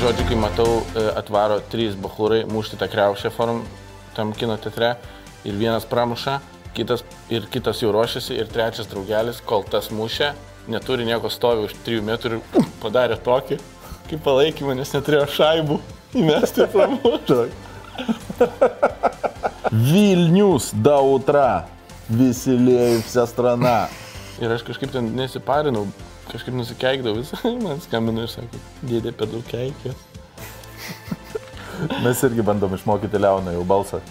[0.00, 3.62] žodžiu, kai matau, e, atvaro trys bahūrai mušti tą kreušę forum
[4.16, 4.94] tam kino teatre
[5.44, 6.38] ir vienas pramuša,
[6.76, 10.32] kitas, ir kitas jau ruošiasi ir trečias draugelis, kol tas mušė,
[10.68, 13.58] neturi nieko stovi už 3 metrų ir uh, padarė tokį,
[14.10, 15.80] kaip palaikymą, nes neturėjo šaibų
[16.20, 17.38] įmesti ir pramušti.
[19.70, 21.66] Vilnius до утра.
[22.08, 23.88] Веселее вся страна.
[24.38, 25.86] Ir aš kažkaip ten nesiparinau,
[26.31, 29.95] kažkaip nusikeikdavau visą, man skambino ir sakė, dėdė per daug keikė.
[32.03, 34.01] Mes irgi bandom išmokyti Leoną jau balsą.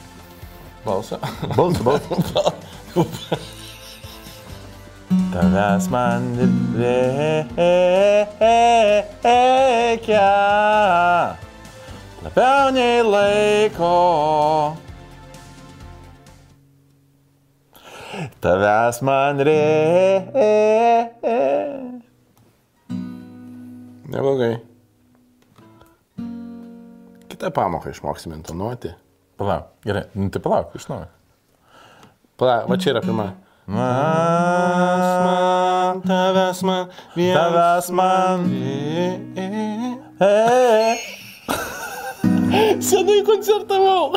[0.87, 1.19] Balsą.
[1.57, 2.53] Balsą, balsą.
[5.33, 6.23] Tavęs man
[6.77, 7.77] reikia
[12.25, 13.97] labiau nei laiko.
[18.41, 20.49] Tavęs man reikia.
[24.09, 24.59] Neblogai.
[27.29, 28.89] Kitą pamoką išmoksime intonuoti.
[29.39, 31.07] Palauk, gerai, nu tai palauk, iš naujo.
[32.41, 33.27] Pala, va čia yra pirma.
[33.69, 34.49] Man,
[36.09, 38.49] Tavęs man, tavęs man.
[42.89, 44.17] Senai koncertavau.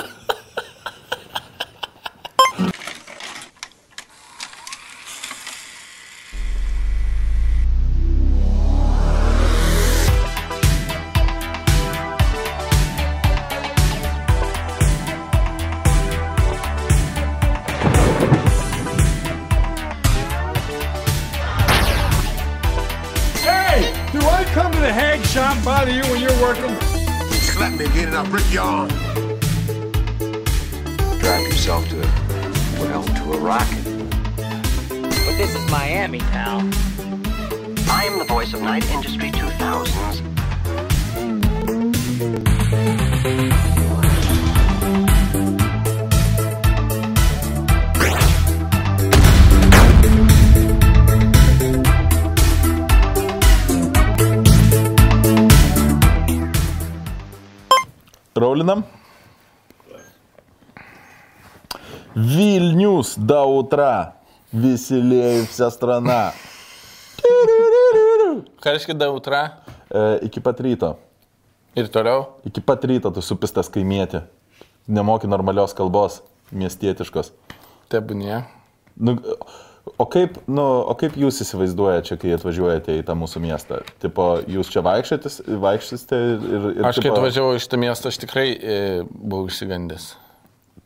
[63.11, 64.15] Вильнюс до утра.
[64.53, 66.33] Веселее вся страна.
[68.63, 69.59] Ką reiškia dautra?
[69.91, 70.97] E, iki pat ryto.
[71.75, 72.39] Ir toliau?
[72.47, 74.23] Iki pat ryto tu supistas kaimietė.
[74.87, 76.23] Nemoki normalios kalbos,
[76.55, 77.33] miestietiškos.
[77.91, 78.45] Tebūnie.
[78.95, 79.17] Nu,
[79.99, 83.83] o, kaip, nu, o kaip jūs įsivaizduojate čia, kai atvažiuojate į tą mūsų miestą?
[84.03, 86.71] Tipo, jūs čia vaikščiotis- vaikščiosite ir...
[86.79, 88.81] ir Aš kai tipo, atvažiavau iš tą miestą, aš tikrai e,
[89.11, 90.15] buvau išsigandęs.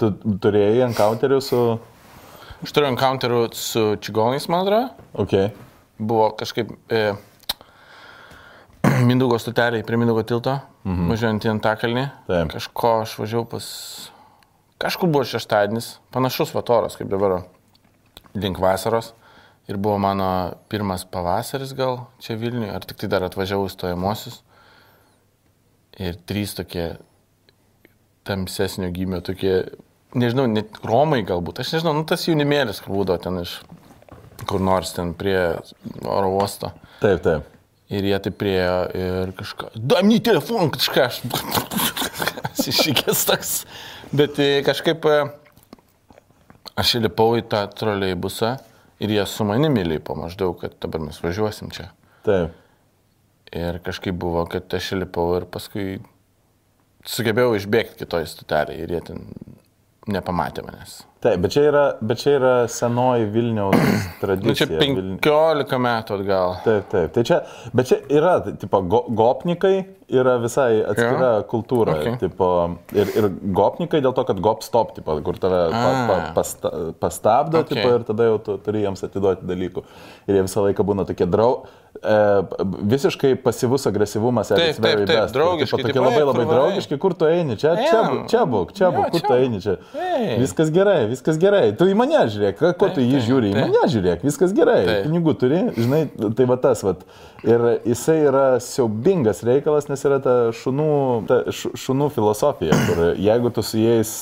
[0.00, 1.64] Tu turėjai encounterių su...
[2.65, 5.03] Aš turiu encounterų su čigonais, man atrodo.
[5.21, 5.33] Ok.
[6.01, 7.01] Buvo kažkaip e,
[9.05, 11.11] Mindugo stotelė prie Mindugo tilto, mhm.
[11.11, 12.05] važiuojant į Antakalnį.
[12.25, 12.55] Taip.
[12.55, 13.67] Kažko aš važiavau pas...
[14.81, 17.43] Kažkur buvo šeštadienis, panašus vatoras kaip dabar,
[18.33, 19.11] link vasaros.
[19.69, 20.27] Ir buvo mano
[20.69, 24.41] pirmas pavasaris gal čia Vilniuje, ar tik tai dar atvažiavau stojamosius.
[26.01, 26.95] Ir trys tokie
[28.25, 29.59] tamsesnio gimio, tokie,
[30.17, 33.59] nežinau, net Romai galbūt, aš nežinau, nu tas jaunimėlis, kur būdavo ten iš
[34.43, 35.37] kur nors ten prie
[36.03, 36.71] oro uosto.
[37.01, 37.51] Taip, taip.
[37.93, 43.51] Ir jie taip priejo ir kažką, duomny telefoną, kažką, aš iššykęs toks.
[44.15, 45.19] Bet e, kažkaip e,
[46.81, 48.55] aš įlipau į tą troleibusą
[49.03, 51.91] ir jie su manimi lipo maždaug, kad dabar mes važiuosim čia.
[52.25, 52.57] Taip.
[53.55, 55.99] Ir kažkaip buvo, kad aš įlipau ir paskui
[57.05, 59.27] sugebėjau išbėgti kitoj stotelėje ir jie ten
[60.07, 61.03] nepamatė manęs.
[61.23, 63.75] Taip, bet čia yra, bet čia yra senoji Vilniaus
[64.21, 64.45] tradicija.
[64.45, 66.55] Nu, čia Vilni- 15 metų atgal.
[66.65, 67.13] Taip, taip.
[67.15, 67.39] Tai čia,
[67.73, 69.75] bet čia yra, tai, tipo, go, gopnikai
[70.13, 71.45] yra visai atskira Jo.
[71.49, 71.95] kultūra.
[71.97, 72.19] Ok.
[72.21, 72.49] Tipo,
[72.93, 76.27] ir, ir gopnikai dėl to, kad gop stop, tipo, kur tave pa, pa, A.
[76.35, 76.69] pasta,
[77.01, 77.71] pastabdo Ok.
[77.73, 79.81] tipo, ir tada jau tu turi jiems atiduoti dalykų.
[80.29, 81.63] Ir jie visą laiką būna tokie drau.
[81.95, 82.15] E,
[82.91, 84.50] visiškai pasyvus agresyvumas.
[84.51, 87.71] Taip, taip, taip, draugiški, Tokie labai "Ei, labai kur varai?" draugiški, kur tu eini, čia,
[87.79, 89.77] čia, čia būk, čia būk, kur tu eini čia.
[90.38, 91.72] Viskas gerai, viskas gerai.
[91.78, 93.68] Tu į mane žiūrėk, ko- ko tu į jį taip, žiūri, į taip.
[93.69, 94.86] mane žiūrėk, viskas gerai.
[94.86, 95.06] Taip.
[95.07, 96.02] Pinigų turi, žinai,
[96.36, 96.96] tai va tas, va.
[97.44, 100.90] Ir jisai yra siaubingas reikalas, nes yra ta šunų,
[101.28, 104.13] ta šunų filosofija, kur jeigu tu su jais,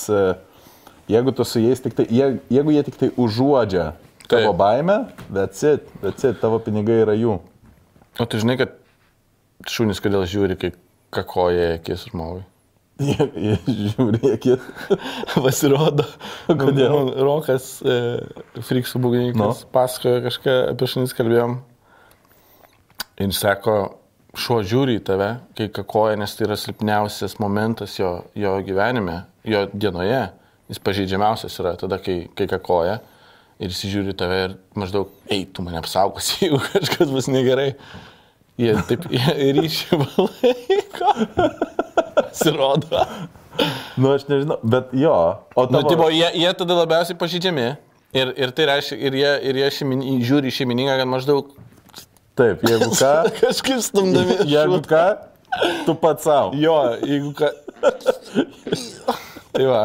[1.09, 3.93] jeigu tu su jais tik tai, jie, jeigu jie tik tai užuodžia
[4.27, 4.57] tavo Taip.
[4.57, 4.97] baimę,
[5.31, 7.39] that's it, that's it, tavo pinigai yra jų.
[8.19, 8.71] O tu žinai, kad
[9.67, 10.71] šunys kodėl žiūri, kai
[11.13, 12.43] kakoja akis žmogui.
[14.43, 14.61] Kiek.
[15.33, 16.05] Pasirodo.
[16.47, 16.93] Kodėl?
[16.93, 17.95] Man Rokas, e,
[18.61, 19.49] Friksų būgnininkas, Nu.
[19.49, 19.71] no.
[19.73, 21.57] pasakojo kažką apie šunis kalbėjom.
[23.23, 23.75] Ir sako,
[24.37, 29.65] šuo žiūri į tave, kai kakoja, nes tai yra silpniausias momentas jo, jo gyvenime, jo
[29.73, 30.23] dienoje.
[30.71, 32.99] Jis pažeidžiamiausias yra tada, kai, kai kakoja
[33.61, 37.73] ir jis žiūri į tave ir maždaug, ei, tu mane apsaugosi, jeigu kažkas bus negerai.
[38.61, 41.13] Jie taip jie ryšį palaiko.
[42.37, 43.01] Sirodo.
[43.97, 45.13] Nu, aš nežinau, bet jo.
[45.55, 45.89] O Nu, tavo...
[45.89, 47.67] tipo, jie, jie tada labiausiai pažydžiami.
[48.13, 51.53] Ir, ir tai reiškia, ir jie, ir jie šeimin, žiūri šeimininką, kad maždaug
[52.37, 53.11] Taip, jeigu ką,
[53.41, 54.39] kažkaip stumdami.
[54.49, 55.03] jeigu ką,
[55.85, 56.53] tu pats savo.
[56.57, 57.49] Jo, jeigu ką.
[59.53, 59.81] Tai va.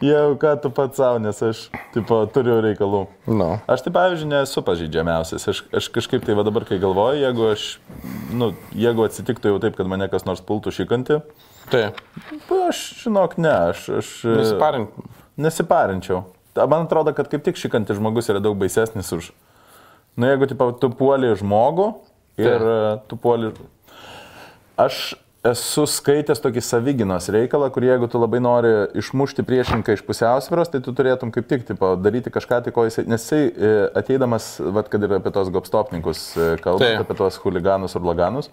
[0.00, 3.02] Jeigu ką, tu pats savo, nes aš, tipo, turiu reikalų.
[3.28, 3.48] Nu.
[3.68, 5.44] Aš tai, pavyzdžiui, nesu pažydžiamiausias.
[5.52, 7.66] Aš, aš kažkaip tai va dabar, kai galvoju, jeigu aš,
[8.32, 11.20] nu, jeigu atsitiktų jau taip, kad mane kas nors pultų šikantį,
[11.72, 12.00] Taip.
[12.68, 13.84] aš, žinok, ne, aš...
[14.00, 14.96] aš Nesiparink.
[15.40, 16.24] Nesiparinčiau.
[16.56, 19.30] Ta- Man atrodo, kad kaip tik šikantis žmogus yra daug baisesnis už...
[20.16, 21.86] Nu, jeigu tipo, tu puoli žmogų
[22.40, 22.64] ir Taip.
[22.64, 23.52] e, tu puoli...
[24.80, 25.14] Aš
[25.46, 30.80] esu skaitęs tokį savyginos reikalą, kur jeigu tu labai nori išmušti priešininką iš pusiausvėros, tai
[30.84, 33.08] tu turėtum kaip tik tipo, daryti kažką, tai ko jisai...
[33.10, 37.02] Nes jisai e, ateidamas, vat, kad ir apie tos gopstopnikus e, kalbant, Taip.
[37.02, 38.52] apie tos huliganus ir blaganus,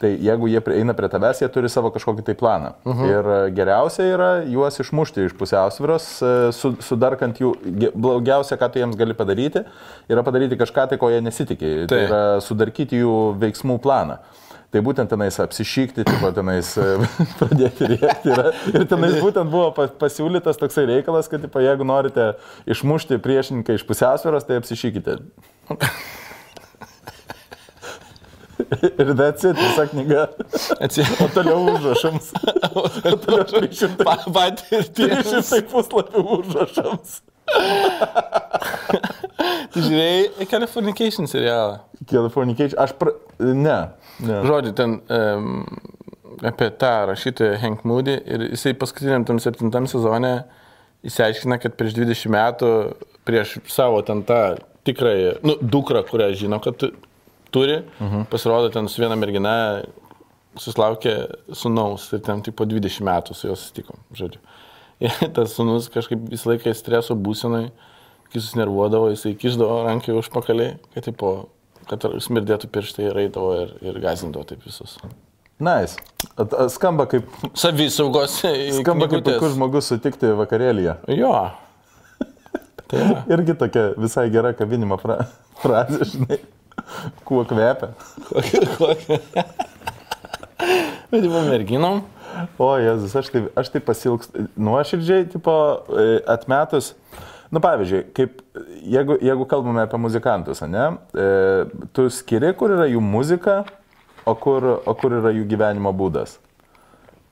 [0.00, 2.72] tai jeigu jie eina prie tavęs, jie turi savo kažkokį tai planą.
[2.88, 3.12] Uh -huh.
[3.12, 6.10] Ir e, geriausia yra juos išmušti iš pusiausvėros,
[6.56, 7.52] su, sudarkant jų,
[7.92, 9.66] blogiausia, ką tu jiems gali padaryti,
[10.08, 11.86] yra padaryti kažką tai, ko jie nesitikė.
[11.86, 12.08] Tai Taip.
[12.08, 14.22] yra sudarkyti jų veiksmų planą.
[14.70, 16.84] Tai būtent tenais apsišykti, tipo tenais e,
[17.40, 18.30] pradėti rėkti.
[18.30, 18.52] Yra.
[18.70, 22.28] Ir tenais būtent buvo pa- pasiūlytas toksai reikalas, kad tipo, jeigu norite
[22.70, 25.18] išmušti priešininką iš pusiausvėros, tai apsišykite.
[29.00, 30.28] Ir that's it, visa knyga.
[30.30, 31.28] O Atsiprašau.
[31.34, 32.28] toliau užrašams.
[32.70, 32.84] O
[33.24, 34.92] toliau 300, Patirtis.
[34.94, 37.16] 300 puslapių užrašams.
[39.74, 41.80] Tu žiūrėjai Californication serialą.
[42.10, 42.78] Californication.
[42.82, 43.14] Aš pra...
[43.40, 43.78] Ne.
[44.20, 44.40] ne.
[44.44, 45.62] Žodžiu, ten um,
[46.44, 50.34] apie tą rašytoją Hank Moody ir jisai paskutiniam tam septintam sezone
[51.06, 52.72] įsiaiškina, kad prieš 20 metų,
[53.28, 54.58] prieš savo ten tą
[54.88, 56.90] tikrąją, nu, dukrą, kurią žino, kad tu,
[57.50, 58.24] turi, uh -huh.
[58.30, 59.82] pasirodo ten su viena mergina,
[60.58, 61.14] susilaukė
[61.54, 64.40] sunaus ir ten tipo 20 metų su juos susitikom, žodžiu.
[65.00, 67.70] Ir tas sunus kažkaip visą laiką streso būsenai,
[68.32, 71.32] kai susinervuodavo, jisai kišdavo rankai už pakalį, kad, tipo,
[71.90, 74.98] kad smirdėtų pirštai ir eidavo ir, ir gazindavo taip visus.
[75.60, 75.98] Nice.
[76.40, 77.26] At- at- Skamba kaip,
[77.58, 78.38] Savisaugos.
[78.80, 79.40] skamba kaip knygutės.
[79.40, 80.94] puikus žmogus sutikti vakarėlyje.
[81.18, 81.34] Jo.
[82.90, 83.18] Tai va.
[83.36, 85.18] Irgi tokia visai gera kabinimo fra
[85.62, 86.40] frazė, žinai.
[87.28, 87.90] Kuo kvepia.
[91.10, 92.02] Bet jau merginom.
[92.62, 94.44] O, Jėzus, aš tai, aš tai pasilgstu.
[94.60, 95.52] Nuoširdžiai, tipo,
[95.98, 96.92] e, atmetus.
[97.50, 98.42] Nu, pavyzdžiui, kaip,
[98.86, 100.84] jeigu, jeigu kalbame apie muzikantus, ne,
[101.18, 101.30] e,
[101.96, 103.64] tu skiri, kur yra jų muzika,
[104.22, 106.36] o kur, o kur yra jų gyvenimo būdas.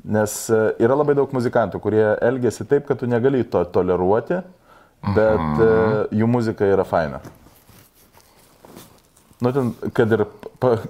[0.03, 4.41] Nes e, yra labai daug muzikantų, kurie elgesi taip, kad tu negali to toleruoti,
[5.15, 5.71] bet e,
[6.19, 7.23] jų muzika yra faina.
[9.39, 10.25] Nu, ten, kad ir,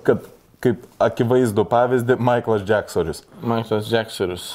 [0.08, 0.24] kad
[0.64, 4.48] kaip akivaizdų pavyzdį, Michaelas Jacksonis, Michaelas Jacksonas.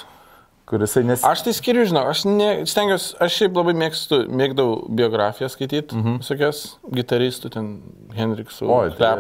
[0.74, 1.24] Kuris nes...
[1.28, 6.20] Aš tai skiriu, žinau, aš ne, stengiuosi, aš šiaip labai mėgstu, mėgdavau biografiją skaityti, mhm.
[6.24, 7.70] visokias gitaristų, ten
[8.18, 9.14] Hendriksų, Oi, tai-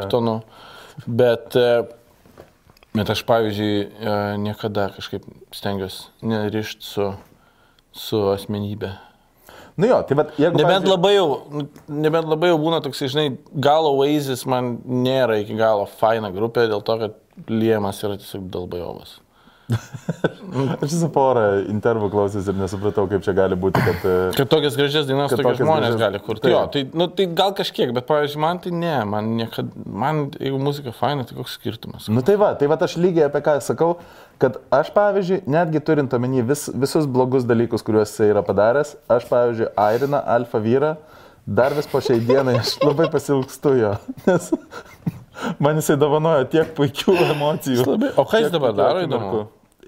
[1.05, 1.69] bet, e,
[2.97, 7.09] bet aš, pavyzdžiui, e, niekada kažkaip stengiuosi nerišti su,
[7.93, 8.93] su asmenybė.
[9.77, 10.59] Nu jo, tai bet jeigu...
[10.59, 15.57] Nebent pavyzdžiui- labai jau, nebent labai jau būna toks, žinai, galo Oasis man nėra iki
[15.57, 19.15] galo faina grupė dėl to, kad Liemas yra tiesiog dalbajovas.
[20.53, 24.03] Aš visą porą intervų klausęs ir nesupratau, kaip čia gali būti, kad...
[24.05, 26.43] e, Kad tokias gražias dainas tokie žmonės gražias- gali kurti.
[26.45, 26.53] Taip.
[26.53, 29.71] Jo, tai, nu, tai gal kažkiek, bet, pavyzdžiui, man tai ne, man niekada,
[30.03, 32.05] man jeigu muzika faina, tai koks skirtumas.
[32.13, 33.95] Nu tai va, tai va aš lygiai apie ką sakau,
[34.41, 39.25] kad aš pavyzdžiui, netgi turint omeny vis, visus blogus dalykus, kuriuos jisai yra padaręs, aš
[39.31, 40.93] pavyzdžiui, Airina, Alfa vyrą,
[41.47, 43.95] dar vis po šiai dienai aš labai pasilgstu jo,
[44.29, 44.51] nes
[45.63, 47.89] man jisai dovanojo tiek puikių emocijų.
[47.89, 49.43] labai- o ką jis dabar daro, akimirkų.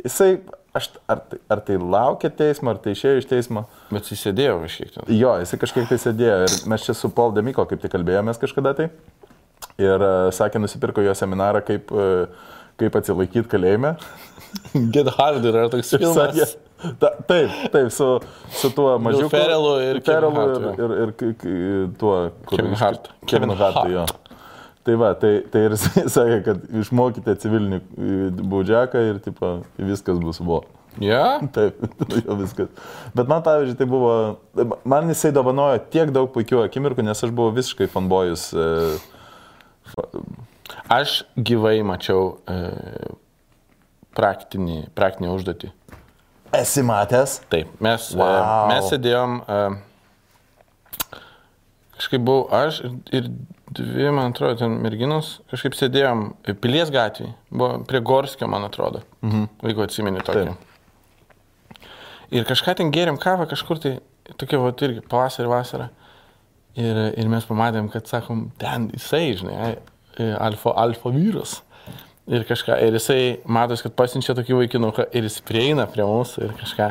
[0.06, 0.30] Jisai,
[0.78, 3.66] aš, ar, tai, ar tai laukia teismo, ar tai išėjo iš teismo.
[3.90, 5.08] Bet jis sėdėjo kažkiek ten.
[5.18, 8.76] Jo, jisai kažkiek tai sėdėjo ir mes čia su Paul Demiko kaip tik kalbėjomės kažkada
[8.78, 8.90] tai.
[9.82, 13.96] Ir uh, sakė, nusipirko jo seminarą, kaip, uh, kaip atsilaikyti kalėjime.
[14.96, 16.54] Get Hard yra toks Ir sakė, filmas.
[17.02, 18.08] ta, taip, taip, su,
[18.56, 19.32] su tuo mažiuku.
[19.34, 21.50] Ferrellu ir Hart, ir, ir, ir, k-
[22.00, 22.14] tuo,
[22.54, 23.10] Kevin Hart.
[23.32, 23.82] Kevin Hart.
[23.92, 24.06] jo.
[24.86, 25.74] Tai va, tai, tai ir
[26.16, 27.84] sakė, kad išmokite civilinį e,
[28.52, 30.62] baudžiaką ir tipo, viskas bus buvo.
[31.02, 31.40] Ja?
[31.56, 31.80] Taip,
[32.28, 32.70] jo viskas.
[33.18, 34.12] Bet man, pavyzdžiui, tai buvo,
[34.88, 38.52] man jisai dovanojo tiek daug puikių akimirkų, nes aš buvau visiškai fanbojus.
[38.54, 38.70] e,
[40.90, 42.56] Aš gyvai mačiau e,
[44.18, 45.70] praktinį, praktinį užduotį.
[46.56, 47.40] Esi matęs?
[47.52, 48.32] Taip, mes, wow.
[48.32, 48.70] Wow.
[48.72, 49.60] mes sėdėjom, e,
[51.98, 53.30] kažkaip buvau aš ir- ir
[53.74, 56.28] dvi, man atrodo, ten merginos, kažkaip sėdėjom
[56.62, 59.50] Pilies gatvėje, buvo prie Gorskio, man atrodo, mhm.
[59.66, 60.54] jeigu atsimeni tokį.
[60.54, 60.72] Taip.
[62.36, 63.98] Ir kažką ten gėrėm kavą kažkur tai,
[64.40, 65.90] tokia, va, irgi pavasarį, vasarą.
[66.76, 69.76] Ir, ir mes pamatėm, kad, sakom, ten jisai, žinai,
[70.20, 71.62] e, alfa, alfa vyras.
[72.26, 76.56] Ir kažką, ir jisai matos, kad pasiunčia tokį vaikinuką ir jis prieina prie mūsų ir
[76.58, 76.90] kažką,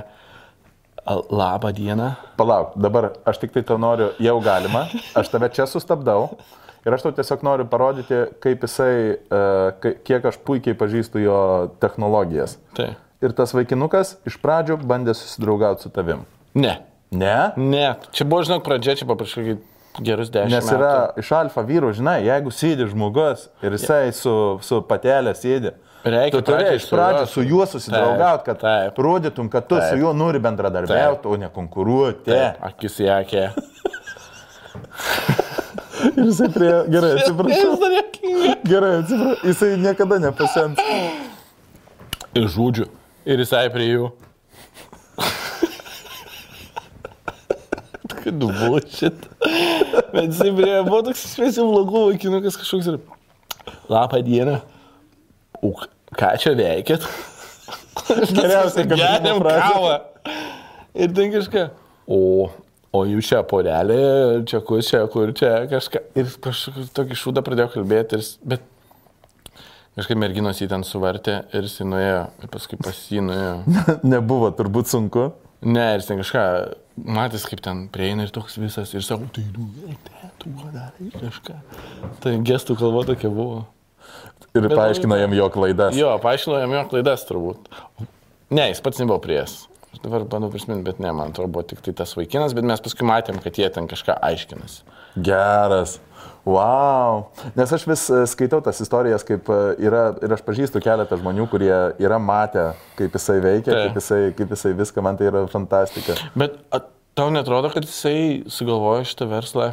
[1.04, 2.14] "Al- labą dieną.
[2.38, 6.38] Palauk, dabar aš tik tai to noriu, jau galima, aš tave čia sustabdau
[6.84, 11.38] ir aš tau tiesiog noriu parodyti, kaip jisai, e, kiek aš puikiai pažįstu jo
[11.80, 12.58] technologijas.
[12.76, 12.90] Tai.
[13.24, 16.26] Ir tas vaikinukas iš pradžių bandė susidraugauti su tavim.
[16.54, 16.74] Ne.
[17.14, 17.52] Ne?
[17.56, 17.94] Ne.
[18.12, 19.54] Čia buvo, žinok, pradžia, čia paprašau
[20.02, 20.76] gerus dešimt Nes metų.
[20.76, 25.70] yra iš alfa vyrų, žinai, jeigu sėdi žmogus ir jisai su, su patelė sėdi,
[26.04, 28.98] Reikia tu turi iš su pradžių juo- su juo susidraugauti, kad Taip.
[28.98, 29.94] rodytum, kad tu Taip.
[29.94, 32.34] su juo nori bendradarbiauti, o ne konkuruoti.
[32.60, 33.46] Akis į akį.
[36.04, 36.72] Ir jisai prie...
[36.92, 37.72] Gerai, atsiprašau.
[38.68, 39.48] Gerai, atsiprašau.
[39.48, 40.78] Jisai niekada nepasens.
[42.34, 42.86] Ir žodžiu.
[43.24, 44.10] Ir jisai prie jų.
[48.24, 49.18] Kad bullshit.
[50.12, 52.96] Bet jisai prie buvo toks šviesių vlogų vaikinukas kažkoks ir...
[53.88, 54.56] Labą dieną.
[55.64, 55.66] O
[56.16, 57.02] ką čia veikėt?
[58.04, 59.94] Geriausia, kad Geriam kavą.
[60.94, 61.68] Ir ten kažką.
[62.06, 62.50] O,
[62.94, 63.98] o jūs čia porelė,
[64.48, 66.02] čia kur, čia kur, čia kažką.
[66.20, 68.20] Ir kažkokį tokį šūdą pradėjo kalbėti.
[68.20, 68.64] Ir, bet
[69.98, 72.22] kažkaip merginos jį ten suvartė ir jis nuėjo.
[72.42, 73.56] Ir paskui pas jį nuėjo.
[74.14, 75.32] Nebuvo turbūt sunku.
[75.64, 76.40] Ne, ir ten kažką,
[77.16, 78.92] matys kaip ten prieina ir toks visas.
[78.92, 79.68] Ir sako, tai tu,
[80.04, 81.60] te, tu darai kažką.
[82.20, 83.62] Tai gestų kalba tokia buvo.
[84.54, 85.96] Ir Bet paaiškino jam jo klaidas.
[85.98, 87.72] Jo, paaiškino jam jo klaidas turbūt.
[88.54, 89.64] Ne, jis pats nebuvo prieš.
[89.94, 92.80] Aš dabar bandau prisiminti, bet ne, man atrodo, buvo tik tai tas vaikinas, bet mes
[92.82, 94.80] paskui matėm, kad jie ten kažką aiškinasi.
[95.22, 96.00] Geras.
[96.42, 97.28] Wow.
[97.54, 101.46] Nes aš vis e, skaitau tas istorijas, kaip e, yra, ir aš pažįstu keletą žmonių,
[101.52, 101.70] kurie
[102.02, 103.84] yra matę, kaip jisai veikia, Taip.
[103.84, 106.18] kaip jisai, kaip jisai viską, man tai yra fantastika.
[106.34, 106.82] Bet a,
[107.14, 109.70] tau netrodo, kad jisai sugalvojo šitą verslą,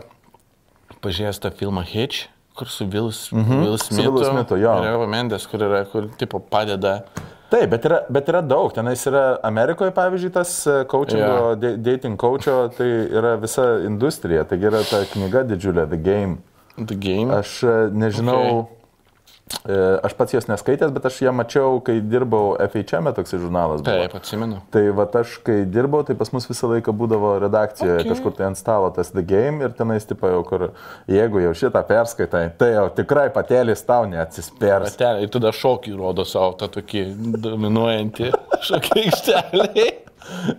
[1.01, 3.65] pažiūrėjęs tą filmą Hitch, kur su Willis, mm -hmm.
[3.65, 3.77] Mhm.
[3.81, 4.77] Su Willu Smithu, jo.
[4.85, 7.01] Ir Eva Mendes, kur yra, kur tipo padeda.
[7.51, 8.71] Taip, bet yra, bet yra daug.
[8.71, 11.79] Tenais yra Amerikoje, pavyzdžiui, tas e, coachingo, yeah.
[11.83, 14.45] dating coacho, tai yra visa industrija.
[14.47, 16.37] Taigi yra ta knyga didžiulė, The Game.
[16.79, 17.27] The Game.
[17.35, 18.80] Aš e, nežinau, okay.
[20.03, 23.81] Aš pats jos neskaitęs, bet aš ją mačiau, kai dirbau FHM, toks žurnalas.
[23.81, 23.95] buvo.
[24.03, 24.59] Taip, atsimenu.
[24.73, 28.09] Tai va aš, kai dirbau, tai pas mus visą laiką būdavo redakcijoje Okay.
[28.11, 30.67] kažkur tai ant stalo tas The Game ir tenais, tipo, jau kur,
[31.11, 34.95] jeigu jau šitą perskaitai, tai jau tikrai patelis tau neatsispers.
[34.95, 37.03] Patelė, ir tada šokį rodo savo tą tokį
[37.43, 38.31] dominuojantį
[38.69, 39.89] šokį aikštelį.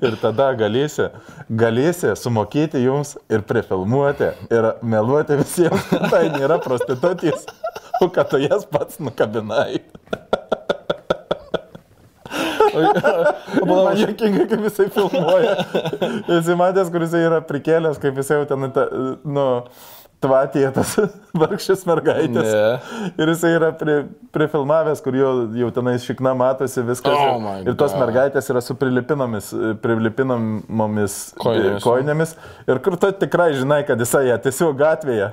[0.03, 1.07] Ir tada galėsi,
[1.49, 7.47] galėsi sumokėti jums ir prifilmuoti ir meluoti visiems, tai nėra prostitutės,
[8.03, 9.81] o kad tu jas pats nukabinai.
[13.69, 15.57] Man jokinga, kaip jisai filmuoja.
[16.29, 18.71] Jisai matęs, kur jisai yra prikėlęs, kaip jisai jau ten,
[19.37, 19.45] nu,
[20.23, 20.95] tvatė tas
[21.43, 22.49] vargšės mergaitės.
[22.49, 23.11] Ne.
[23.21, 23.99] Ir jisai yra pri,
[24.35, 27.17] prifilmavęs, kur jau, jau tenais šikna matosi viskas.
[27.19, 29.51] Oh ir, ir tos mergaitės yra su prilipinomis,
[29.85, 31.83] prilipinomomis Kojinėmis.
[31.85, 32.37] kojinėmis.
[32.71, 35.33] Ir kur tu tikrai žinai, kad jisai ją tiesiog gatvėje.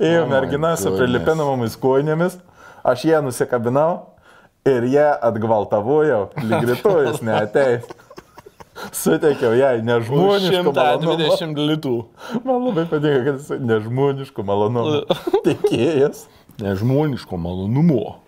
[0.00, 1.00] Ėjo Oh mergina su goodness.
[1.00, 2.38] prilipinomomis kojinėmis,
[2.84, 3.90] aš ją nusikabinau
[4.68, 7.86] ir ją atgvaltavojau, lyg rytojus neateis.
[8.74, 11.28] Suteikiau jai nežmoniškų malonumų.
[11.38, 11.94] 120 litų.
[12.42, 15.20] Man labai patinka, kad jis nežmoniškų malonumų.
[15.46, 16.24] Tikėjas.
[16.62, 18.18] Nežmoniško malonumo.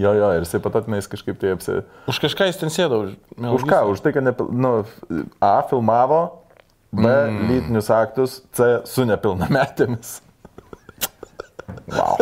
[0.00, 1.80] Jo, jo, ir jisai patatinais kažkaip tai apsi...
[2.08, 3.02] Už kažką jis ten sėdo.
[3.04, 3.14] Už,
[3.58, 3.82] Už ką?
[3.92, 4.48] Už tai, kad nepil...
[4.52, 4.72] nu,
[5.42, 6.20] A filmavo,
[6.92, 7.40] B mm.
[7.50, 10.20] lytinius aktus, C su nepilnametėmis.
[11.88, 12.16] Wow.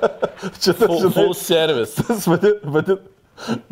[0.62, 1.96] Čia tas, Full, full service.
[2.06, 2.96] tas vadi, vadi,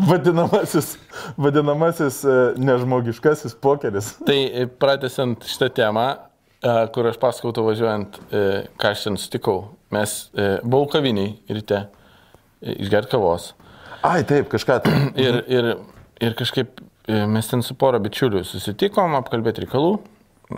[0.08, 0.94] vadinamasis,
[1.40, 4.14] vadinamasis e, nežmogiškasis pokeris.
[4.26, 6.06] Tai e, pratęsiant šitą temą,
[6.62, 8.20] e, kur aš pasakau to važiuojant,
[8.80, 9.68] ką aš ten sutikau.
[9.94, 10.16] Mes
[10.64, 11.84] buvau kaviniai ryte,
[12.60, 13.52] e, išgert kavos.
[14.04, 14.96] Ai, taip, kažką tai.
[15.26, 15.72] Ir, ir,
[16.22, 19.94] ir kažkaip mes ten su pora bičiulių susitikom, apkalbėti reikalų.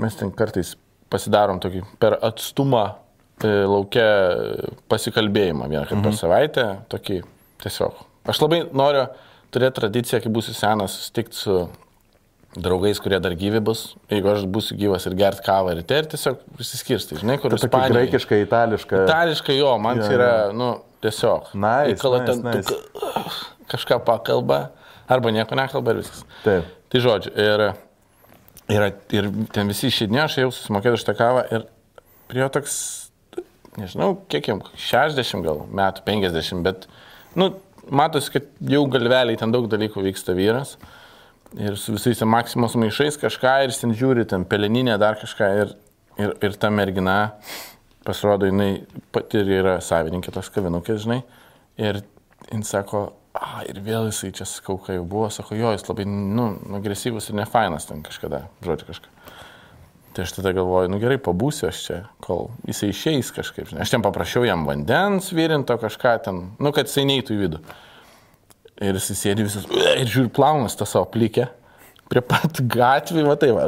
[0.02, 0.74] Mes ten kartais
[1.10, 2.82] pasidarom tokį per atstumą
[3.48, 4.06] laukia
[4.90, 6.06] pasikalbėjimą vieną kartą mhm.
[6.08, 6.66] per savaitę.
[6.92, 7.20] Tokį
[7.64, 8.00] tiesiog.
[8.30, 9.06] Aš labai noriu
[9.54, 11.56] turėti tradiciją, kai būsiu senas, susitikti su
[12.56, 13.84] draugais, kurie dar gyvi bus.
[14.10, 17.94] Jeigu aš būsiu gyvas ir gert kavą ryte ir tiesiog išsiskirsti, žinai, kur Tokia Ispanijoj.
[17.94, 19.04] graikiška, itališka.
[19.06, 20.70] Itališkai jo, man Jo, tai yra, nu,
[21.04, 21.52] tiesiog.
[21.54, 22.74] Nice, Įkala nice, ten nice.
[22.74, 24.70] tuk- kažką pakalba,
[25.08, 26.24] arba nieko nekalba ir viskas.
[26.42, 26.66] Taip.
[26.90, 27.66] Tai žodžiu, ir,
[28.74, 31.68] ir, ir ten visi išėdinėjo, aš jau susimokėjau už tą kavą ir
[32.30, 32.74] prie jo toks,
[33.80, 36.86] nežinau, kiek jam, 60 gal metų, 50, bet,
[37.38, 37.50] nu,
[37.90, 40.76] matosi, kad jau galveliai ten daug dalykų vyksta vyras.
[41.58, 45.72] Ir su visais maksimos maišais kažką ir ten žiūri, ten peleninė dar kažką ir,
[46.20, 47.16] ir, ir ta mergina,
[48.06, 48.84] pasirodo, jinai
[49.14, 51.24] pati ir yra savininkė tos kavinukės, žinai.
[51.80, 52.02] Ir
[52.52, 56.06] jis sako, a, ir vėl jisai čia sakau, kai jau buvo, sako, jo, jis labai,
[56.06, 59.14] nu, agresyvus ir nefainas ten kažkada, žodžiu kažką.
[60.20, 63.70] Tai aš tada galvoju, nu gerai, pabūsiu aš čia, kol jisai išeis kažkaip.
[63.70, 63.86] Žinai.
[63.86, 67.60] Aš ten paprašiau jam vandens virinto kažką ten, nu, kad jisai neįtų į vidų.
[68.84, 71.46] Ir jis sėdi visas, ir žiūri, plaunas tą savo plikę.
[72.12, 73.64] Prie pat gatvį, va tai, va,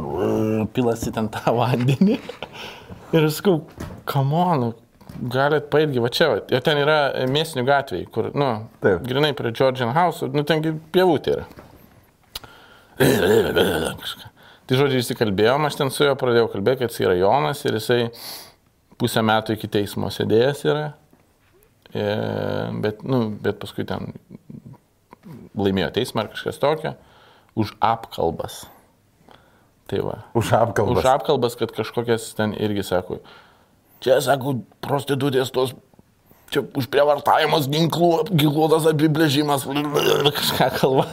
[0.77, 2.19] pilasi ten tą vandenį.
[3.17, 3.63] Ir aš sakau,
[4.13, 4.75] kamonu,
[5.33, 6.43] galit paėdgi, va čia, va.
[6.53, 6.99] Ir ten yra
[7.33, 8.51] mėsinių gatviai, kur, nu,
[8.85, 9.09] Taip.
[9.09, 11.49] grinai prie Georgian House, nu, tengi pievutė yra.
[14.05, 14.32] Kažką.
[14.71, 18.01] Tai žodžiu, įsikalbėjom, aš ten su juo pradėjau kalbėti, kad jis yra Jonas ir jisai
[19.01, 20.85] pusę metų iki teismo sėdėjęs yra.
[21.93, 22.05] E,
[22.85, 24.13] bet, nu, bet paskui ten
[25.59, 26.95] laimėjo teismą ar kažkas tokio
[27.59, 28.63] už apkalbas.
[29.91, 30.19] Tai va.
[30.39, 31.03] Už apkalbas.
[31.03, 33.21] Už apkalbas, kad kažkokias ten irgi sako.
[34.03, 35.75] Čia, sako, prostitutės tos.
[36.53, 39.63] Čia užprievartavimas ginklų, ginkluotas apibrėžimas,
[40.37, 41.07] kažką kalba.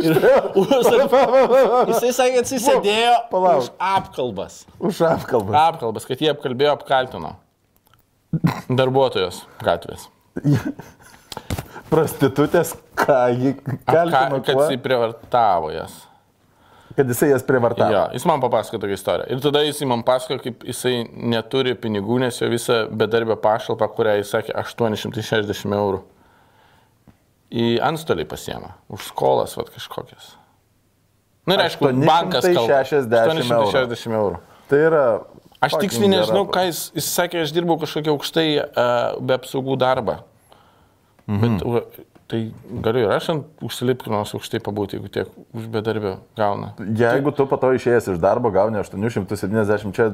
[0.00, 0.16] Ir,
[1.92, 3.66] jisai sakė, kad jis sėdėjo palauk.
[3.66, 4.62] už apkalbas.
[4.80, 5.58] Už apkalbas.
[5.66, 7.34] Apkalbas, kad jie apkalbėjo, apkaltino.
[8.68, 10.08] Darbuotojos gatvės.
[11.88, 13.20] Prostitutės, ką
[13.88, 14.64] Ka, kaltino, kad kuo?
[14.66, 15.94] jisai prievartavo jas.
[16.98, 17.94] Kad jisai jas prievartavo.
[17.94, 19.28] Jo, jis man papasakojo tokią istoriją.
[19.30, 24.16] Ir tada jis man pasakojo, kaip jisai neturi pinigų, nes jo visą bedarbę pašalpą, kurią
[24.18, 26.02] jis sakė 860 eurų,
[27.54, 28.74] į antstolį pasiema.
[28.90, 30.34] Už skolas, vad kažkokias.
[31.48, 32.82] Na ir aišku, bankas kalba.
[32.82, 33.70] 860 eurų.
[33.70, 34.42] 860 eurų.
[34.68, 35.04] Tai yra...
[35.64, 40.20] Aš tiksliai nežinau, ką jis, jis sakė, aš dirbau kažkokią aukštai uh, be apsaugų darbą.
[41.30, 41.56] Mhm.
[41.62, 42.42] Bet, tai
[42.84, 46.74] galiu ir aš ant užsilipkinos aukštai pabūti, jeigu tiek už bedarbio gauna.
[47.00, 50.10] Jeigu tu po to išėjęs iš darbo gauni 870, čia,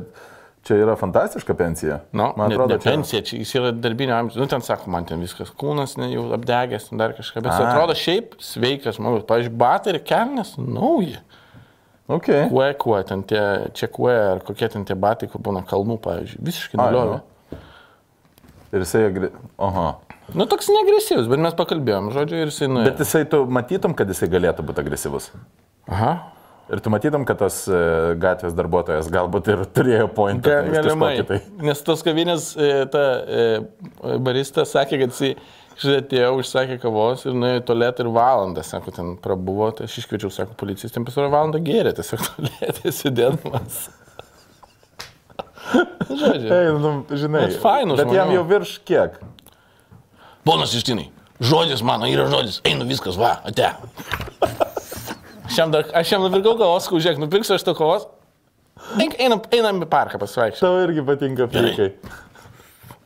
[0.67, 1.99] čia yra fantastiška pensija.
[2.15, 4.39] Nu, Man ne, atrodo, ne pensija, čia jis yra darbinio amžiaus.
[4.45, 7.43] Nu, ten sako, man ten viskas kūnas ne, jau apdegęs, dar kažką.
[7.43, 7.73] Bet A.
[7.73, 9.27] atrodo šiaip sveikas žmogus.
[9.31, 11.19] Pavyzdžiui, batai ir kelnes nauji.
[12.15, 12.47] Okay.
[12.51, 13.43] Kuo, kuo, ten tie,
[13.75, 16.43] čia kuo, ar kokie ten tie batai, kur būna kalnų, pavyzdžiui.
[16.47, 17.23] Visiškai Ai, nuliovė.
[18.75, 19.07] Ir jisai...
[19.09, 19.31] Agri...
[19.63, 19.89] Oho.
[20.35, 22.91] Nu, toks negresyvus, bet mes pakalbėjom, žodžiu, ir jisai nuėjo.
[22.91, 25.29] Bet jisai, tu matytum, kad jisai galėtų būti agresyvus.
[25.93, 26.15] Aha.
[26.73, 27.79] Ir tu matytum, kad tas e,
[28.21, 30.49] gatvės darbuotojas galbūt ir turėjo pointą.
[30.49, 31.11] Ga- tenais Galimai.
[31.29, 31.39] Tai.
[31.61, 33.45] Nes tos kavinės, e, ta e,
[34.25, 35.35] barista sakė, kad jisai
[35.81, 39.99] žinai, atėjo, užsakė kavos ir nuėjo į tualetą ir valandą, sako, ten prabuvo, tai aš
[40.03, 43.85] iškviečiau, sako, policijos, ten pasirodė valandą gėrė, tiesiog tualetė sėdėdamas.
[46.15, 46.49] Žodžiu.
[46.53, 47.47] Ei, nu, žinai.
[47.49, 48.37] Bet fainų Bet jam žmonių.
[48.37, 49.17] jau virš kiek?
[50.45, 51.07] Ponas Justinai,
[51.41, 53.71] žodis mano yra žodis, einu viskas, va, ate.
[55.45, 58.05] Aš jam, dar, aš jam nupirkau kavos, sakau, žiūrėk, nupirksiu aš to kavos.
[58.99, 60.65] Einam, einam į parką pasivaikščioti.
[60.67, 61.89] Tau irgi patinka frikai.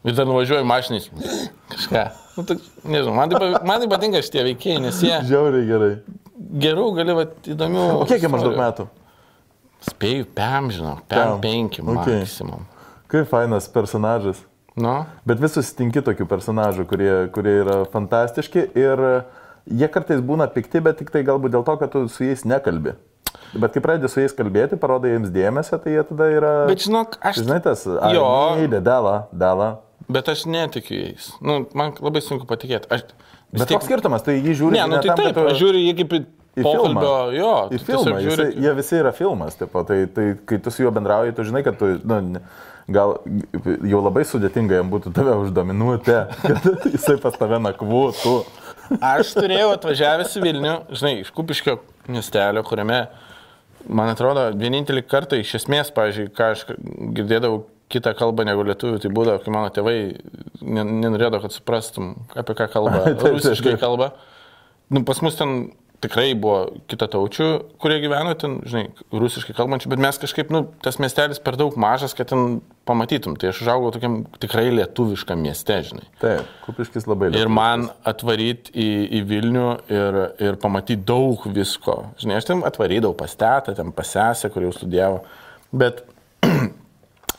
[0.09, 1.09] Ir dar nuvažiuoju mašinais.
[1.75, 2.05] Kažką.
[2.39, 5.91] Nu, tai, nežinau, man tai, man tai patinka šitie veikėjai, nes jie Žiauriai gerai.
[6.63, 7.85] geriau gali, va, įdomių.
[7.99, 8.87] O kiek jam maždaug metų?
[9.87, 12.23] Spėju, pem, žinau, pem penki Okay.
[12.23, 12.65] maksimum.
[13.09, 14.41] Kaip fainas personažas.
[14.79, 19.03] Nu, Bet vis susitinki tokių personažų, kurie, kurie yra fantastiški ir
[19.67, 22.95] jie kartais būna pikti, bet tik tai galbūt dėl to, kad tu su jais nekalbi.
[23.59, 26.53] Bet kai pradedi su jais kalbėti, parodai jiems dėmesio, tai jie tada yra...
[26.69, 27.41] bet žinok, aš...
[27.43, 27.85] Žinai, tas...
[28.15, 28.27] Jo.
[28.61, 29.71] Eidė, dela, dela.
[30.09, 31.31] Bet aš netikiu jais.
[31.45, 32.91] Nu, man labai sunku patikėti.
[32.93, 33.07] Aš...
[33.53, 35.95] Bet koks skirtumas, tai jį žiūri Ne, nu tai tam, taip, tu- aš žiūriu jį
[36.03, 36.15] kaip
[36.59, 37.37] į pokalbio, filmą.
[37.37, 37.53] jo.
[37.73, 38.49] Į filmą, žiūri...
[38.65, 41.79] jie visi yra filmas, tipo, tai, tai kai tu su juo bendrauji, tu žinai, kad
[41.81, 42.43] tu, nu,
[42.89, 43.19] gal
[43.85, 46.19] jau labai sudėtinga jam būtų tave uždominuoti,
[46.49, 48.37] kad jisai pas tave nakvuotų.
[49.05, 51.77] Aš turėjau atvažiavęs į Vilnių, žinai, iš Kupiškio
[52.09, 53.03] miestelio, kuriame,
[53.85, 56.65] man atrodo, vienintelį kartą iš esmės, pavyzdžiui, ką aš
[57.17, 59.97] girdėdavau kitą kalbą negu lietuvių, tai būdavo, kai mano tėvai
[60.61, 64.13] ne- nenorėdavo, kad suprastum, apie ką kalba, rusiškai kalba.
[64.93, 65.71] Nu, pas mus ten
[66.05, 67.47] tikrai buvo kitataučių,
[67.83, 72.15] kurie gyveno ten, žinai, rusiškai kalbančių, bet mes kažkaip, nu, tas miestelis per daug mažas,
[72.15, 73.35] kad ten pamatytum.
[73.41, 76.07] Tai aš užaugau tokiam tikrai lietuviškam mieste, žinai.
[76.23, 77.57] Taip, kupiškis labai Ir lietuviškas.
[77.59, 81.99] man atvaryti į, į Vilnių ir, ir pamatyti daug visko.
[82.23, 85.21] Žinai, aš ten atvarydavau pas tetą, ten pasesę, kur jau studijavo.
[85.75, 86.05] Bet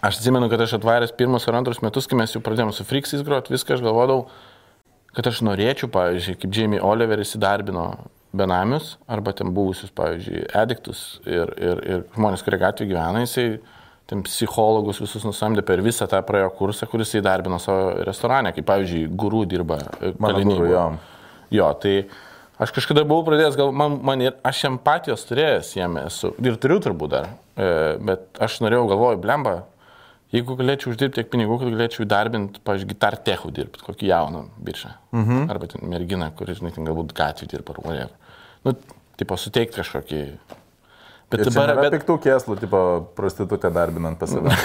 [0.05, 3.23] aš atsimenu, kad aš atvaręs pirmus ar antrus metus, kai mes jau pradėjome su Friksais
[3.25, 4.27] groti, viską aš galvodavau,
[5.15, 7.87] kad aš norėčiau, pavyzdžiui, kaip Jamie Oliveris įdarbino
[8.35, 13.47] benamius arba ten buvusius, pavyzdžiui, ediktus ir, ir, ir žmonės, kurie gatvėje gyvena, jisai
[14.09, 19.05] ten psichologus visus nusamdė per visą tą praėjo kursą, kuris įdarbino savo restorane, kaip pavyzdžiui,
[19.21, 19.79] gurų dirba.
[20.01, 20.65] e, Mano buvo.
[20.69, 20.85] jo.
[21.53, 21.95] Jo, tai
[22.61, 26.79] aš kažkada buvau pradėjęs, gal man, man ir aš empatijos turėjęs jame esu, ir turiu
[26.85, 27.69] turbūt dar, e,
[28.05, 29.55] bet aš norėjau, galvoju, blemba,
[30.33, 34.93] jeigu galėčiau uždirbti tiek pinigų, kad galėčiau įdarbinti, pavyzdžiui, gitartechų dirbti, kokį jauną biržą.
[35.15, 35.45] Mhm.
[35.53, 38.18] Arba merginą, kuri, žinai, ten galbūt gatvį dirba ar whatever.
[38.67, 38.73] Nu,
[39.19, 40.21] tipo, suteikti kažkokį.
[41.29, 42.79] Bet Ir dabar, bet, piktų kėslų, tipo
[43.17, 44.49] prostitutę darbinant pas save.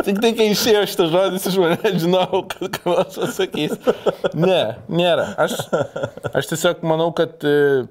[0.00, 3.74] Tik tai, kai išėjo šitas žodis iš manęs, žinau, kad ką nors pasakys.
[4.34, 5.26] Ne, nėra.
[5.44, 5.58] Aš,
[6.32, 7.84] aš tiesiog manau, kad e,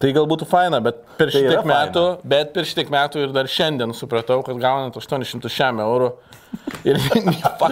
[0.00, 2.30] tai gal būtų faina, bet per Tai šitiek metų, faina.
[2.34, 6.12] bet per šitiek metų ir dar šiandien supratau, kad gaunant 800 šiam eurų
[6.84, 6.98] ir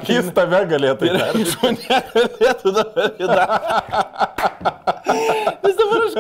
[0.09, 1.45] Jis tave galėtų įdarbinti.
[1.45, 4.73] iš mane galėtų dabar įdarbinti.
[5.65, 6.15] Vis dabar aš...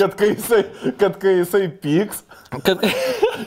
[0.00, 0.60] Kad kai jisai,
[1.00, 2.22] kad kai jisai pyks,
[2.66, 2.82] Kad,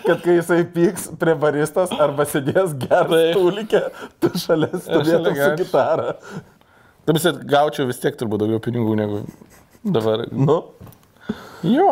[0.05, 3.81] kad kai jisai pyks prie baristos arba sėdės gerai tūlikė,
[4.23, 6.13] tu šalia stovėtum su gitara.
[7.03, 9.23] Tam vis gaučiau vis tiek turbūt daugiau pinigų negu
[9.83, 10.23] dabar.
[10.31, 10.61] Nu,
[11.63, 11.89] Jo,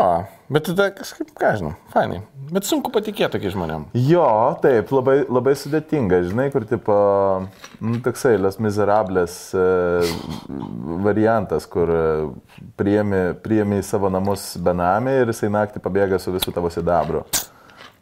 [0.51, 2.21] bet tada kažkaip, ką žinau, fainai.
[2.51, 3.85] Bet sunku patikėti tokiai žmonėm.
[3.95, 4.27] jo,
[4.63, 6.95] taip, labai, labai sudėtinga, žinai, kur tipo,
[7.79, 9.65] nu, toksai Las Miserables e,
[11.05, 12.03] variantas, kur e,
[12.79, 17.23] priemi, priemi į savo namus benamį ir jisai naktį pabėga su visų tavo sidabru.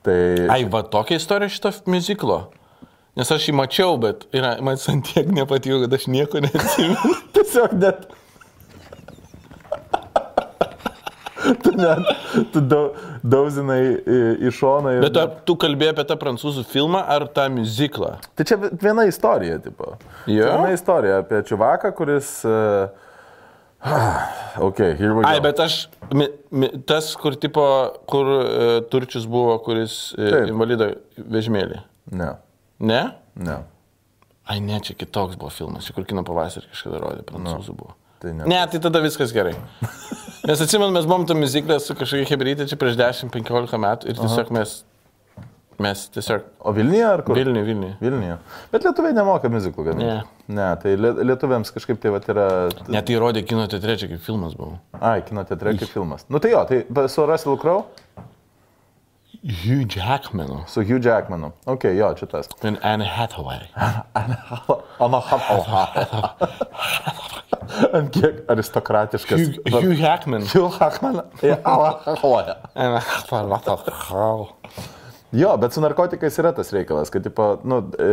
[0.05, 0.17] Tai
[0.49, 2.47] Ai, va tokia istorija šito muziklo.
[3.19, 7.15] Nes aš jį mačiau, bet yra, man jis ant tiek nepatiko, kad aš nieko neatsimenu.
[7.35, 8.05] tiesiog net.
[11.65, 12.09] tu net,
[12.53, 12.91] tu dau-
[13.23, 15.03] dauzinai į, šoną ir...
[15.07, 18.15] Bet ar tu kalbėjai apie tą prancūzų filmą ar tą muziklą?
[18.37, 19.95] Tai čia viena istorija, tipo.
[20.29, 20.43] Jo?
[20.45, 22.33] Čia Viena istorija apie čiuvaką, kuris...
[22.47, 22.89] Uh,
[24.67, 25.27] ok, here we go.
[25.29, 27.63] Ai, bet aš, mi, mi, tas, kur tipo,
[28.11, 31.79] kur uh, turčius buvo, kuris uh, invalido vežimėlį.
[32.19, 32.33] Ne,
[32.79, 33.01] Ne?
[33.35, 33.57] ne.
[34.49, 37.95] Ai, ne, čia kitoks buvo filmas, čia kur kino pavasarį kažkada rodė, prancūzų buvo.
[38.19, 38.45] Tai ne.
[38.49, 39.55] Ne, tai tada viskas gerai.
[40.47, 44.49] Nes atsimenu, mes buvom tą muziklę su kažkokia hebrytė čia prieš 10-15 metų ir tiesiog
[44.55, 44.71] mes,
[45.79, 47.37] mes tiesiog O Vilniuje ar kur?
[47.37, 47.91] Vilniui, Vilniui.
[48.01, 48.37] Vilniuje.
[48.73, 50.09] Bet lietuviai nemoka muziklų gaminti.
[50.09, 50.55] Ne.
[50.59, 52.47] Ne, tai lie- lietuviams kažkaip tai vat yra...
[52.89, 54.79] Net tai rodė kino teatre, kaip filmas buvo.
[54.99, 56.25] Ai, kino teatre kaip filmas.
[56.33, 57.85] Nu tai jo, tai su Russell Crowe,
[59.43, 60.63] Hugh Jackmanu.
[60.67, 61.51] su Hugh Jackmanu.
[61.65, 62.49] Ok, jo, čia tas.
[62.63, 63.69] Ir Anne Hathaway.
[64.99, 65.21] Ana
[67.93, 69.39] Ant kiek aristokratiškas.
[69.39, 70.41] Hugh, Hugh Jackman.
[70.41, 71.21] Hugh Jackman.
[72.75, 74.45] Anne Hathaway.
[75.31, 78.07] Jo, bet su narkotikais yra tas reikalas, kad, tipo, nu, e,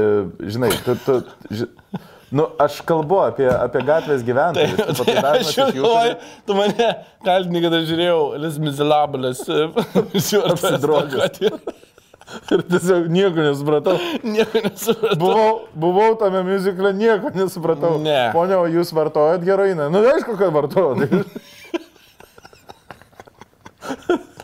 [0.53, 1.65] žinai, tu, tu, ži,
[2.31, 4.75] nu, aš kalbu apie, apie gatvės gyventojus.
[4.77, 6.89] tipo, tai dažnas Aš turi- tu mane
[7.25, 9.41] kaltini, kad aš žiūrėjau Les Miserables.
[10.51, 11.41] Apsidrožęs.
[12.51, 13.95] Ir tiesiog nieko nesupratau.
[14.35, 15.19] Nieko nesupratau.
[15.21, 18.01] Buvau, buvau tame muzikle, nieko nesupratau.
[18.03, 18.33] Ne.
[18.35, 19.87] Ponia, o jūs vartojat heroiną?
[19.95, 21.07] Nu, aišku, kad vartojat.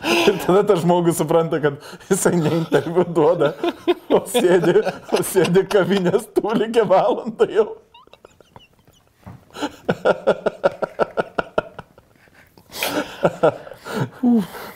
[0.27, 3.53] Ir tada tas žmogus supranta, kad jisai ne interviu duoda,
[4.11, 4.81] o sėdi,
[5.15, 7.69] o sėdi kavinės tūlikė valandą jau.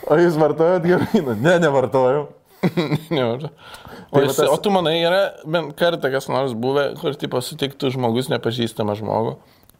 [0.08, 1.36] O jūs vartojat heroiną?
[1.36, 2.28] Ne, nevartojau.
[3.14, 3.36] Ne, o,
[4.08, 7.90] Tai va jis, o tu manai, yra bent kartą kas nors buvę, kur tipo sutiktų
[7.92, 9.34] žmogus nepažįstamą žmogų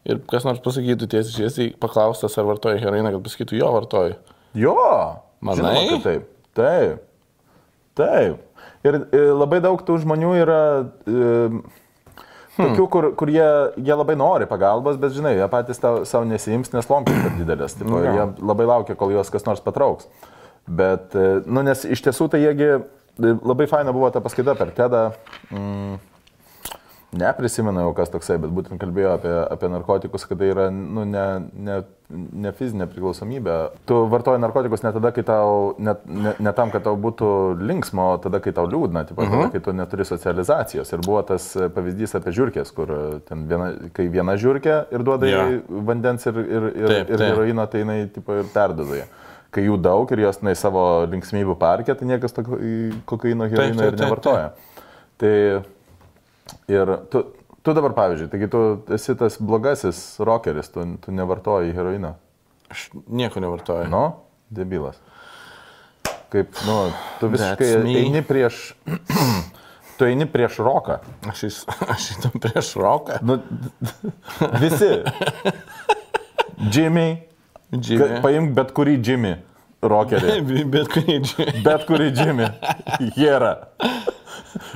[0.07, 4.19] ir kas nors pasakytų tiesiai šviesiai, paklaustas ar vartoja heroiną, kad pasakytų, jo vartoju.
[4.57, 4.75] Jo.
[5.39, 5.59] Manai?
[5.59, 6.31] Žinoma, kad taip.
[6.59, 7.05] Taip.
[7.99, 8.63] Taip.
[8.87, 10.61] Ir e, labai daug tų žmonių yra
[11.03, 11.61] e,
[12.59, 13.47] tokių, kur, kur jie,
[13.79, 17.77] jie labai nori pagalbos, bet žinai, jie patys savo nesiims, nes lompės per didelės.
[17.79, 20.09] Tipo, ir jie labai laukia, kol juos kas nors patrauks.
[20.69, 22.79] Bet, e, nu, nes iš tiesų tai jiegi e,
[23.33, 25.03] labai faina buvo ta paskaita per TEDą.
[25.49, 25.99] Mm,
[27.09, 31.23] Neprisimenu jau kas toksai, bet būtent kalbėjo apie, apie narkotikus, kad tai yra nu, ne,
[31.57, 31.77] ne,
[32.45, 33.55] ne fizinė priklausomybė.
[33.89, 37.29] Tu vartoji narkotikus ne tada, kai tau, ne, ne, ne tam, kad tau būtų
[37.65, 40.91] linksmo, o tada, kai tau liūdna, tipo, tada, kai tu neturi socializacijos.
[40.93, 42.93] Ir buvo tas pavyzdys apie žiūrkės, kur
[43.25, 45.41] ten viena, kai viena žiūrkė ir duoda Jo.
[45.41, 47.25] jai vandens ir, ir, ir, Taip, ir taip.
[47.25, 49.09] heroino, tai jinai tipo, ir perdoduoja.
[49.49, 52.45] Kai jų daug ir jos na, savo linksmybių parke, tai niekas to
[53.09, 54.51] kokaino heroino taip, ir taip, nevartoja.
[55.19, 55.33] Tai
[56.71, 57.23] Ir tu,
[57.65, 58.63] tu dabar, pavyzdžiui, taigi tu
[58.95, 62.15] esi tas blogasis rockeris, tu, tu nevartoji heroiną.
[62.69, 63.89] Aš nieko nevartoju.
[63.89, 64.03] Nu,
[64.53, 64.99] debilas.
[66.29, 66.81] Kaip, nu,
[67.21, 67.71] tu visiškai
[68.03, 68.69] eini prieš,
[69.99, 71.01] Tu eini prieš roką.
[71.27, 71.55] Aš, jis,
[71.93, 73.17] aš įtam prieš roką.
[73.19, 73.35] Nu,
[74.61, 74.93] visi.
[76.71, 77.25] Jimmy.
[77.75, 78.21] Jimmy.
[78.23, 79.33] Paimk bet kurį Jimmy.
[79.83, 80.63] Rockerį.
[80.71, 81.63] Bet kurį džiūrį.
[81.67, 82.47] Bet kurį Jimmy.
[83.19, 83.51] Jėra.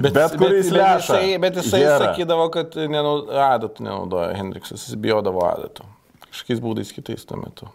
[0.01, 0.97] Bet kuris bet, lėša.
[1.19, 1.99] jisai, bet jisai Gera.
[2.13, 5.86] sakydavo, kad nenau- adatų nenaudoja Hendriksas, jis bijodavo adatų.
[6.29, 7.67] Kažkokiais būdais kitais tuo metu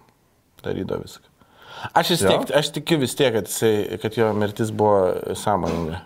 [0.64, 1.24] darydavo viską.
[1.94, 6.00] Aš, tiek, aš tikiu vis tiek, kad, jisai, kad jo mirtis buvo sąmoninga.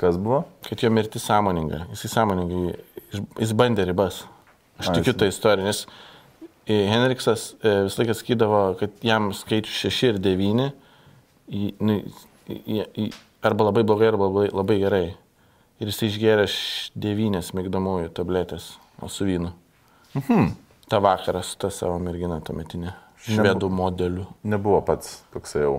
[0.00, 0.44] Kas buvo?
[0.68, 1.82] Kad jo mirtis sąmoninga.
[1.92, 2.76] Jisai sąmoningai,
[3.12, 4.22] iš- jis bandė ribas.
[4.80, 5.82] Aš Ai, tikiu jisai- tą istoriją, nes
[6.66, 10.70] e, Henriksas e, visą laiką sakydavo, kad jam skaičius 6 ir 9
[11.50, 11.98] į, nu,
[12.48, 13.10] į, į,
[13.42, 15.04] arba labai blogai, arba labai, labai gerai.
[15.80, 16.46] Ir jis išgėrė
[17.00, 18.74] 9 mėgdamųjų tabletės,
[19.08, 19.54] su vynu.
[20.18, 20.50] Mhm.
[20.90, 22.92] Ta vakarą su ta savo mergina tuometinė.
[23.20, 24.26] Švedų modeliu.
[24.44, 25.78] Nebuvo pats toksai jau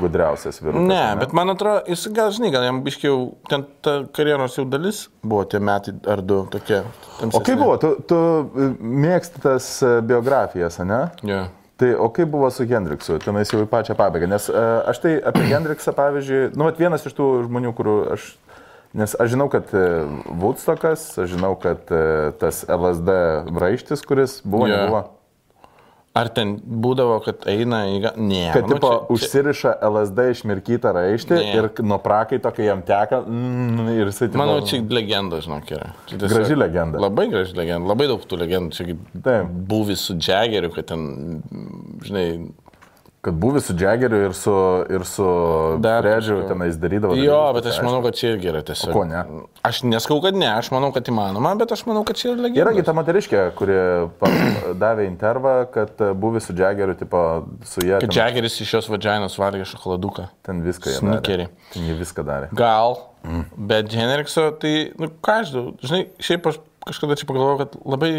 [0.00, 0.86] gudriausias vyrukas.
[0.86, 4.66] Ne, ar bet man atrodo, jis gal, žinai, gal jam biškiau, ten ta karjeros jau
[4.68, 6.82] dalis buvo tie metai ar du tokie.
[7.26, 7.76] O kaip buvo?
[7.80, 8.18] Tu, tu
[8.80, 9.70] mėgsti tas
[10.06, 11.00] biografijas, ne?
[11.26, 11.46] Ja.
[11.80, 13.16] Tai o kaip buvo su Hendriksu?
[13.24, 14.28] Tenais jau į pačią pabaigą.
[14.28, 18.34] Nes uh, aš tai apie Hendriksą, pavyzdžiui, nu, vat vienas iš tų žmonių, kurių aš...
[19.00, 20.10] Nes aš žinau, kad uh,
[20.42, 23.16] Woodstockas, aš žinau, kad uh, tas LSD
[23.54, 24.84] raištis, kuris buvo, yeah.
[24.84, 25.06] nebuvo.
[26.12, 27.98] Ar ten būdavo, kad eina į...
[28.18, 28.48] Ne.
[28.50, 31.52] Kad, manau, tipo, čia- čia- užsiriša LSD išmirkytą raištį Ne.
[31.54, 34.26] ir nuo prakaito, kai jam teka, mm, ir jisai...
[34.26, 35.92] Tipo, Manau, čia legenda, žinok, yra.
[36.10, 36.98] Čia tiesiog- Graži legenda.
[37.04, 38.74] Labai graži legenda, labai daug tų legendų.
[38.74, 41.06] Čia kaip buvis su Jaggeriu, kad ten,
[42.02, 42.26] žinai,
[43.20, 44.52] Kad buvis su Jaggeriu ir su,
[44.88, 45.24] ir su
[45.82, 46.36] kažko.
[46.48, 47.16] tenais darydavo.
[47.20, 48.94] Jo, dalykus, bet aš manau, kad čia irgi yra tiesiog.
[48.94, 49.24] O ko ne?
[49.68, 52.62] Aš neskau, kad ne, aš manau, kad įmanoma, bet aš manau, kad čia yra legenda.
[52.62, 53.76] Yra kita moteriškė, kuri
[54.82, 57.26] davė intervą, kad buvis su Jaggeriu, tipo,
[57.68, 60.30] su jie Kad Jaggeris iš jos vagainos valgė šokoladuką.
[60.48, 61.50] ten viską jie Snikerį.
[61.50, 61.68] darė.
[61.76, 62.48] Ten jie viską darė.
[62.56, 63.44] Gal, mm.
[63.68, 68.12] bet Henrikso, tai, nu, ką aš žinau, žinai, šiaip aš kažkada čia pagalvojau, kad labai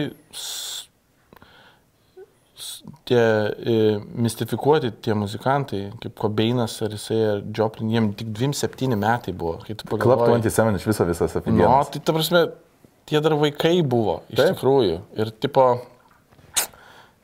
[3.11, 3.77] tie e,
[4.23, 9.57] mistifikuoti tie muzikantai, kaip Kobeinas ar jisai, ar Joplin, jiem tik 27 metai buvo,
[9.91, 10.39] pagalvojai.
[10.47, 11.91] 27 iš viso visas Nu, aфиgenas.
[11.91, 12.43] tai ta prasme,
[13.09, 14.55] tie dar vaikai buvo, iš Taip.
[14.55, 15.01] Tikrųjų.
[15.19, 15.67] Ir tipo,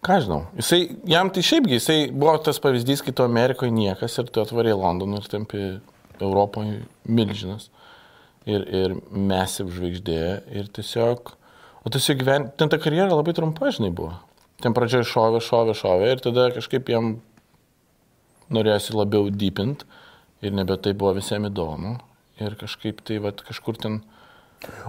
[0.04, 4.28] ką žinau, jisai, jam tai šiaipgi, jisai buvo tas pavyzdys, kai tu Amerikoje niekas ir
[4.32, 5.64] tu atvarė į Londoną ir tampi
[6.20, 7.70] Europoje milžinas.
[8.48, 10.20] Ir, ir mesiv žvaigždė.
[10.56, 11.34] Ir tiesiog,
[11.84, 14.14] o tiesiog gyven, ten ta karjera labai trumpa, žinai, buvo.
[14.64, 17.18] Ten pradžioje šovė, šovė, šovė ir tada kažkaip jam
[18.54, 19.84] norėjosi labiau deepint
[20.42, 21.98] ir nebe tai buvo visiems įdomu.
[22.42, 24.02] Ir kažkaip tai, va, kažkur ten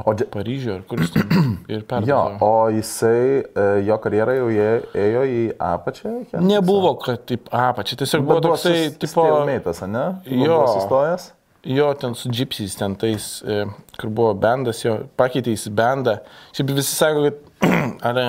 [0.06, 1.28] O, dže- Paryžiuje, ar kur jis ten
[1.68, 2.38] ir jo, perdavė.
[2.40, 6.12] o jisai, e, jo karjera jau jie- ėjo į apačią?
[6.40, 10.06] Nebuvo, kad taip apačia, tiesiog buvo Bet toksai, sus- tipo, stalemate-as, ne?
[10.24, 10.40] Jo.
[10.56, 11.26] Buvo Sustojęs?
[11.68, 13.66] jo, ten su gypsiais, ten tais, e,
[14.00, 16.16] kur buvo bendas, jo pakeitė į bendą.
[16.56, 17.68] Šiaip visi sako, kad
[18.08, 18.22] ar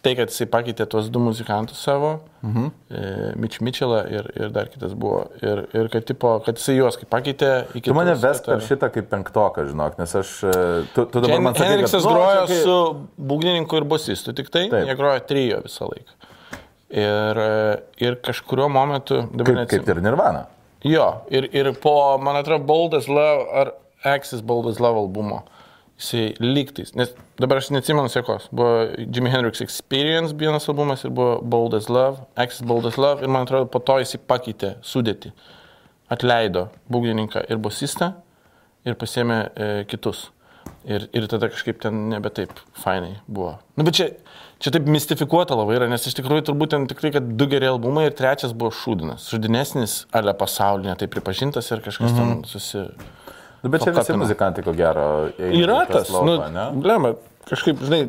[0.00, 2.70] tai, kad jisai pakeitė tuos du muzikantus savo, mhm.
[2.88, 3.00] e,
[3.40, 7.10] Mitch Mitchellą ir, ir dar kitas buvo, ir, ir kad, tipo, kad jisai juos kaip
[7.12, 10.30] pakeitė į Tu mane ves per kad- šitą kaip penktoką, žinok, nes aš...
[10.48, 10.54] e,
[10.94, 12.78] Tu, tu dabar Hen- man sakai, Henriksas nu, grojo sakai- su
[13.34, 14.88] būgnininku ir bosistu, tik tai Taip.
[14.88, 16.16] jie grojo trijo visą laiką.
[16.90, 20.46] Ir, e, ir kažkurio momentu, Kaip, kaip ir Nirvana.
[20.82, 21.92] Jo, ir, ir po,
[22.24, 23.74] man atrodo, Bold as Love ar
[24.16, 25.42] Axis Bold as Love albumo,
[26.00, 31.38] jisai lygtais, nes dabar aš neatsimenu sekos, buvo Jimi Hendrix Experience vienas albumas ir buvo
[31.44, 35.34] Bold as Love, Axis Bold as Love ir man atrodo, po to jisai pakeitė sudėti,
[36.10, 38.14] atleido būgnininką ir bosistą
[38.88, 40.30] ir pasėmė e, kitus.
[40.88, 43.52] Ir, ir tada kažkaip ten nebe taip fainai buvo.
[43.76, 44.06] Nu, bet čia,
[44.62, 48.06] čia taip mistifikuota labai yra, nes iš tikrųjų turbūt ten tikrai, kad du geri albumai
[48.08, 49.28] ir trečias buvo šūdinas.
[49.28, 52.20] Šūdinesnis, ale pasaulinė, tai pripažintas ir kažkas mhm.
[52.20, 52.86] ten susi...
[53.60, 55.06] Nu, bet čia visi muzikantai, ko gero,
[55.38, 56.66] Yra tas, lauką, nu, ne?
[56.80, 57.14] blema,
[57.50, 58.02] kažkaip, žinai,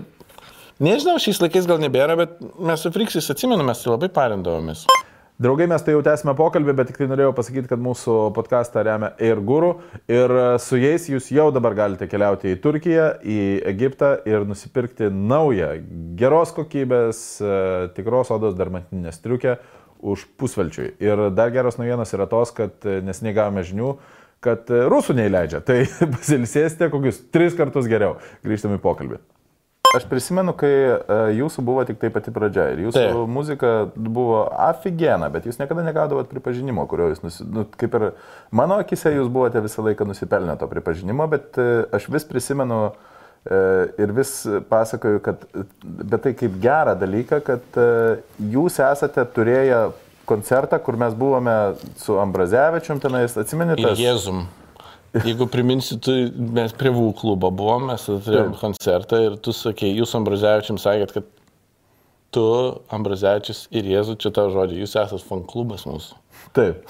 [0.80, 4.86] nežinau, šiais laikais gal nebėra, bet mes su Friksis atsimenu, mes tai labai parindavomės.
[5.42, 9.08] Draugai, mes tai jau tęsime pokalbį, bet tik tai norėjau pasakyti, kad mūsų podcastą remia
[9.18, 9.72] Air Guru
[10.06, 13.40] ir e, su jais jūs jau dabar galite keliauti į Turkiją, į
[13.72, 15.72] Egiptą ir nusipirkti naują
[16.20, 17.56] geros kokybės e,
[17.98, 19.56] tikros odos dermatininę striukę
[20.14, 20.92] už pusvelčiui.
[21.02, 23.96] Ir dar geros naujienos yra tos, kad e, nesiniai gavome žinių,
[24.44, 25.62] kad e, rusų neįleidžia.
[25.66, 25.84] Tai
[26.16, 28.18] pasilisėsite kokius tris kartus geriau.
[28.46, 29.22] Grįžtame į pokalbį.
[29.92, 33.18] Aš prisimenu, kai uh, jūsų buvo tik tai pati pradžia ir jūsų Taip.
[33.28, 37.44] Muzika buvo afigena, bet jūs niekada negaudavot pripažinimo, kurio jūs, nusi...
[37.44, 38.06] nu, kaip ir
[38.56, 42.86] mano akise jūs buvote visą laiką nusipelnę to pripažinimo, bet uh, aš vis prisimenu
[43.42, 44.32] ir vis
[44.70, 45.48] pasakoju, kad,
[45.82, 47.80] bet tai kaip gerą dalyką, kad
[48.54, 49.80] jūs esate turėję
[50.32, 51.58] koncertą, kur mes buvome
[52.00, 53.84] su Ambrazevičium tenais, atsimenite?
[53.84, 54.46] Ir Jėzum.
[55.12, 56.14] Jeigu priminsi, tu,
[56.56, 61.28] mes prie VU klubo buvom, mes turėjom koncertą ir tu sakei, jūs Ambrazevičiam sakėt, kad
[62.32, 62.46] tu,
[62.96, 66.16] Ambrazevičius ir Jėzus, čia tavo žodžiai, jūs esate fan klubas mūsų.
[66.56, 66.88] Taip.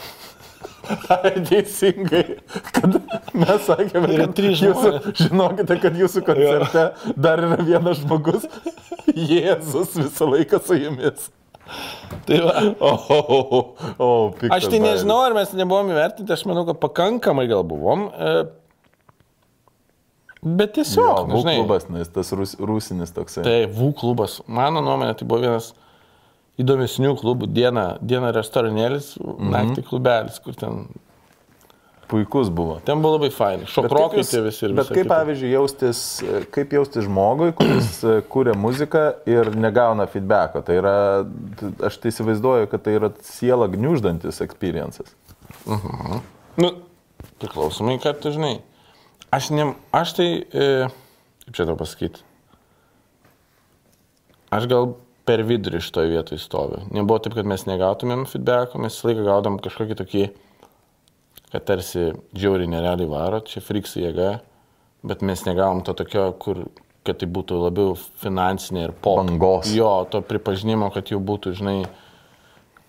[1.16, 2.24] Ai, Teisingai,
[2.76, 2.98] kad
[3.38, 8.46] mes sakėme, kad jūsų, žinokite, kad jūsų koncerte dar yra vienas žmogus,
[9.32, 11.30] Jėzus visą laiką su jumis.
[12.28, 12.56] Tai va.
[12.88, 13.60] O, o, o,
[14.06, 14.08] o
[14.52, 18.10] Aš tai nežinau, ar mes nebuvom įvertinti, aš manau, kad pakankamai gal buvom.
[18.12, 18.34] e,
[20.42, 23.44] Bet Jo, tiesiog, nu, VU žinai, klubas, nes tas rus, rusinis toksai.
[23.46, 25.70] Tai VU klubas, mano nuomonė, tai buvo vienas
[26.62, 27.50] įdomesnių klubų.
[27.54, 29.52] Diena, diena restoranėlis, mhm.
[29.54, 30.88] naktį klubelis, kur ten,
[32.12, 32.80] Puikus buvo.
[32.86, 33.64] ten buvo labai fainai.
[33.66, 35.16] Bet Šokrokai tie visi ir Bet visa kaip, kita.
[35.16, 36.00] pavyzdžiui, jaustis,
[36.52, 40.60] kaip jaustis žmogui, kuris e, kūrė muziką ir negauna feedbacko?
[40.68, 40.96] Tai yra,
[41.88, 45.14] aš tai įsivaizduoju, kad tai yra siela gniuždantis experiences.
[46.60, 46.74] Nu,
[47.40, 48.58] priklausomai, kad tu žinai.
[49.32, 50.68] Aš, ne, aš tai, e,
[51.46, 52.20] kaip čia tau pasakyti,
[54.52, 54.92] aš gal
[55.28, 56.82] per vidurį šitoje vietoje stoviu.
[56.92, 60.24] Nebuvo taip, kad mes negautumėm feedbacko, mes visą laiką gaudom kažkokį tokį,
[61.52, 64.30] kad tarsi žiauriai nerealiai varo, čia friksų jėga,
[65.08, 66.64] bet mes negavom to tokio, kur,
[67.08, 69.24] kad tai būtų labiau finansinė ir pop.
[69.24, 69.72] Bangos.
[69.76, 71.78] Jo, to pripažinimo, kad jau būtų, žinai,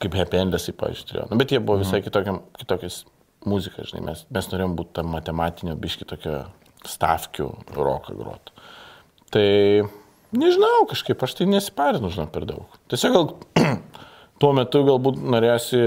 [0.03, 1.29] kaip happy endas, turėjo.
[1.31, 3.03] Nu, bet jie buvo visai kitokiam, kitokias
[3.49, 6.45] muzika, žinai, mes, mes norėjom būti tam matematinio biški tokio
[6.89, 8.53] stavkių roką grot.
[9.33, 9.49] Tai
[10.37, 12.79] nežinau, kažkaip aš tai nesiparinu, žinau, per daug.
[12.93, 13.31] Tiesiog gal
[14.43, 15.79] tuo metu galbūt norėsi,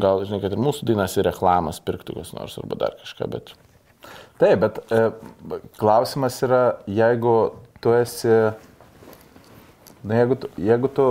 [0.00, 3.52] gal, žinai, kad ir mūsų dainas ir reklamas pirktų kas nors arba dar kažką, bet...
[4.40, 5.02] Taip, bet e,
[5.76, 7.34] klausimas yra, jeigu
[7.84, 8.32] tu esi,
[10.00, 11.06] na, jeigu tu, jeigu tu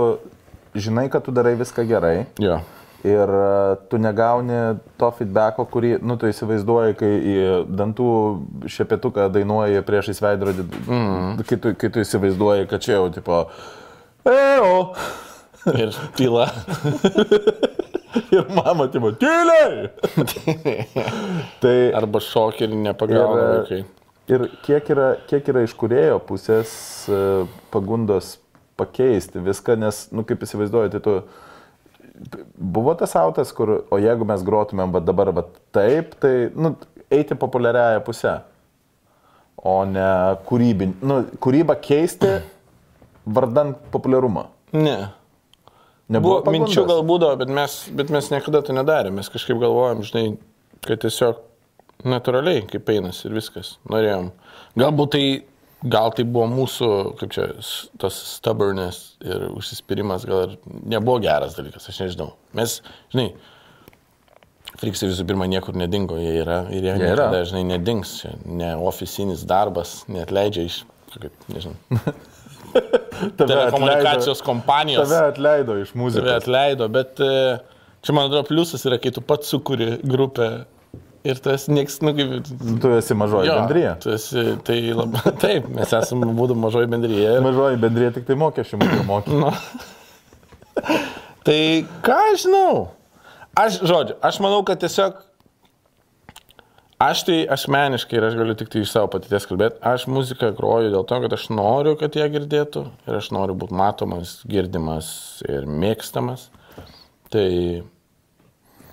[0.74, 2.58] žinai, kad tu darai viską gerai Jo.
[3.06, 3.46] ir e,
[3.92, 4.58] tu negauni
[4.98, 7.38] to feedbacko, kurį, nu, tu įsivaizduoji, kai į
[7.70, 8.10] dantų
[8.66, 11.46] šepetuką dainuoji prieš įsveidrodį, mm.
[11.46, 13.44] kai, tu, kai tu įsivaizduoji, kad čia jau, tipo,
[14.26, 14.88] eo.
[15.68, 16.48] Ir tyla.
[18.34, 19.90] Ir mama, tipo, tyliai.
[21.62, 23.80] tai, Arba šokį ir nepagauna Ir, vaikai.
[24.30, 26.72] Ir kiek yra, kiek yra iš kurėjo pusės
[27.10, 27.20] e,
[27.74, 28.36] pagundos
[28.80, 31.16] pakeisti viską, nes, nu, kaip įsivaizduoju, tai tu
[32.54, 36.74] buvo tas autas, kur, o jeigu mes grotumėm va dabar va taip, tai, nu,
[37.10, 38.36] eiti populiariają pusę,
[39.60, 40.08] o ne
[40.48, 42.38] kūrybin, nu, kūrybą keisti
[43.26, 44.48] vardan populiarumą.
[44.74, 44.98] Ne.
[46.10, 49.20] Nebuvo Buvo minčių gal būdavo, bet mes, bet mes niekada to nedarėm.
[49.20, 50.24] Mes kažkaip galvojom, žinai,
[50.86, 51.38] kad tiesiog
[52.10, 53.76] natūraliai, kaip einas ir viskas.
[53.92, 54.32] Norėjom.
[54.80, 55.22] Galbūt tai,
[55.92, 56.88] gal tai buvo mūsų,
[57.20, 57.46] kaip čia,
[58.02, 60.58] tas stubbornness ir užsispyrimas gal ir
[60.96, 62.32] nebuvo geras dalykas, aš nežinau.
[62.58, 62.80] Mes,
[63.14, 63.30] žinai,
[64.80, 67.26] Friksai visų pirma niekur nedingo, jie yra ir jie, Jie yra.
[67.26, 68.12] niekada, žinai, nedings.
[68.48, 70.76] Ne oficinis darbas, neatleidžia iš,
[71.12, 71.74] kaip, nežinau,
[73.40, 75.08] telekomunikacijos kompanijos.
[75.08, 76.32] Tave atleido iš Tave muzikos.
[76.38, 77.32] atleido, bet e,
[78.04, 80.50] čia man atrodo pliusas yra, kai tu pats sukūri grupę
[81.24, 82.50] ir tas nieks, nu kaip...
[82.80, 83.94] Tu esi mažoji bendryje.
[84.04, 87.34] Tu esi, tai labai, taip, mes esame būdų mažoji bendryje.
[87.36, 89.36] Ir, Mažoji bendryje tik tai mokesčių mokė.
[89.42, 89.52] nu,
[91.46, 91.60] tai
[92.06, 92.72] ką aš žinau?
[93.58, 95.18] Aš, žodžiu, aš manau, kad tiesiog
[97.00, 100.90] Aš tai asmeniškai, ir aš galiu tik tai iš savo patirties kalbėti, aš muziką groju
[100.92, 105.08] dėl to, kad aš noriu, kad ją girdėtų ir aš noriu būti matomas, girdimas
[105.48, 106.50] ir mėgstamas.
[107.32, 107.46] Tai,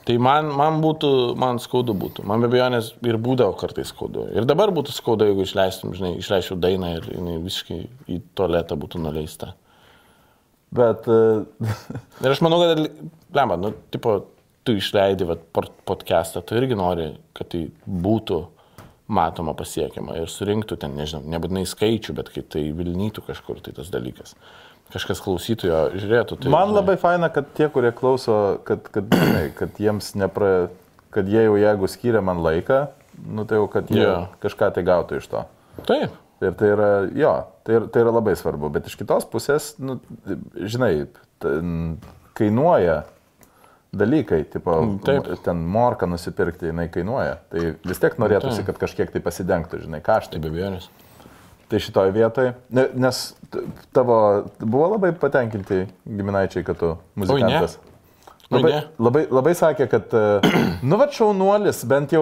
[0.08, 1.12] tai man, man būtų,
[1.44, 2.24] man skaudu būtų.
[2.32, 4.30] Man be abejonės ir būdavo kartais skaudu.
[4.40, 9.04] Ir dabar būtų skaudu, jeigu išleistum, žinai, išleisčiau dainą ir jinai visiškai į tualetą būtų
[9.04, 9.52] nuleista.
[10.72, 11.20] Bet e,
[12.24, 12.88] Ir aš manau, kad,
[13.36, 14.22] lemba, nu, tipo,
[14.68, 15.42] tu išleidi vat,
[15.88, 18.42] podcastą, tu irgi nori, kad tai būtų
[19.08, 23.88] matoma pasiekiama ir surinktų ten, nežinau, nebūtinai skaičių, bet kai tai Vilnytų kažkur tai tas
[23.94, 24.36] dalykas.
[24.92, 26.38] Kažkas klausytų jo, žiūrėtų.
[26.44, 28.36] Tai, Man žinai, labai faina, kad tie, kurie klauso,
[28.68, 30.70] kad, kad, žinai, kad jiems nepra...
[31.16, 32.82] kad jie jau jeigu skiria man laiką,
[33.32, 34.16] nu tai jau, kad jie Jo.
[34.44, 35.44] kažką tai gautų iš to.
[35.88, 36.16] Taip.
[36.44, 37.32] Ir tai yra, jo,
[37.66, 38.70] tai, yra- tai yra labai svarbu.
[38.76, 39.96] Bet iš kitos pusės, nu,
[40.60, 41.08] žinai,
[41.42, 41.96] ten
[42.38, 43.00] kainuoja
[43.96, 44.76] dalykai, tipo,
[45.06, 45.28] taip.
[45.46, 47.38] ten morką nusipirkti, jinai kainuoja.
[47.52, 48.72] Tai vis tiek norėtųsi, Taip.
[48.72, 50.38] kad kažkiek tai pasidengtų, žinai, kaštai.
[50.38, 50.90] Tai be abejonės.
[51.68, 53.18] Tai šitoje vietoje, ne, nes
[53.96, 54.18] tavo
[54.60, 57.78] buvo labai patenkinti giminaičiai, kad tu muzikantas.
[57.82, 57.94] Oi,
[58.56, 58.84] Labai, ne.
[59.04, 60.54] labai, labai sakė, kad, e,
[60.88, 62.22] nu, va, šaunuolis, bent jau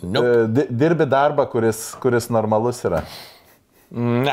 [0.00, 0.24] Nope.
[0.24, 3.02] e, di- dirbi darbą, kuris, kuris normalus yra.
[3.92, 4.32] Ne.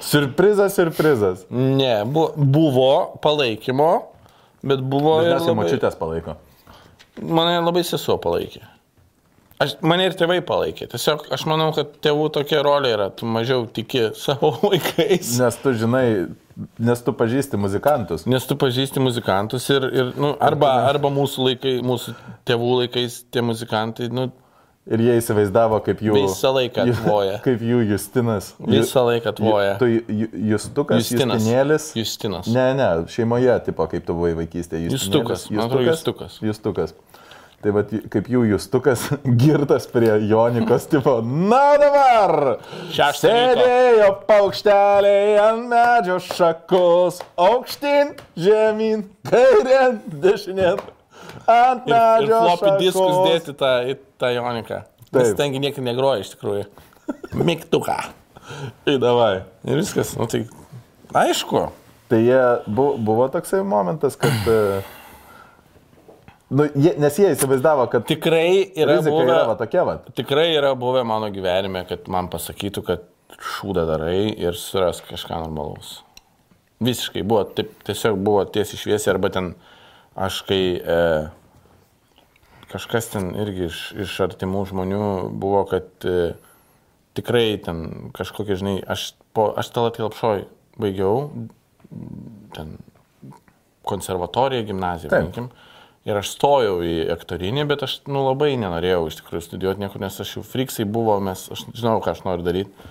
[0.00, 1.46] Surprizas, surprizas.
[1.50, 3.88] Ne, bu, buvo palaikymo,
[4.62, 6.36] bet buvo Dažniausiai labai, mačiutės palaiko.
[7.22, 8.64] mane labai sesuo palaikė.
[9.58, 10.86] Aš, mane ir tėvai palaikė.
[10.92, 15.32] Tiesiog aš manau, kad tėvų tokia rolė yra, tu mažiau tiki savo vaikais.
[15.40, 16.04] Nes tu žinai,
[16.78, 18.26] nes tu pažįsti muzikantus.
[18.30, 22.14] Nes tu pažįsti muzikantus ir, ir nu, arba, arba mūsų laikai, mūsų
[22.46, 24.28] tėvų laikais tie muzikantai, nu,
[24.88, 26.14] Ir jie įsivaizdavo, kaip jų...
[26.16, 27.34] Visą laiką atvoja.
[27.46, 28.54] Kaip jų Justinas.
[28.56, 29.74] Visą laiką atvoja.
[29.74, 29.88] Ju- Tu
[30.22, 31.42] Ju- Justukas, Justinas.
[31.44, 31.88] Justinėlis.
[31.98, 32.48] Justinas.
[32.54, 34.88] Ne, ne, šeimoje, tipo, kaip tu buvai vaikystėje.
[34.94, 36.38] Justukas, atrodo, Justukas.
[36.40, 36.96] Justukas.
[37.58, 39.02] Tai va, kaip jų Justukas
[39.42, 42.34] girtas prie Jonikos, tipo, na dabar!
[42.94, 43.28] Šeštą.
[43.28, 50.80] Sėdėjo paukšteliai ant medžio šakos, aukštyn, žemyn, kairėn, dešinėn,
[51.48, 52.76] ant medžio šakos.
[52.82, 53.72] diskus dėti tą,
[54.20, 54.82] tą Joniką.
[55.16, 56.66] Nes tengi niekai negroja iš tikrųjų.
[57.40, 57.96] Mygtuką.
[58.84, 59.42] Tai davai.
[59.68, 60.14] Ir viskas.
[60.18, 60.44] Nu, tai
[61.16, 61.66] aišku.
[62.08, 64.48] Tai jie buvo, buvo toksai momentas, kad...
[64.48, 64.84] e,
[66.48, 69.98] Nu, jie, nes jie įsivaizdavo, kad Tikrai yra buvę, yra va tokia va.
[70.16, 73.02] tikrai yra buvę mano gyvenime, kad man pasakytų, kad
[73.36, 75.98] šūdą darai ir suras kažką normalaus.
[76.80, 79.50] Visiškai buvo, taip, tiesiog buvo tiesiai šviesiai, arba ten
[80.16, 80.96] aš kai e,
[82.72, 85.04] kažkas ten irgi iš, iš artimų žmonių
[85.40, 86.34] buvo, kad e,
[87.18, 90.44] tikrai ten kažkokie, žinai, aš, po, aš talat kelpšoj
[90.78, 91.30] baigiau,
[92.54, 92.76] ten
[93.88, 95.48] konservatoriją, gimnaziją, vadinkim.
[96.08, 100.20] Ir aš stojau į aktorinį, bet aš nu, labai nenorėjau iš tikrųjų studijuoti niekur, nes
[100.22, 102.88] aš jau friksai buvo, mes, aš žinau, ką aš noriu daryti.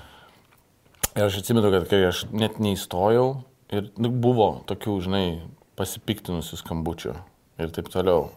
[1.18, 3.30] Ir aš atsimenu, kad kai aš net neįstojau
[3.74, 5.26] ir nu, buvo tokių, žinai,
[5.80, 7.16] pasipiktinusių skambučių
[7.64, 8.28] ir taip toliau.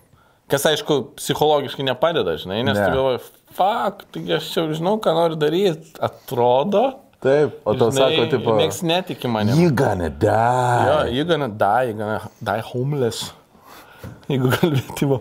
[0.51, 2.87] Kas aišku, psichologiškai nepadeda, žinai, nes Ne.
[2.87, 3.21] tu galvoji,
[3.55, 6.85] fuck, taigi aš jau žinau, ką noriu daryti, atrodo.
[7.21, 8.55] Taip, o tau sako, tipo...
[8.57, 9.61] Niekas netiki manimi.
[9.67, 11.11] You gonna Jo, die.
[11.15, 13.33] you're gonna die, you're gonna die homeless.
[14.31, 15.19] Jeigu kalbėti, va.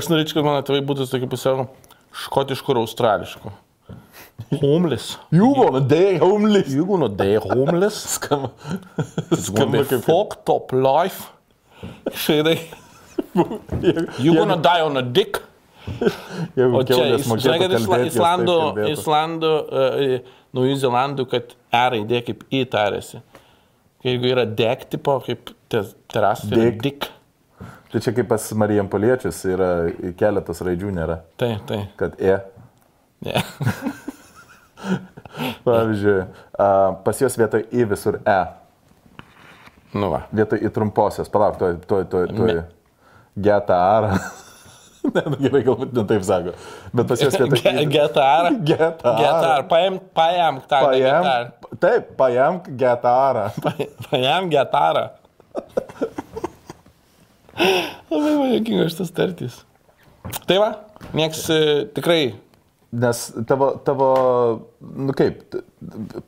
[0.00, 1.66] Aš norėčiau, kad mano tėvai būtų tokie pusiau
[2.24, 3.52] škotiškų ir australiškų.
[4.62, 5.18] Homeless.
[5.30, 6.72] You gonna die homeless.
[6.74, 8.00] You're gonna die homeless.
[8.16, 8.50] Skamba.
[9.72, 11.28] Be kaip- fucked up life.
[12.16, 12.56] Šaidai.
[14.18, 15.40] You're gonna die on a dick.
[16.56, 18.56] Jeigu O čia, kad Isla- Islandų.
[18.92, 23.22] Islandų, uh, Naujų Zelandų, kad E raidė kaip į tarėsi.
[24.04, 27.08] Jeigu yra dek tipo, kaip te- terasas, tai yra dik.
[27.92, 29.70] Tai čia kaip pas Marijam Poliečius yra
[30.18, 31.18] keletas raidžių nėra.
[31.40, 31.80] Tai, tai.
[32.00, 32.38] Kad E.
[33.22, 33.42] Ne.
[35.64, 36.24] Pavyzdžiui,
[36.58, 36.66] a,
[37.04, 38.38] pas juos vietoj I visur E.
[39.94, 40.22] Nu va.
[40.34, 41.28] Vietoj į trumposios.
[41.32, 42.54] Palauk, toj, toj, toj, toj.
[43.76, 44.08] Ar.
[45.14, 46.54] ne, nu gerai, galbūt ne taip sako.
[46.92, 47.86] Bet pas juos vietoj I.
[47.92, 48.50] Getar.
[48.70, 49.18] Getar.
[49.22, 49.64] Getar.
[49.70, 51.26] Paim, paimk tą Paėm.
[51.26, 51.50] getar.
[51.82, 53.48] Taip, paėmk getarą.
[54.10, 55.08] Paim getarą.
[58.12, 59.60] Labai man jokinga šitas tartys.
[60.48, 60.70] Tai va,
[61.16, 61.60] nieks e,
[61.92, 62.22] tikrai
[62.92, 64.06] Nes tavo, tavo,
[64.80, 65.54] nu kaip,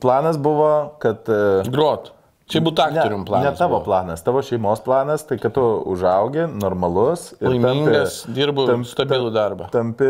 [0.01, 1.21] planas buvo, kad...
[1.29, 2.09] e, grot.
[2.45, 3.45] Čia būtų aktorium ne, planas.
[3.45, 3.85] Ne tavo buvo.
[3.87, 7.31] planas, tavo šeimos planas, tai kad tu užaugi, normalus.
[7.41, 9.69] Laimingas, tampi- dirbu tam- stabilų darbą.
[9.73, 10.05] Tampi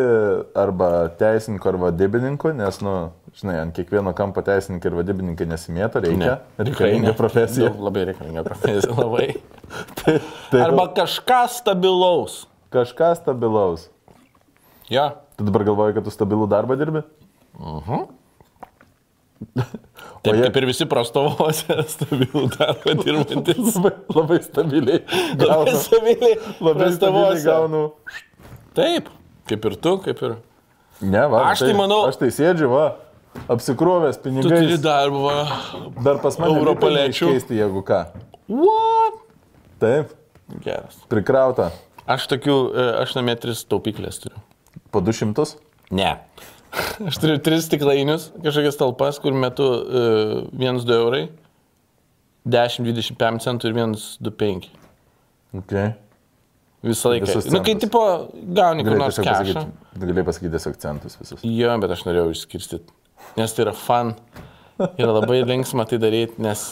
[0.59, 2.95] arba teisininku, arba vadybininku, nes, nu,
[3.39, 6.41] žinai, ant kiekvieno kampo teisininkai ir vadybininkai nesimėto, reikia.
[6.59, 7.13] tikrai Reikalinga ne.
[7.21, 7.69] profesija.
[7.71, 9.29] Daug, labai reikalinga profesija, labai.
[10.03, 10.19] Tai,
[10.51, 12.41] tai Arba kažką stabilaus.
[12.75, 13.87] kažką stabilaus.
[14.91, 15.07] Jo.
[15.39, 17.01] Tu dabar galvoji, kad tu stabilų darbą dirbi?
[20.25, 23.75] Taip jie- kaip ir visi prastovose stabilų darbą dirbantis.
[23.75, 24.99] Labai, labai stabiliai.
[25.05, 26.35] Labai Gaunu, stabiliai.
[26.67, 27.81] labai stabiliai gaunu.
[28.75, 29.09] Taip,
[29.51, 30.35] kaip ir tu, kaip ir.
[31.03, 32.85] Ne, va, Aš tai manau- Aš tai sėdžiu, va,
[33.51, 34.79] apsikrovęs Tu turi pinigais.
[34.83, 35.35] darbą.
[36.03, 37.33] Dar pas mane Europaliečių.
[37.33, 37.99] keisti, jeigu ką.
[38.47, 39.19] What?
[39.83, 40.13] Taip,
[40.63, 40.95] Geras.
[41.11, 41.71] prikrauta.
[42.07, 44.39] Aš tokių, e, aš namie tris taupyklės turiu.
[44.93, 45.55] Po 200?
[45.91, 46.13] Ne.
[47.09, 51.25] Aš turiu tris stiklainius, kažkokias talpas, kur metu uh, 1-2 eurai,
[52.45, 54.67] 10-25 centų ir 1-2-5.
[55.61, 55.93] Okay.
[56.85, 57.25] Visą laiką.
[57.25, 58.01] Visus Nu, kai tipo
[58.57, 59.65] gauni kur nors pasakyti,
[59.97, 61.41] galėjai pasakyti tiesiog centus visus.
[61.41, 62.93] Jo, bet aš norėjau išskirstyti.
[63.39, 64.13] Nes tai yra fun.
[64.77, 66.67] Yra labai linksma tai daryti, nes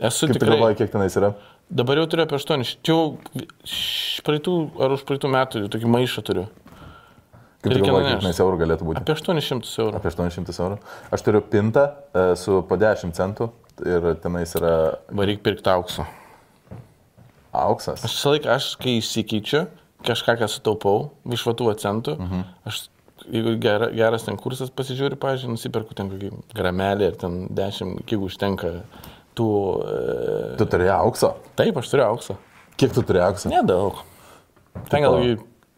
[0.00, 0.56] esu Kaip tikrai...
[0.56, 1.34] galvoji, kiek tenais yra?
[1.72, 2.66] Dabar jau turiu apie 8.
[2.82, 3.04] Čia jau
[4.26, 6.48] praeitų ar už praeitų metų tokį maišą turiu.
[7.62, 8.26] Kaip galvoji, nunešt.
[8.26, 9.00] kiek eurų galėtų būti?
[9.04, 9.98] Apie 800 eurų.
[10.00, 10.78] Apie 800 eurų.
[11.14, 13.52] Aš turiu pintą e, su po 10 centų
[13.86, 14.72] ir tenais yra
[15.14, 16.06] Varyk pirkti aukso.
[17.52, 18.02] auksas.
[18.02, 19.66] Aš visą laiką, aš kai įsikeičiu,
[20.08, 22.42] kažką, ką sutaupau, iš vatų centų, mhm.
[22.66, 22.80] aš,
[23.28, 28.26] jeigu gera, geras ten kursas pasižiūri, pažiūrėjau, nusiperku ten kokį gramelį ir ten 10, kiek
[28.26, 28.74] užtenka
[29.38, 29.52] tų...
[29.86, 31.36] E, Tu turi aukso.
[31.60, 32.40] taip, aš turiu auksą.
[32.80, 33.52] Kiek tu turi aukso?
[33.52, 34.02] Nedaug.
[34.90, 35.20] Ten gal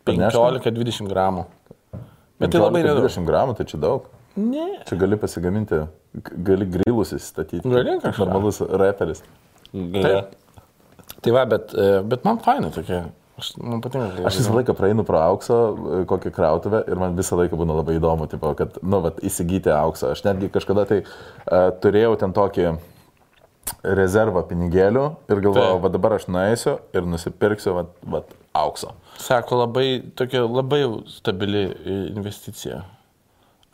[0.04, 1.46] Tipo, 15-20 gramų.
[2.44, 3.02] Bet tai labai nedaug.
[3.08, 4.06] 20 gramų, tai čia daug.
[4.36, 4.68] Ne.
[4.88, 5.82] Čia gali pasigaminti,
[6.46, 7.62] gali grilus įstatyti.
[7.70, 8.24] Gali kažką.
[8.24, 9.22] Normalus reperis.
[9.74, 10.34] Taip.
[11.24, 13.04] Tai va, bet, e, bet man faina tokia.
[13.38, 14.12] Aš, man patinka.
[14.14, 17.78] kai Aš visą laiką praeinu pro aukso e, kokią krautuvę ir man visą laiką būna
[17.80, 20.12] labai įdomu, tipo, kad, nu, vat, įsigyti auksą.
[20.14, 22.68] Aš netgi kažkada tai uh, turėjau ten tokį
[23.84, 28.92] rezervą pinigėlių ir galvojau, va dabar aš nueisiu ir nusipirksiu vat, vat, aukso.
[29.20, 29.86] Sako, labai,
[30.18, 31.66] tokia labai stabili
[32.14, 32.82] investicija.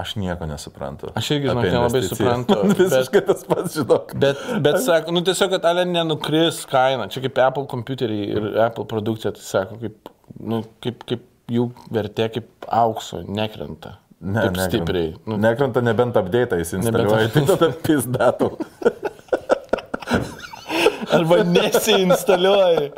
[0.01, 1.11] Aš nieko nesuprantu.
[1.19, 4.15] Aš irgi, žinok, nelabai suprantu, Man bet- visiškai tas pats, žinok.
[4.23, 7.05] Bet, bet sako, nu tiesiog, kad ale nenukris kaina.
[7.13, 10.09] Čia kaip Apple kompiuteriai ir Apple produkcija, tai sako, kaip,
[10.41, 13.99] nu, kaip, kaip jų vertė kaip aukso nekrenta.
[14.21, 14.69] Ne, taip nekrenta.
[14.71, 15.13] stipriai.
[15.29, 18.51] Nu, Nekrenta nebent update įsinstaliuoji, tai Nebent- tada pizdatų.
[21.17, 22.91] arba nesiinstaliuoji.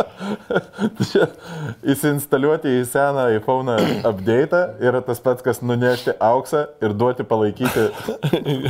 [1.94, 3.76] Įsinstaliuoti į seną iPhone
[4.08, 7.88] update yra tas pats, kas nunešti auksą ir duoti palaikyti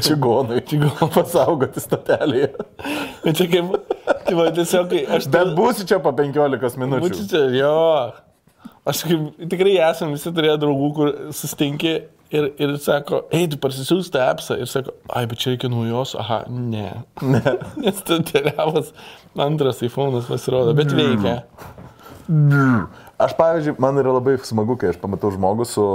[0.07, 0.63] čigonui.
[0.69, 1.11] Čigonui.
[1.17, 2.53] Pasaugoti statelėje.
[3.25, 3.77] Bet čia kaip,
[4.27, 7.07] tai va, tiesiog, aš Bet būsi čia po 15 minučių.
[7.07, 7.77] Būtų čia, jo.
[8.89, 12.01] Aš kaip, tikrai esam visi turėję draugų, kur sustinki
[12.33, 16.15] ir, ir sako, ei, tu parsisiūs tą appsą ir sako, ai, bet čia reikia naujos,
[16.19, 16.89] aha, ne.
[17.23, 17.43] ne.
[17.83, 18.93] Nes tu teliavas
[19.47, 21.43] antras iPhone'as pasirodo, bet veikia.
[23.23, 25.87] Aš, pavyzdžiui, man yra labai smagu, kai aš pamatau žmogų su,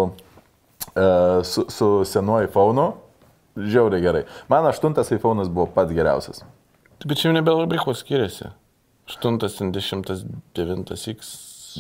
[0.94, 1.08] e,
[1.48, 2.88] su, su senuoju iPhone'u.
[3.58, 4.24] Žiauriai gerai.
[4.52, 6.44] Man aštuntas iPhone'as buvo pats geriausias.
[7.02, 8.52] Bet čia jau nebelabai kuo skiriasi.
[9.08, 10.12] 80,
[10.58, 11.32] 9X.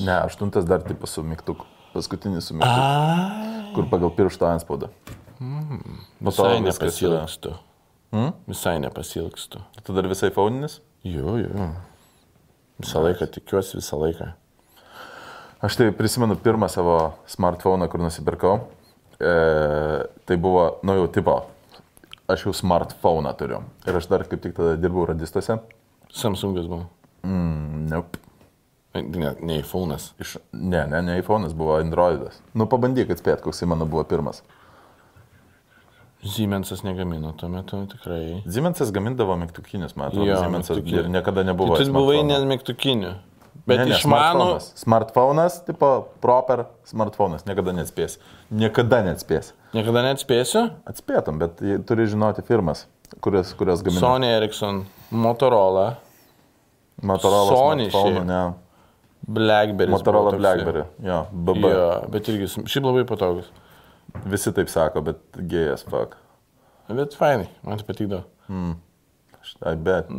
[0.05, 1.65] Ne, aštuntas dar tipo su mygtuku.
[1.93, 3.56] Paskutinis su mygtuku.
[3.75, 4.89] Kur pagal piršto anspaudą.
[5.37, 7.53] Po to Visai nepasilgstu.
[8.11, 8.33] Hmm?
[8.47, 9.61] Visai nepasilgstu.
[9.83, 10.79] Tu dar visai iPhone'inis?
[11.05, 11.67] Jo, jo.
[12.81, 14.31] Visą laiką tikiuosi, visą laiką.
[15.61, 16.97] Aš tai prisimenu pirmą savo
[17.29, 18.59] smartphone, kur nusipirkau.
[19.17, 19.33] E,
[20.25, 21.39] tai buvo, nu jau tipo,
[22.29, 23.63] aš jau smartphone turiu.
[23.87, 25.57] Ir aš dar kaip tik tada dirbau radistuose.
[26.13, 26.85] Samsungas buvo.
[27.25, 28.21] Mm, nope.
[28.95, 30.11] Ne, ne iPhone'as.
[30.19, 32.39] Iš, ne, ne, ne iPhone'as buvo Androidas.
[32.57, 34.41] Nu pabandyk atspėti, koks jis mano buvo pirmas.
[36.25, 38.41] Siemensas negamino tuo metu tikrai.
[38.49, 39.93] Siemensas gamindavo mygtukinius.
[40.13, 41.77] Jo, Siemensas ir niekada nebuvo.
[41.77, 43.13] Tai tu buvai net mygtukiniu.
[43.67, 44.45] Bet Ne, ne, išmano.
[44.45, 44.71] Smartphone'as.
[44.75, 47.43] Smartphone'as, tipo proper smartphone'as.
[47.45, 48.17] Niekada neatspės.
[48.49, 49.51] Niekada neatspės.
[49.75, 50.61] Niekada neatspėsiu.
[50.87, 51.59] Atspėtum, bet
[51.89, 52.85] turi žinoti firmas,
[53.19, 53.99] kurios, kurios gamina.
[53.99, 55.97] Sony Ericsson, Motorola,
[57.03, 57.51] Motorola.
[57.51, 58.41] Sony smartphone, ne.
[59.27, 59.91] Blackberry.
[59.91, 60.85] Motorola Blackberry.
[61.03, 61.63] Jo, BB.
[61.73, 63.51] Jo, bet irgi šiaip labai patogus.
[64.25, 65.19] Visi taip sako, bet
[65.51, 66.15] gėjas, fuck.
[66.87, 68.23] Bet fainai, man tai patikdavo.
[69.67, 70.09] I bet.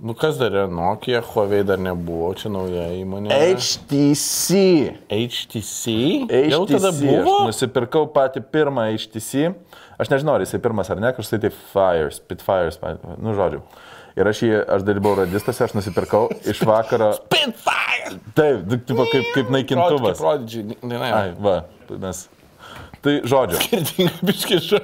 [0.00, 3.28] Nu kas dar yra Nokia, Huawei dar nebuvo, čia nauja įmonė.
[3.32, 4.60] HTC.
[5.08, 5.94] HTC?
[6.28, 6.50] HTC.
[6.52, 7.36] Jau tada buvo?
[7.44, 9.52] Aš nusipirkau patį pirmą HTC.
[10.00, 13.60] Aš nežinau, ar jisai pirmas ar ne, kažkaip tai Fire, Spitfire, nu žodžiu.
[14.18, 17.12] Ir aš jį, aš dalyvau radistose, aš nusipirkau iš vakaro.
[17.20, 18.16] Spitfire!
[18.34, 20.18] Taip, tipo, kaip, kaip naikintuvas.
[20.18, 21.10] Prodidžiai, dainai.
[21.14, 22.24] Ai, va, tai mes.
[23.00, 23.60] Tai žodžiu.
[23.66, 24.80] Skirtingai biškišu.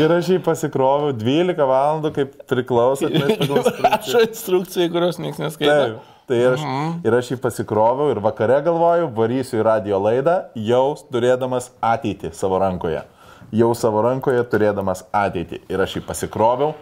[0.00, 3.08] Ir aš jį pasikroviau 12 valandų, kaip priklauso.
[3.86, 5.76] Rašo instrukcijai, kurios niekas neskaito.
[5.76, 6.08] Taip.
[6.30, 6.62] Tai ir aš,
[7.04, 12.60] ir aš jį pasikroviau ir vakare galvoju, varysiu į radio laidą, jau turėdamas ateitį savo
[12.62, 13.02] rankoje.
[13.52, 15.62] Jau savo rankoje turėdamas ateitį.
[15.68, 16.72] Ir aš jį pasikroviau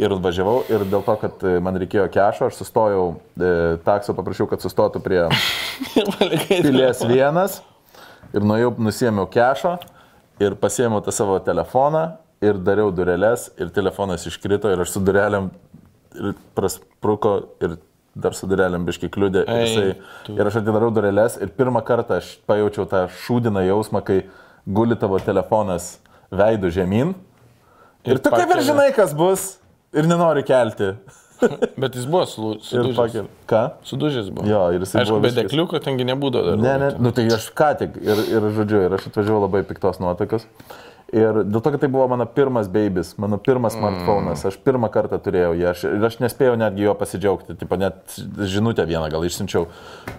[0.00, 0.58] ir važiavau.
[0.72, 3.04] Ir dėl to, kad e, man reikėjo kešo, aš sustojau,
[3.40, 3.52] e,
[3.86, 5.22] takso paprašiau, kad sustotų prie
[6.48, 7.60] pilies vienas.
[8.36, 9.78] Ir nuėjau, nusėmiau kešo
[10.40, 12.04] ir pasėmiau tą savo telefoną
[12.44, 15.50] ir dariau dureles ir telefonas iškrito ir aš su dureliam
[16.16, 17.76] ir praspruko ir
[18.12, 19.44] dar su dureliam biški kliūdė.
[19.44, 20.36] Ir, Ei, jisai, tu.
[20.36, 24.22] ir aš atidarau dureles ir pirmą kartą aš pajaučiau tą šūdiną jausmą, kai
[24.66, 25.94] guli tavo telefonas
[26.32, 27.14] veidų žemyn.
[28.04, 29.58] Ir, ir tu kaip ir žinai, kas bus
[29.92, 30.94] ir nenori kelti.
[31.80, 32.96] Bet jis buvo su- sudužęs.
[32.98, 33.28] pakel.
[33.48, 33.62] Ką?
[33.88, 34.44] Sudužęs buvo.
[34.48, 36.60] Jo, ir jisai Aišku, buvo be visiškai- dekliuko tengi nebūdavo dar.
[36.60, 40.00] Ne, ne, nu tai aš ką tik ir, ir žodžiu, ir aš atvažiavau labai piktos
[40.04, 40.44] nuotaikos.
[41.10, 45.18] Ir dėl to, kad tai buvo mano pirmas babys, mano pirmas smartphone'as, aš pirmą kartą
[45.18, 48.14] turėjau jį aš, ir aš nespėjau netgi jo pasidžiaugti, tipo, net
[48.46, 49.64] žinutę vieną gal išsiunčiau,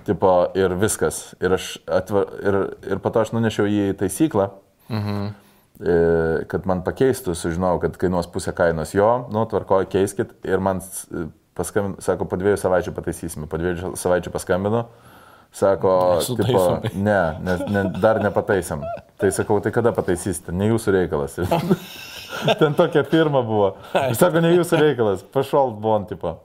[0.10, 1.22] tipo, ir viskas.
[1.40, 2.58] Ir, aš atva, ir,
[2.92, 4.50] ir po to aš nunešiau jį į taisyklą,
[4.92, 5.32] mhm.
[6.52, 10.36] Kad man pakeistų, sužinojau, kad kainuos pusę kainos jo, nu, tvarkoju, keiskit.
[10.46, 10.82] Ir man
[11.58, 14.86] paskambino, sako, po dviejų savaičių pataisysime, po dviejų savaičių paskambino.
[15.52, 15.94] Sako,
[16.38, 16.62] tipo,
[16.96, 18.86] ne, ne, ne, dar nepataisėm.
[19.20, 20.54] Tai sakau, tai kada pataisysite?
[20.56, 21.36] Ne jūsų reikalas.
[22.62, 23.74] Ten tokia firma buvo.
[24.16, 25.26] Sako, ne jūsų reikalas.
[25.34, 26.38] Pašalt bon, tipo.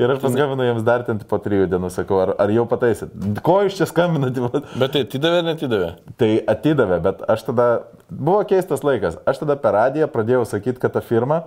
[0.00, 3.14] Ir aš paskambinu jiems dar ten po trijų dienų, sakau, ar, ar jau pataisėt.
[3.46, 4.42] Ko jūs čia skambinate?
[4.80, 5.90] Bet tai atidavė, netidavė.
[6.20, 7.68] Tai atidavė, bet aš tada,
[8.10, 11.44] buvo keistas laikas, aš tada per radiją pradėjau sakyti, kad ta firma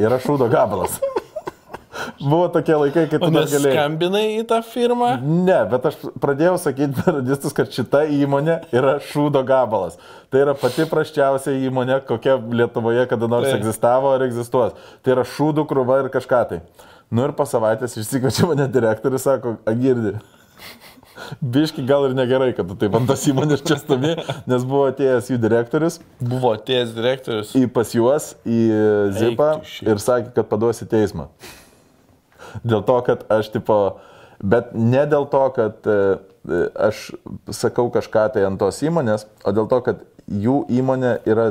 [0.00, 1.00] yra šūdo gabalas.
[2.20, 3.72] Buvo tokie laikai, kai tu O dar galėjai.
[3.72, 5.08] neskambinai į tą firmą?
[5.20, 9.98] Ne, bet aš pradėjau sakyti radistus, kad šita įmonė yra šūdo gabalas.
[10.32, 13.60] Tai yra pati prasčiausia įmonė, kokia Lietuvoje kada nors Taip.
[13.60, 14.76] egzistavo ar egzistuos.
[15.04, 16.60] Tai yra šūdų krūva ir kažką tai.
[17.10, 20.16] Nu ir po savaitės išsikviečia mane direktorius, sako, agirdi.
[21.40, 24.12] Biški gal ir negerai, kad tu taip ant tos įmonės čia stovi,
[24.50, 27.54] nes buvo atėjęs jų direktorius Buvo atėjęs direktorius.
[27.56, 28.58] į pas juos, į
[29.16, 29.48] Zipą
[29.86, 31.30] ir sakė, kad paduosi teismą.
[32.66, 33.78] Dėl to, kad aš tipo,
[34.44, 35.96] bet ne dėl to, kad e,
[36.88, 37.08] aš
[37.54, 41.50] sakau kažką tai ant tos įmonės, o dėl to, kad jų įmonė yra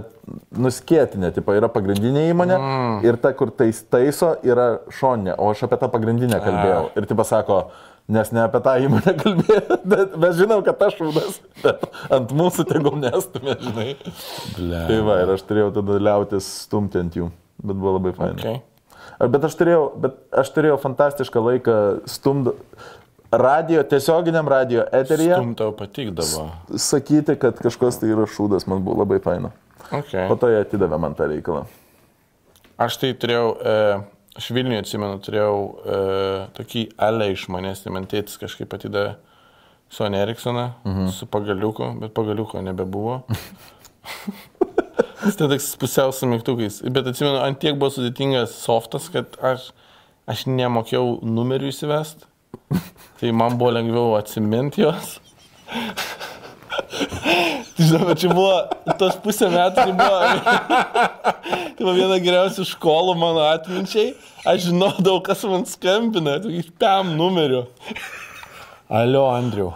[0.59, 2.95] nuskėtinė, tipo, yra pagrindinė įmonė mm.
[3.07, 6.81] ir ta, kur tais taiso, yra šoninė, o aš apie tą pagrindinę kalbėjau.
[6.99, 7.61] Ir tipo sako,
[8.11, 11.87] nes ne apie tą įmonę kalbėjau, bet mes žinom, kad aš šūdas, bet
[12.19, 13.89] ant mūsų tegul nestumė, žinai.
[14.57, 14.85] Ble.
[14.91, 17.31] Tai va, ir aš turėjau tada liautis stumti ant jų,
[17.63, 18.41] bet buvo labai fainai.
[18.43, 18.63] Okay.
[19.31, 21.75] Bet aš turėjau, bet aš turėjau fantastišką laiką
[22.11, 22.51] stumd
[23.41, 26.49] radio, tiesioginiam radio eteryje Stum tau patikdavo.
[26.75, 29.53] sakyti, kad kažkas tai yra šūdas, man buvo labai faina.
[29.91, 30.25] Okay.
[30.29, 31.65] Po to jie atidavė man tą reikalą.
[32.81, 33.75] Aš tai turėjau, e,
[34.35, 35.99] aš Vilniuje atsimenu, turėjau e,
[36.57, 39.15] tokį alę iš manęs, tai man tėtis kažkaip atidavė
[39.93, 41.13] Sony Ericssoną mhm.
[41.13, 43.21] su pagaliuku, bet pagaliuko nebebuvo.
[45.25, 46.81] Jis ten toks pusiau su mygtukais.
[46.93, 49.71] Bet atsimenu, ant tiek buvo sudėtingas softas, kad aš,
[50.29, 52.27] aš nemokėjau numerių įsivest.
[53.19, 55.17] Tai man buvo lengviau atsiminti juos.
[57.75, 58.53] Tai žinau, čia buvo
[58.99, 60.19] tos pusę metų, tai buvo,
[61.75, 64.13] tai buvo viena geriausių školų mano atminčiai.
[64.47, 67.65] Aš žinodavau, kas man skambina, tokiais pam numeriu.
[68.91, 69.73] Alio, Andriu.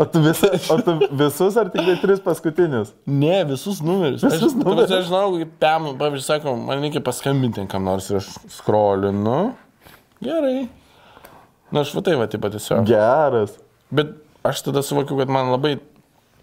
[0.00, 2.94] O tu, visi, o tu visus ar tik tai tris paskutinius?
[3.10, 4.22] Ne, visus numerius.
[4.22, 4.92] Visus aš, numerius?
[4.96, 9.40] Aš žinau, kaip pam, pavyzdžiui, sako, man reikia paskambinti kam nors ir aš skrolinu.
[10.24, 10.68] Gerai.
[11.70, 12.84] Na, aš va tai va, taip pat tiesiog.
[12.88, 13.54] Geras.
[13.94, 14.16] Bet
[14.46, 15.78] aš tada suvokiu, kad man labai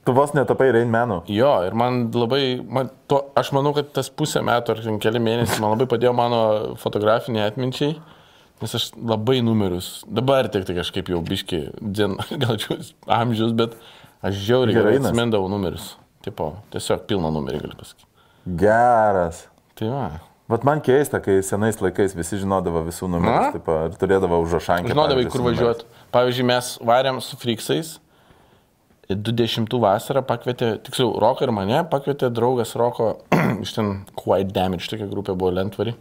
[0.07, 1.17] Tu vos netapai Rainmenu.
[1.27, 5.59] Jo, ir man labai, man to, aš manau, kad tas pusę metų ar keli mėnesiai
[5.59, 6.39] man labai padėjo mano
[6.79, 7.97] fotografiniai atminčiai,
[8.63, 12.15] nes aš labai numerius, dabar tik tai kažkaip jau biški, dien,
[12.45, 12.79] gal čia
[13.17, 13.75] amžius, bet
[14.23, 15.97] aš žiauriai gerai atsimindavau numerius.
[16.23, 18.07] Tipo, tiesiog pilną numerį galiu pasakyti.
[18.63, 19.43] Geras.
[19.75, 20.07] Tai va.
[20.47, 24.95] Vat man keista, kai senais laikais visi žinodavo visų numerius taip, ir turėdavo užrašankę.
[24.95, 25.87] Pavyzdžiui, kur važiuoti.
[26.15, 27.97] Pavyzdžiui, mes varėm su Friksais.
[29.07, 33.13] 20 vasarą pakvietė, tiksliau, Roko ir mane pakvietė draugas Roko
[33.63, 35.93] iš ten Quite Damage, tokia grupė buvo Lentvari.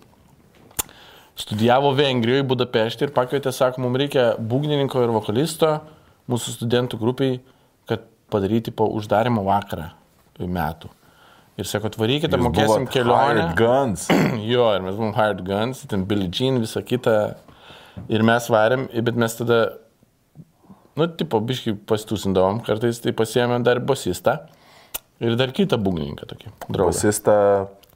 [1.38, 5.76] Studijavo Vengrijoje, Budapešte ir pakvietė, sako, mums reikia būgnininko ir vokalisto
[6.30, 7.40] mūsų studentų grupiai,
[7.86, 9.90] kad padaryti po uždarimo vakarą
[10.38, 10.90] metų.
[11.56, 13.46] Ir sako, atvarykite, mokėsim kelionę.
[13.46, 14.06] hired Guns.
[14.44, 17.16] Jo, ir mes buvom Hired Guns, ten Billie Jean, visą kitą.
[18.12, 19.60] Ir mes varėm, bet mes tada,
[21.00, 24.42] nu, tipo, biškai pastusindavom, kartais tai pasiėmėm dar bosistą
[25.24, 26.52] ir dar kitą būgnininką tokį.
[26.68, 26.90] Draugą.
[26.92, 27.36] Bosista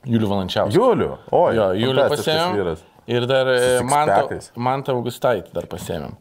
[0.08, 0.72] Julių Valančiauską.
[0.78, 1.12] Juliu.
[1.36, 2.08] O, Jo, Julių
[2.56, 2.86] vyras.
[3.10, 4.50] Ir dar e, six-packais.
[4.56, 6.12] Mantą Augustaitį dar pasiėmėm.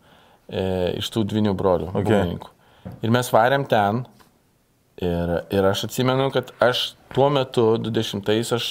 [0.50, 0.64] E,
[1.00, 1.92] iš tų dvinių brolių.
[1.94, 2.04] Okay.
[2.10, 2.52] būgnininkų.
[3.06, 4.04] Ir mes varėm ten.
[5.00, 8.66] Ir, ir aš atsimenu, kad aš tuo metu, 20-ais, aš,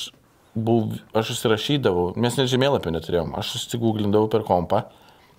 [0.55, 4.83] buvau, aš užsirašydavau, mes net žemėlapio neturėjom, aš susigūglindavau per kompą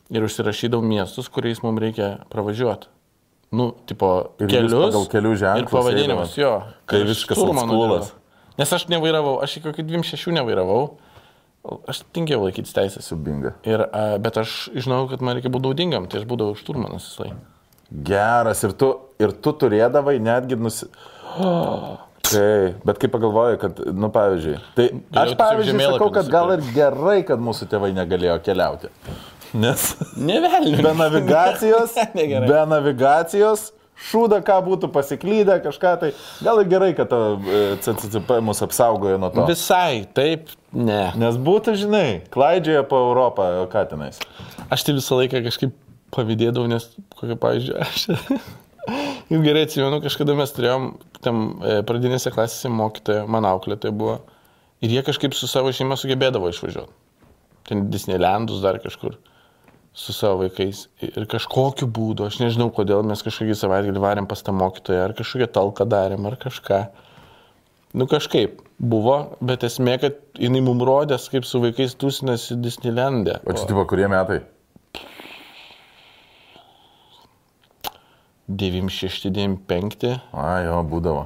[0.10, 2.90] ir užsirašydavau miestus, kuriais mums reikia pravažiuoti.
[3.54, 4.10] Nu, tipo,
[4.42, 4.74] Ir kelius.
[4.74, 6.42] pagal kelių ženklus Ir pavadinimus, eidavot?
[6.42, 6.52] jo.
[6.90, 8.10] Tai šturmanu oldschoolas.
[8.10, 8.58] dirbau.
[8.60, 10.82] Nes aš nevairavau, aš iki kokį 26 nevairavau.
[11.90, 13.08] Aš tingėjau laikytis teisės.
[13.10, 13.54] Subinga.
[13.68, 17.34] Ir, a, bet aš žinau, kad man reikia būti naudingam, tai aš būdavau šturmanas visai.
[17.92, 18.62] Geras.
[18.64, 20.90] Ir tu, ir tu turėdavai netgi nusi...
[22.30, 24.84] Tai, bet kaip pagalvoju, kad, nu, pavyzdžiui, tai
[25.18, 28.92] aš, pavyzdžiui, sakau, kad gal ir gerai, kad mūsų tėvai negalėjo keliauti.
[29.58, 29.86] Nes
[30.30, 30.78] Nevelniu.
[30.84, 32.46] be navigacijos, Negerai.
[32.52, 33.64] be navigacijos,
[34.12, 36.12] šūda, ką būtų pasiklydę, kažką tai.
[36.46, 39.48] Gal ir gerai, kad ta, e, CCCP mus apsaugojo nuo to.
[39.50, 41.08] Visai, taip, ne.
[41.18, 44.22] Nes būtų, žinai, klaidžioja po Europą katinais.
[44.70, 45.74] Aš tai visą laiką kažkaip
[46.16, 46.88] pavydėdavau, nes,
[47.18, 48.07] kokia, pavyzdžiui, aš.
[49.30, 50.91] Jau gerai atsimenu, kažkada mes turėjom
[51.26, 54.20] tam e, pradinėse klasėse mokytoją, mano auklėtoja buvo.
[54.82, 56.95] Ir jie kažkaip su savo šeima sugebėdavo išvažiuoti.
[57.70, 59.20] Ten Disneylandus dar kažkur
[59.93, 60.86] su savo vaikais.
[61.03, 65.49] Ir kažkokiu būdu, aš nežinau kodėl, mes kažkokį savaitgalį varėm pas tą mokytoją, ar kažkokią
[65.60, 66.80] talką darėm, ar kažką.
[67.99, 73.41] Nu kažkaip buvo, bet esmė, kad jinai mum rodės, kaip su vaikais tūsinasi Disneylandė.
[73.43, 74.43] O čia tipo kurie metai?
[78.50, 80.16] 96-95.
[80.34, 81.26] A, jo, būdavo.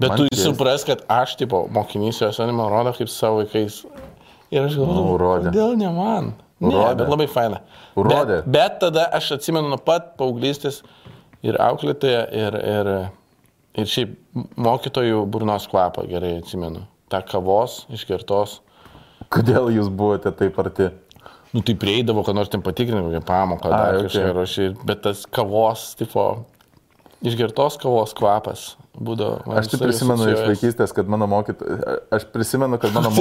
[0.00, 0.44] Bet Man tu keista.
[0.50, 3.84] supras, kad aš, tipo, mokinys jos animo rodo kaip savo vaikais.
[4.52, 5.04] Ir aš galvoju,
[5.42, 6.32] Nu, kodėl ne man?
[6.60, 6.98] Ne, Rodė.
[7.02, 7.60] bet labai faina.
[7.96, 8.42] Rodė.
[8.44, 10.82] Bet, bet tada aš atsimenu nuo pat paauglystės
[11.44, 12.90] ir auklėtoje, ir, ir,
[13.76, 14.14] ir šiaip
[14.56, 16.84] mokytojų burnos kvapą gerai atsimenu.
[17.12, 18.60] Ta kavos išgertos.
[19.32, 20.90] Kodėl jūs buvote taip arti?
[21.54, 24.08] Nu, tai prieidavo, kad nors ten patikrinti kokią pamoką, dar okei.
[24.08, 26.24] kažką rašyti, bet tas kavos, tipo,
[27.24, 29.54] išgertos kavos kvapas būdavo.
[29.58, 33.10] Aš tai prisimenu iš vaikystės, kad mano mokytojai, aš prisimenu, kad mano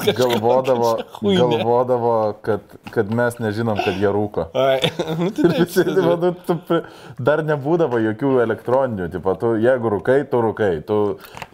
[0.00, 0.16] kažką.
[0.32, 2.14] galvodavo, galvodavo
[2.44, 4.48] kad, kad mes nežinom, kad jie rūko.
[4.56, 4.78] Ai,
[5.20, 6.82] nu tai taip, visi, nu, tu, pri-
[7.18, 10.72] dar nebūdavo jokių elektroninių, tipo, tu, jeigu rūkai, tu rūkai.
[10.88, 11.00] Tu,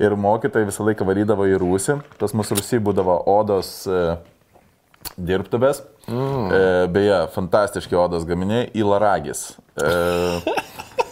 [0.03, 4.05] ir mokytojai visą laiką varydavo į rūsį, pas mus rūsį būdavo odos e,
[5.19, 6.47] dirbtuvės, mm.
[6.47, 6.65] e,
[6.95, 9.49] beje, fantastiški odos gaminiai, įlaragis.
[9.81, 9.95] E,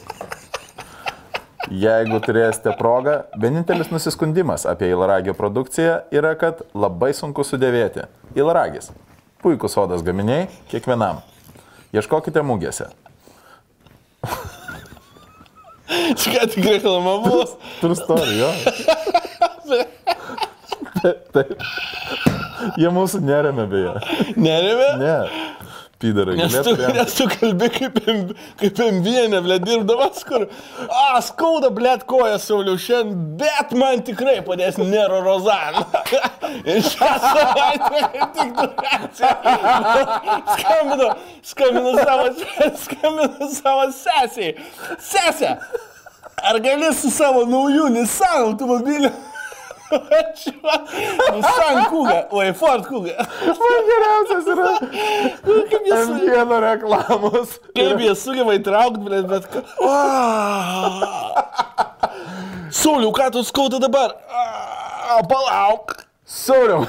[1.68, 8.06] Jeigu turėsite progą, vienintelis nusiskundimas apie įlaragio produkciją yra, kad labai sunku sudėvėti.
[8.38, 8.88] Įlaragis.
[9.42, 11.20] Puikus odos gaminiai kiekvienam.
[11.92, 12.88] Ieškokite mūgėse.
[16.18, 17.44] Čia ką tik reklama buvo.
[17.82, 18.50] True story, jo.
[21.34, 21.52] Taip.
[22.80, 23.92] Jie mūsų neremia beje.
[24.40, 24.88] Nerėmė?
[25.00, 25.18] Ne.
[25.98, 27.96] Pydarai, Nes tu, nes tu kalbi kaip,
[28.60, 30.44] kaip MVN, ble, dirbdamas, kur,
[30.86, 35.80] a, skauda, ble, koją sauliau šiandien, bet man tikrai padės Nero Rozan.
[36.70, 38.04] Ir šią savaitę
[38.36, 39.32] tik duracija.
[40.54, 41.08] Skambinu,
[41.50, 42.30] skambinu savo,
[42.84, 44.54] skambinu savo sesiai.
[45.02, 45.56] Sesė,
[46.46, 49.10] ar gali su savo nauju Nissan automobiliu?
[51.32, 53.14] Nissan Kuga, oi, Ford Kuga.
[53.60, 54.68] Man geriausias yra
[55.70, 56.08] Kaip jis...
[56.42, 57.48] M1 reklamos.
[57.76, 59.44] Kaip jie sugeba įtraukti, bet, bet...
[59.52, 59.66] ką-
[62.78, 64.10] Sauliau, ką tu skauda dabar?
[65.30, 65.96] Palauk.
[66.28, 66.84] Sauriau.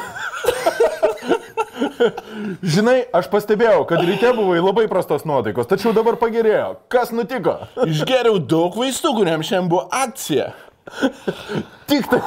[2.63, 6.73] Žinai, aš pastebėjau, kad ryte buvai labai prastos nuotaikos, tačiau dabar pagerėjo.
[6.91, 7.55] Kas nutiko?
[7.87, 10.51] Išgeriau daug vaistų, kuriam šiandien buvo akcija.
[11.89, 12.19] Tik tai,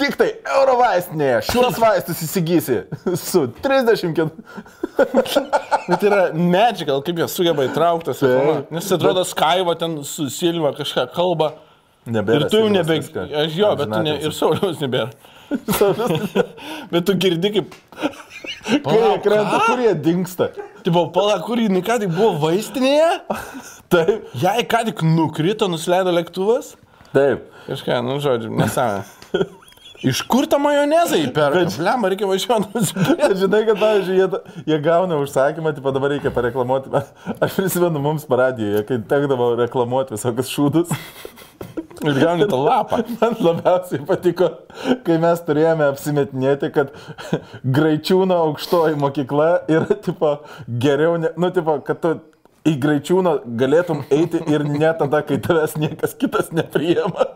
[0.00, 2.82] tik tai euro vaistinėje šiuos vaistus įsigysi
[3.20, 4.28] su 34.
[5.90, 8.14] Bet tai yra magical, kaip jie sugeba įtraukti.
[8.74, 11.54] Nes atrodo, Skaiva ten su Silva kažką kalba.
[12.08, 12.46] Nebėra.
[12.46, 13.26] Ir tu jau viską.
[13.42, 14.16] Aš jo, bet tu ne...
[14.24, 15.10] Ir Sauliaus nebėra.
[16.92, 17.76] bet tu girdi kaip...
[18.70, 20.50] Kai jie krenta, kur jie dinksta.
[20.86, 23.10] Tipo, pala, kur jinai ką tik buvo vaistinėje?
[23.92, 24.28] Taip.
[24.40, 26.74] Jai ką tik nukrito, nusileido lėktuvas?
[27.12, 27.48] Taip.
[27.68, 29.58] Kažką, nu žodžiu, nesąmonė.
[30.00, 31.66] Iš kur tą majonezą įperka?
[31.76, 32.82] Blem, reikia važiuoti.
[33.42, 34.28] Žinai, kad, pavyzdžiui, jie,
[34.70, 36.92] jie gauna užsakymą, tipo dabar reikia pareklamuoti.
[37.44, 40.94] Aš prisimenu mums paradijoje, kai tekdavo reklamuoti visokius šūdus.
[42.08, 43.02] Ir gauni tą lapą.
[43.20, 44.48] Man labiausiai patiko,
[45.04, 46.94] kai mes turėjome apsimetinėti, kad
[47.60, 50.38] Graičiūno aukštoji mokykla yra, tipo,
[50.80, 52.14] geriau, ne, nu, tipo, kad tu
[52.64, 57.28] į Graičiūną galėtum eiti ir ne tada, kai tavęs niekas kitas nepriema.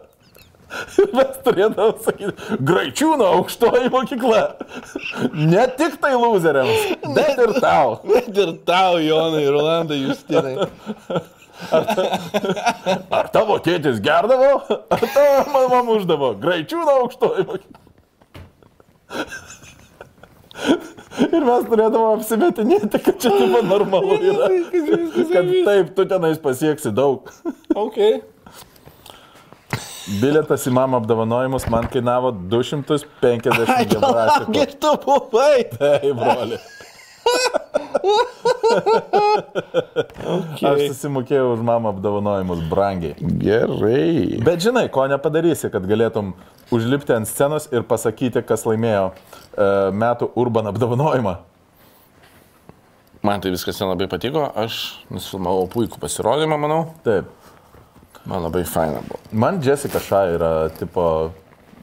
[1.16, 4.42] Mes turėdavom sakyti, Graičiūno aukštoji mokykla.
[5.54, 7.98] Ne tik tai loseriams, bet ir tau.
[8.10, 10.56] Net ir tau, Jonai, Rolandai, Justinai.
[13.14, 16.34] Ar tavo tėtis gerdavo, ar tavo mama muždavo?
[16.42, 17.80] Graičiūno aukštoji mokykla.
[21.24, 24.48] Ir mes turėdavom apsimetinėti, kad čia taip normalu yra.
[25.30, 27.30] Kad taip, tu tenais pasieksi daug.
[27.74, 27.98] Ok.
[30.04, 34.50] Biletas į mamą apdovanojimus man kainavo 250 gebrasikų.
[34.52, 35.64] Kaip tu buvai?
[35.72, 36.58] Taip, broli.
[40.64, 43.16] Aš susimokėjau už mamą apdovanojimus brangiai.
[43.40, 44.42] Gerai.
[44.44, 46.34] Bet žinai, ko nepadarysi, kad galėtum
[46.74, 49.14] užlipti ant scenos ir pasakyti, kas laimėjo e,
[50.04, 51.38] metų urban apdovanojimą.
[53.24, 56.82] Man tai viskas ten labai patiko, aš nusifilmavau puikų pasirodymą, manau.
[57.06, 57.32] Taip.
[58.26, 59.20] Man labai faina buvo.
[59.32, 61.30] Man Jessica Shah yra, tipo,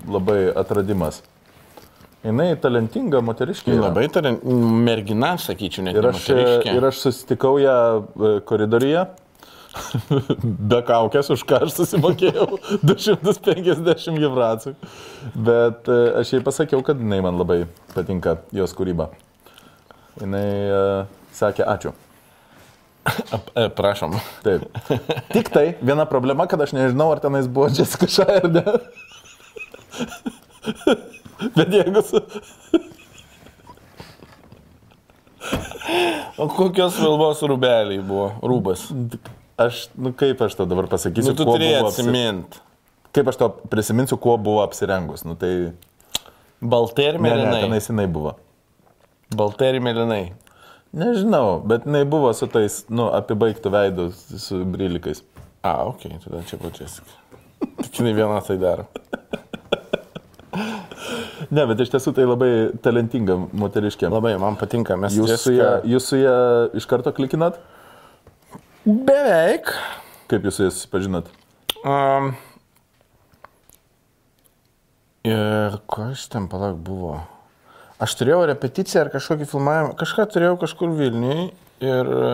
[0.10, 1.22] labai atradimas.
[2.22, 3.74] Jis talentinga moteriškė.
[3.82, 4.36] Labai tari
[4.86, 6.76] mergina, sakyčiau, net Ir aš, moteriškė.
[6.78, 9.06] ir aš susitikau ją e, koridoriuje.
[10.72, 14.76] Be kaukės, už ką aš susimokėjau 250 givracų.
[15.48, 17.64] Bet e, aš jai pasakiau, kad jinai man labai
[17.96, 19.10] patinka jos kūryba.
[20.22, 21.94] Jinai uh, sakė ačiū.
[23.56, 24.14] E, prašom.
[24.46, 24.68] Taip.
[25.34, 28.64] Tik tai viena problema, kad aš nežinau, ar tenais buvo Jessica Shah ar ne.
[31.56, 32.22] Bet jeigu su...
[36.38, 38.32] O kokios spalvos rūbeliai buvo?
[38.46, 38.88] Rūbas.
[39.62, 42.62] Aš, nu kaip aš to dabar pasakysiu, Nu, tu turėjai buvo apsi-.
[43.12, 45.26] Kaip aš to prisiminsiu, kuo buvo apsirengus.
[45.28, 45.74] Nu tai...
[46.62, 47.62] Baltai ir Ne, ne, mėlynai.
[47.66, 48.36] tenais jinai buvo.
[49.34, 50.24] Baltai ir mėlynai.
[50.92, 54.10] Nežinau, bet jinai buvo su tais, nu, apibaigtų veidų,
[54.44, 55.24] su brylikais.
[55.64, 56.98] A, ok, tada čia pačias.
[57.80, 58.90] Tik jinai viena tai daro.
[61.52, 62.52] Ne, bet iš tiesų tai labai
[62.84, 64.10] talentinga moteriškė.
[64.12, 66.36] Labai man patinka, mes Jūs su, ją, jūs su ją
[66.80, 67.58] iš karto klikinat?
[68.86, 69.72] Beveik.
[70.32, 71.28] Kaip jūs su jais susipažinot?
[71.88, 72.34] Um,
[75.28, 77.20] ir ko iš ten palauk buvo?
[78.02, 81.52] Aš turėjau repeticiją ar kažkokį filmavimą, kažką turėjau kažkur Vilniui
[81.86, 82.32] ir, e,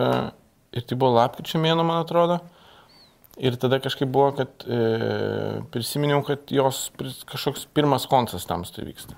[0.78, 2.38] ir tai buvo lapkričio mėno, man atrodo.
[3.38, 4.78] Ir tada kažkaip buvo, kad e,
[5.74, 6.88] prisiminiau, kad jos
[7.28, 9.14] kažkoks pirmas koncas tam tai vyksta.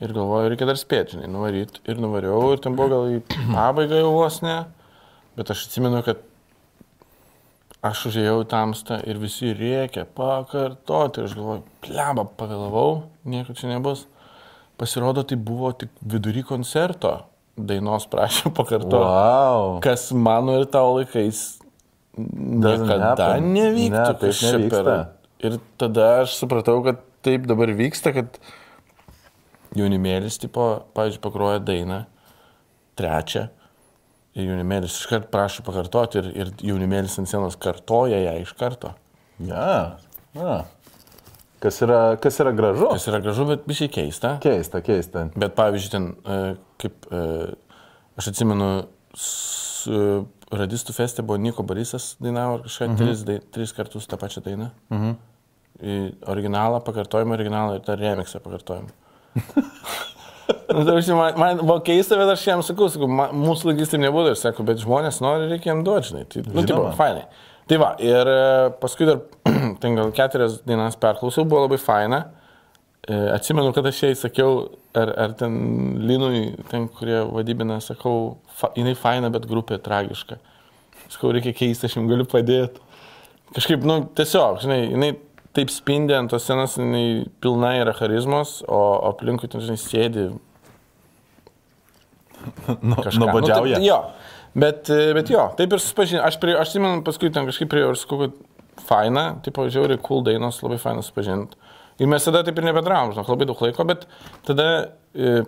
[0.00, 1.82] Ir galvoju, reikia dar spėti, žinai, nuvaryti.
[1.88, 4.56] Ir nuvariau, ir ten buvo gal į pabaigą jau vos ne.
[5.36, 6.22] Bet aš atsimenu, kad
[7.84, 11.22] aš užėjau tamstą ir visi rėkė, pakartoti.
[11.22, 12.90] Ir aš galvoju, pleba, pavėlavau,
[13.28, 14.06] nieko čia nebus.
[14.76, 17.14] Pasirodo, tai buvo tik vidury koncerto
[17.56, 19.00] dainos prašymą pakartoti.
[19.00, 19.78] Wow.
[19.84, 21.58] Kas mano ir tavo laikais
[22.16, 23.90] niekada nevyktų.
[23.92, 24.96] Ne, taip kas čia nevyksta.
[25.46, 28.38] Ir tada aš supratau, kad taip dabar vyksta, kad
[29.76, 32.04] jaunimėlis, tipo, pavyzdžiui, pakruoja dainą,
[32.96, 33.46] trečią,
[34.36, 38.94] ir jaunimėlis iškart prašo pakartoti, ir, ir jaunimėlis ant scenos kartoja ją iš karto.
[39.44, 39.98] Ja.
[40.36, 40.56] ja.
[41.66, 42.86] Kas, yra, kas yra gražu?
[42.92, 44.36] Tas yra gražu, bet bišiai keista.
[44.42, 45.24] Keista, keista.
[45.34, 46.36] Bet pavyzdžiui, ten, e,
[46.78, 47.22] kaip e,
[48.20, 48.68] aš atsimenu,
[50.54, 52.98] radistų feste buvo Niko Barisas dainavo kažką mhm.
[53.00, 54.70] tris, dai, tris kartus tą pačią dainą.
[54.94, 55.16] Mhm.
[55.76, 55.96] Į
[56.32, 58.94] originalą, pakartojimą originalą ir tą remixą pakartojimą.
[60.46, 64.32] Nu, tai man, man buvo keista, bet aš jam sakau, sakau ma, mūsų tai nebūtų,
[64.34, 66.22] ir sakau, bet žmonės nori, reikia jam duoti, žinai.
[66.30, 66.92] Tai, nu, tipo, Žinoma.
[66.98, 67.24] fainai.
[67.66, 68.40] Tai va, ir e,
[68.78, 69.22] paskui dar,
[69.82, 72.20] ten gal keturias dainas perklausiau, buvo labai faina.
[73.02, 74.60] E, Atsimenu, kad aš jai sakiau,
[74.98, 75.56] ar, ar ten
[76.06, 80.38] Linui, ten, kurie vadybina, sakau, fa, jinai faina, bet grupė tragiška.
[81.10, 82.82] Sakau, reikia keisti, aš jums galiu padėti.
[83.56, 85.12] Kažkaip, nu, tiesiog, žinai, jinai
[85.56, 90.28] taip spindi ant tos scenos, jinai pilna yra charizmos, o aplinkui ten, žinai, sėdi
[92.82, 93.20] Nu, kažką.
[93.20, 93.78] Nuobodžiauja.
[93.78, 93.98] Nu, tai, jo,
[94.56, 96.24] bet, e, bet jo, taip ir susipažinau.
[96.26, 100.24] Aš, prie, aš atsimenu, paskui ten kažkaip prie ir sakau, kad faina, tipo, žiauriai cool
[100.26, 101.58] dainos, labai faina susipažinti.
[102.02, 104.04] Ir mes tada taip ir nebedravom, žinok, labai daug laiko, bet
[104.48, 104.68] tada,
[105.16, 105.38] e,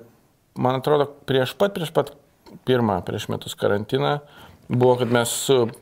[0.56, 2.14] man atrodo, prieš pat, prieš pat
[2.68, 4.18] pirmą, prieš metus karantiną,
[4.68, 5.72] buvo, kad mes su e,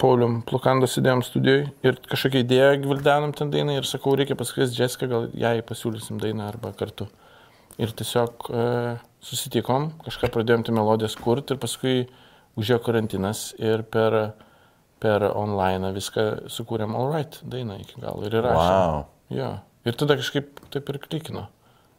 [0.00, 5.10] Paulium Plukando sėdėjom studijoje ir kažkokią idėją gvildenom ten dainą ir sakau, reikia pasikviesti Jessica,
[5.10, 7.06] gal jai pasiūlysim dainą arba kartu.
[7.82, 8.64] Ir tiesiog e,
[9.24, 11.94] susitikom, kažką pradėjom tą melodijas kurti ir paskui
[12.60, 14.34] užėjo karantinas ir per,
[15.02, 18.92] per online viską sukūrėm All Right dainą iki galo ir įrašėm.
[18.92, 19.00] Wow.
[19.34, 19.50] Jo.
[19.84, 21.48] Ir tada kažkaip taip ir klikino.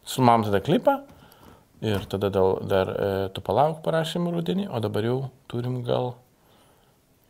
[0.07, 1.01] Sumam tada klipą
[1.85, 5.17] ir tada dėl, dar e, tu palauk parašėm rudenį, o dabar jau
[5.51, 6.13] turim gal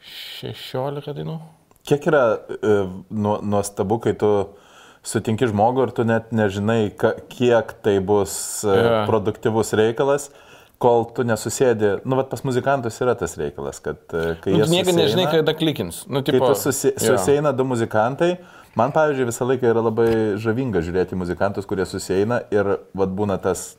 [0.06, 1.40] 16 dainų.
[1.86, 2.78] Kiek yra e,
[3.10, 4.30] nu- nuostabu, kai tu
[5.06, 6.90] sutinki žmogų ir tu net nežinai,
[7.30, 9.04] kiek tai bus Jo.
[9.10, 10.30] produktyvus reikalas,
[10.82, 12.00] kol tu nesusėdi.
[12.04, 15.54] Nu, bet pas muzikantus yra tas reikalas, kad e, kai Nu, jie niekada nežinai, kada
[15.56, 16.04] klikins.
[16.10, 18.34] Nu, Kai tipo, tu susi, susieina du muzikantai,
[18.76, 20.10] man, pavyzdžiui, visą laiką yra labai
[20.42, 23.76] žavinga žiūrėti muzikantus, kurie susieina ir vad būna tas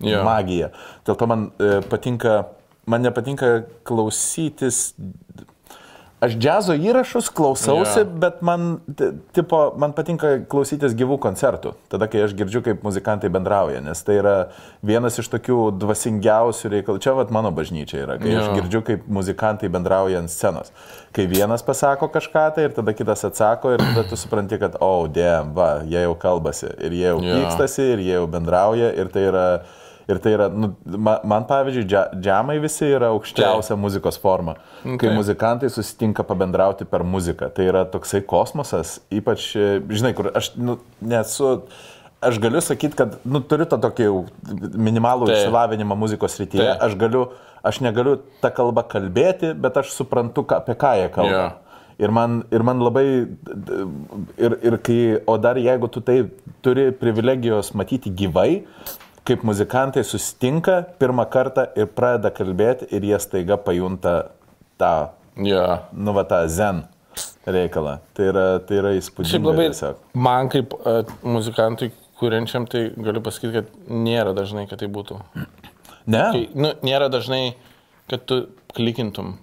[0.00, 0.22] Jo.
[0.24, 0.70] magija.
[1.04, 2.38] Dėl to man e, patinka,
[2.88, 3.50] man nepatinka
[3.84, 4.94] klausytis.
[6.20, 8.08] Aš džiazo įrašus klausausi, Jo.
[8.20, 8.74] bet man,
[9.32, 11.72] tipo, man patinka klausytis gyvų koncertų.
[11.88, 14.34] Tada, kai aš girdžiu, kaip muzikantai bendrauja, nes tai yra
[14.84, 17.00] vienas iš tokių dvasingiausių reikalų.
[17.00, 18.42] Čia vat mano bažnyčia yra, kai jo.
[18.42, 20.74] aš girdžiu, kaip muzikantai bendrauja ant scenos.
[21.16, 24.92] Kai vienas pasako kažką tai ir tada kitas atsako ir tada tu supranti, kad, o,
[24.92, 27.40] oh, dėm, va, jie jau kalbasi ir jie jau Jo.
[27.40, 29.46] pykstasi ir jie jau bendrauja ir tai yra...
[30.10, 31.84] Ir tai yra, nu, man, pavyzdžiui,
[32.18, 34.56] džiamai visi yra aukščiausia muzikos forma.
[34.82, 35.14] Kai Taip.
[35.18, 37.50] muzikantai susitinka pabendrauti per muziką.
[37.54, 40.78] Tai yra toksai kosmosas, ypač, e, žinai, kur aš nu,
[41.12, 41.52] nesu,
[42.20, 44.10] aš galiu sakyti, kad, nu, turiu tą tokį
[44.74, 45.36] minimalų Taip.
[45.38, 46.66] išsilavinimą muzikos rytyje.
[46.66, 46.84] Taip.
[46.88, 47.26] Aš galiu,
[47.66, 51.42] aš negaliu tą kalbą kalbėti, bet aš suprantu, ką, apie ką jie kalba.
[51.44, 51.50] Jo.
[52.00, 53.04] Ir man, ir man labai,
[54.40, 56.22] ir, ir kai, o dar jeigu tu tai
[56.64, 58.62] turi privilegijos matyti gyvai,
[59.28, 64.14] kaip muzikantai susitinka pirmą kartą ir pradeda kalbėti ir jie staiga pajunta
[64.80, 65.64] tą, Jo.
[65.92, 66.84] nu, va, tą zen.
[67.46, 67.98] reikalą.
[68.14, 69.30] Tai yra, tai yra įspūdinga.
[69.32, 69.96] Šiaip labai, tiesiog.
[70.14, 71.90] man kaip uh, muzikantui,
[72.20, 75.16] kuriančiam, tai galiu pasakyti, kad nėra dažnai, kad tai būtų.
[76.06, 76.20] Ne?
[76.20, 77.54] Tai, nu, nėra dažnai,
[78.12, 78.42] kad tu
[78.76, 79.34] klikintum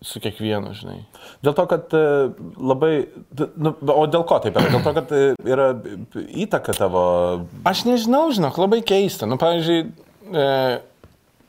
[0.00, 1.02] su kiekvienu, žinai.
[1.44, 2.04] Dėl to, kad e,
[2.56, 2.92] labai...
[3.60, 4.70] Nu, o dėl ko taip yra?
[4.72, 5.66] Dėl to, kad e, yra
[6.44, 7.02] įtaka tavo...
[7.68, 9.28] Aš nežinau, žinok, labai keista.
[9.28, 9.82] Nu, pavyzdžiui,
[10.32, 10.46] e,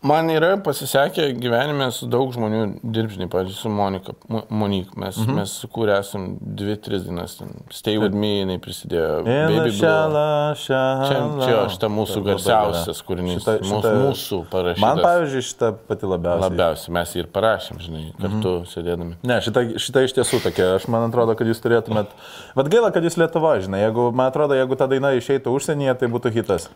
[0.01, 4.95] man yra pasisekę gyvenime su daug žmonių dirbžiniai, pavyzdžiui, su Monika, Mo- Monik.
[4.97, 5.37] Mes, mhm.
[5.37, 7.37] mes sukūrė esam dvi, tris dienas.
[7.73, 9.21] Stay with me, jinai prisidėjo.
[9.27, 10.25] Baby šala,
[10.57, 11.09] šala.
[11.09, 13.41] Čia, čia šita mūsų Labai garsiausias kūrinys.
[13.41, 14.83] Šita- Mūsų, šita- mūsų parašytas.
[14.85, 16.45] Man, pavyzdžiui, šitą pati labiausiai.
[16.47, 18.69] Labiausiai mes jį ir parašėm, žinai, kartu mhm.
[18.73, 19.19] sėdėdami.
[19.21, 22.15] Ne, šita, šita iš tiesų tokia, aš man atrodo, kad jūs turėtumėt...
[22.57, 26.09] Vat gaila, kad jūs Lietuva, žinai, jeigu, man atrodo, jeigu ta daina išeitų užsienyje, tai
[26.11, 26.71] būtų hitas.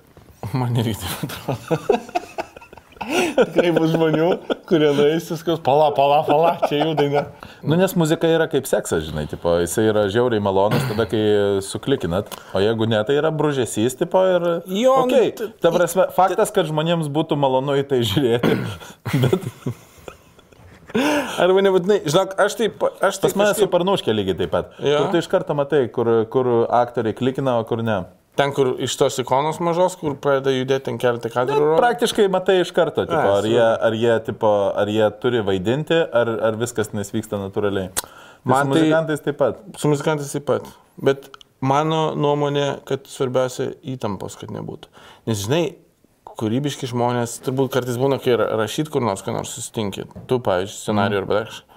[0.54, 2.04] Man irgi taip atrodo.
[3.36, 4.28] Tikrai bus žmonių,
[4.70, 7.26] kurie nueis viskas, pala, pala, pala, čia jų daina.
[7.62, 11.24] Nu, nes muzika yra kaip seksas, žinai, tipo, jisai yra žiauriai malonus tada, kai
[11.66, 14.48] suklikinat, o jeigu ne, tai yra bružesys, tipo, ir...
[14.72, 15.34] Jo, nu, okay.
[15.62, 18.60] Ta prasme, faktas, kad žmonėms būtų malonu į tai žiūrėti,
[19.26, 19.52] bet
[20.96, 24.70] Arba nebūtinai, žinok, aš taip, aš pas taip mane su kažkaip- parnuškė lygiai taip pat.
[24.80, 25.02] Jo.
[25.02, 27.98] Kur tu iš karto matai, kur, kur aktoriai klikina, o kur ne.
[28.36, 31.56] Ten, kur iš tos ikonos mažos, kur pradeda judėti ten keletą kadrų.
[31.62, 31.78] rodo.
[31.80, 36.34] Praktiškai matai iš karto, tipo, ar, jie, ar, jie, tipo, ar jie turi vaidinti, ar,
[36.50, 37.94] ar viskas nesvyksta natūraliai.
[37.96, 38.12] Tai
[38.44, 39.62] Man su tai- muzikantais taip pat.
[39.80, 40.68] Su muzikantais taip pat.
[41.02, 41.30] Bet
[41.62, 44.92] mano nuomonė, kad svarbiausia įtampos, kad nebūtų.
[45.28, 45.64] Nes žinai,
[46.36, 50.04] kūrybiški žmonės, turbūt kartais būna, kai ra- rašyt kur nors, ką nors susitinki.
[50.28, 51.72] Tu, pavyzdžiui, scenarių arba dar kažką.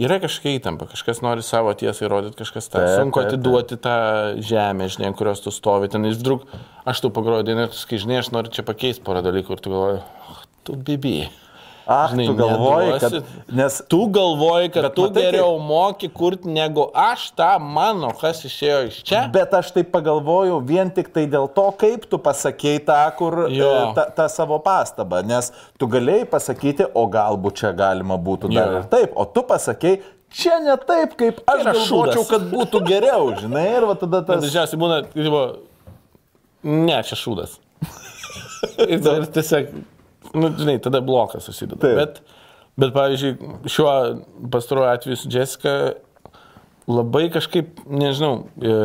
[0.00, 2.80] Yra kažkokia įtampa, kažkas nori savo tiesą įrodyti, kažkas tą.
[2.80, 3.96] Taip, Sunku atiduoti tą
[4.40, 5.90] žemę, žinai, ant kurios tu stovi.
[5.92, 6.46] Ten išdruk,
[6.88, 9.74] aš tu pagroju dainą tu sakai, žinai, aš noriu čia pakeisti porą dalykų ir tu
[9.74, 10.00] galvoji,
[10.32, 11.28] "Oh, tu bibi.
[11.92, 13.12] Ach, Žinai, tu galvoji, kad...
[13.12, 13.54] neduosi.
[13.58, 18.78] Nes Tu galvoji, kad tu matai, geriau moki kurti negu aš tą mano, kas išėjo
[18.88, 19.24] iš čia.
[19.34, 23.68] Bet aš taip pagalvojau vien tik tai dėl to, kaip tu pasakėjai tą, kur, Jo.
[23.68, 25.20] e, tą, tą savo pastabą.
[25.28, 28.82] Nes tu galėjai pasakyti, o galbūt čia galima būtų dar Jo.
[28.82, 29.16] ir taip.
[29.18, 30.00] O tu pasakėjai,
[30.32, 33.66] čia ne taip, kaip aš galvočiau, kad būtų geriau, žinai.
[33.76, 34.44] Ir va tada tas...
[34.46, 35.42] dažniausiai būna, tipo,
[36.62, 37.58] ne, čia šūdas.
[38.92, 39.74] ir tiesiog,
[40.34, 41.80] nu, žinai, tada blokas susideda.
[41.82, 41.98] Taip.
[41.98, 42.20] Bet,
[42.80, 43.94] bet, pavyzdžiui, šiuo
[44.52, 45.76] pastaruoju atveju su Jessica
[46.90, 48.76] labai kažkaip, nežinau, e,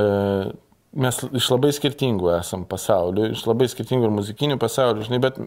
[0.96, 5.40] mes iš labai skirtingų esam pasaulių, iš labai skirtingų ir muzikinių pasaulių, žinai, bet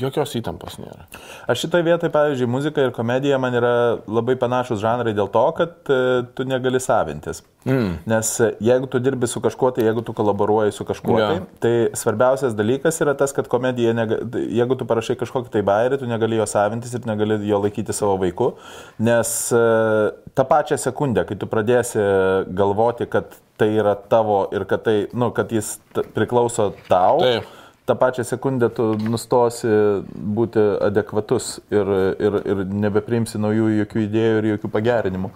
[0.00, 1.06] jokios įtampos nėra.
[1.50, 3.72] Aš šitoje vietoje, pavyzdžiui, muzika ir komedija man yra
[4.10, 6.00] labai panašus žanrai dėl to, kad e,
[6.36, 7.44] tu negali savintis.
[7.64, 7.92] Mm.
[8.10, 11.28] Nes e, jeigu tu dirbi su kažkuo, tai jeigu tu kolaboruoji su kažkuo, Jo.
[11.30, 16.00] tai, tai svarbiausias dalykas yra tas, kad komedija, nega, jeigu tu parašai kažkokį tai bairį,
[16.02, 18.52] tu negali jo savintis ir negali jo laikyti savo vaiku.
[18.98, 19.62] Nes e,
[20.34, 22.02] tą pačią sekundę, kai tu pradėsi
[22.50, 25.76] galvoti, kad tai yra tavo ir kad, tai, nu, kad jis
[26.14, 27.48] priklauso tau, Taip.
[27.86, 29.70] tą pačią sekundę tu nustosi
[30.38, 35.32] būti adekvatus ir, ir, ir nebepriimsi naujų jokių idėjų ir jokių pagerinimų.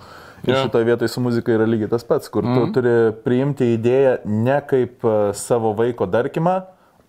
[0.46, 0.62] Ir Jo.
[0.66, 2.92] šitoje vietoje su muzika yra lygiai tas pats, kur tu turi
[3.24, 6.60] priimti idėją ne kaip e, savo vaiko darkimą,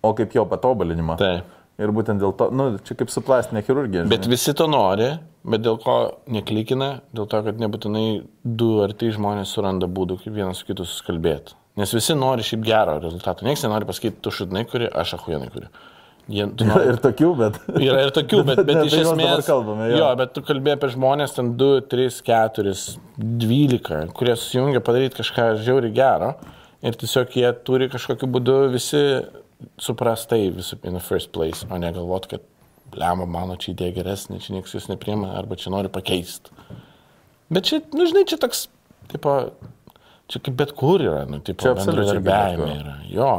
[0.02, 1.18] o kaip jo patobulinimą.
[1.20, 1.57] Taip.
[1.78, 4.02] Ir būtent dėl to, nu, čia kaip su plastinė chirurgija.
[4.10, 4.34] Bet žinai.
[4.34, 5.12] visi to nori,
[5.46, 5.98] bet dėl ko
[6.34, 8.06] neklikina, dėl to, kad nebūtinai
[8.42, 11.54] du ar trys žmonės suranda būdų, kaip vienas su kitu susikalbėti.
[11.78, 13.46] Nes visi nori šiaip gero rezultato.
[13.46, 15.70] Niekas nenori pasakyti, tu šudnai kuri, aš ahujenai kuri.
[16.28, 17.62] Jie, nori, ir tokių, bet...
[17.78, 19.46] yra ir tokių, bet, bet ne iš esmės...
[19.46, 20.02] kalbame, jo.
[20.02, 22.74] jo, bet tu kalbėjai apie žmonės ten 2, 3, 4,
[23.46, 26.34] 12, kurie susijungia padaryti kažką žiauri gero
[26.84, 29.00] ir tiesiog jie turi kažkokiu būdu visi
[29.82, 32.44] suprastai visų in the first place, o ne galvot, kad
[32.98, 36.54] lemą mano čia idėja geresnė, čia niekas jūs nepriema arba čia nori pakeisti.
[37.52, 38.66] Bet čia, nu žinai, čia toks,
[39.12, 39.38] tipo,
[40.28, 42.96] čia kaip bet kur yra, nu, tipo, Čia bendradarbiavime yra.
[43.08, 43.32] Jo,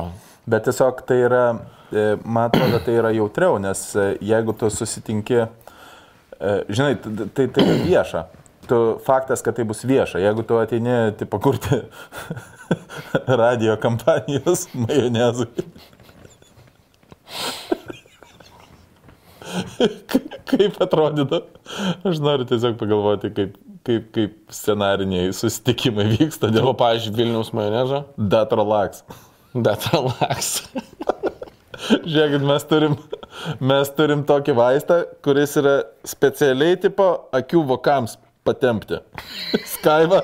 [0.49, 1.43] Bet tiesiog tai yra,
[1.91, 6.95] e, man atrodo, tai yra jautriau, nes e, jeigu tu susitinki, e, žinai,
[7.38, 8.24] tai, tai yra vieša.
[8.70, 10.22] Tu, faktas, kad tai bus vieša.
[10.24, 11.84] Jeigu tu ateini, tipo, kurti
[13.41, 15.67] radio kampanijos majonezui.
[20.50, 21.42] Kaip atrodytų?
[22.10, 23.56] Aš noriu tiesiog pagalvoti, kaip,
[23.88, 29.04] kaip, kaip scenariniai susitikimai vyksta dėl pavyzdžiui, Vilniaus majonezo, Datrolax.
[29.54, 30.60] bet relax.
[32.10, 32.96] Žiūrėkit, mes turim,
[33.64, 35.78] mes turim tokį vaistą, kuris yra
[36.08, 39.00] specialiai tipo akių vokams patempti.
[39.78, 40.24] Skaiva.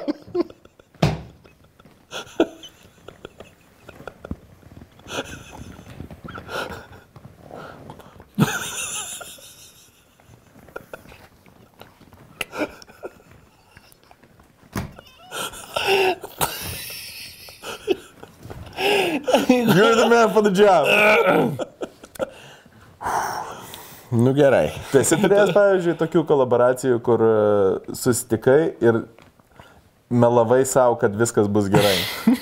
[19.76, 20.88] You're the man for the job.
[24.12, 24.70] Nu gerai.
[24.91, 27.34] Tai esi turėjęs, pavyzdžiui, tokių kolaboracijų, kur e,
[27.97, 29.01] susitikai ir
[30.14, 31.97] melavai savo, kad viskas bus gerai.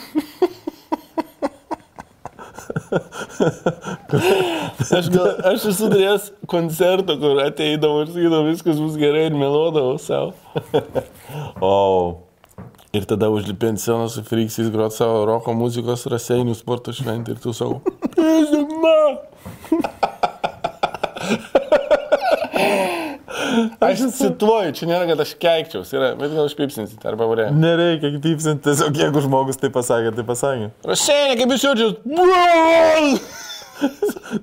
[4.94, 9.98] Aš, gal, aš esu turėjęs koncertą, kur ateidavau ir sakydavau, viskas bus gerai ir melodavau
[10.02, 10.34] savo.
[11.58, 11.72] O,
[12.94, 17.40] Ir tada užlipė ant scenos su Friksais grot savo roko muzikos raseinių sporto šventį ir
[17.42, 17.80] tu savo.
[23.84, 27.46] Aš cituoju, čia nėra, kad aš keikčiaus, yra, bet gal užpipsinsit arba varė.
[27.54, 30.68] nereikia pypsinti, tiesiog jeigu žmogus tai pasakė, tai pasakė.
[30.94, 33.22] Raseinė, kaip jūs jaučiatės?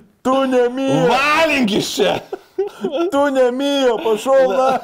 [0.21, 2.11] Tu nemyjo, Valink iš čia!
[3.09, 4.67] tu nemyjo, pašaula.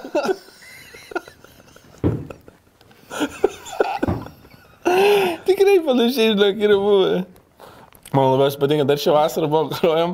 [5.47, 7.13] Tikrai panašiai, žinok, yra buvę.
[8.15, 10.11] Man labiausiai patinka, dar šią vasarą buvo grojom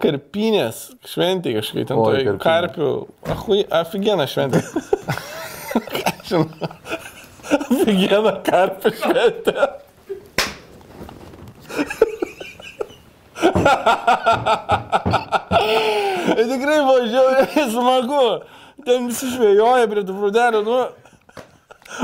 [0.00, 0.76] karpinės
[1.08, 2.42] šventė kažkaip ten, Oi, tai karpinė.
[2.44, 2.88] karpių.
[3.34, 4.60] Ahui, aфиgeną šventę.
[7.84, 9.56] Vieną karpą šventę.
[16.32, 18.24] Ir tikrai buvo žiauriai smagu.
[18.86, 20.78] Ten visi žvėjoja prie tų prūdelių, nu.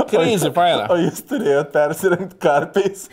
[0.09, 0.87] Crazy, faina.
[0.91, 3.07] O jūs turėjot persirengti karpiais.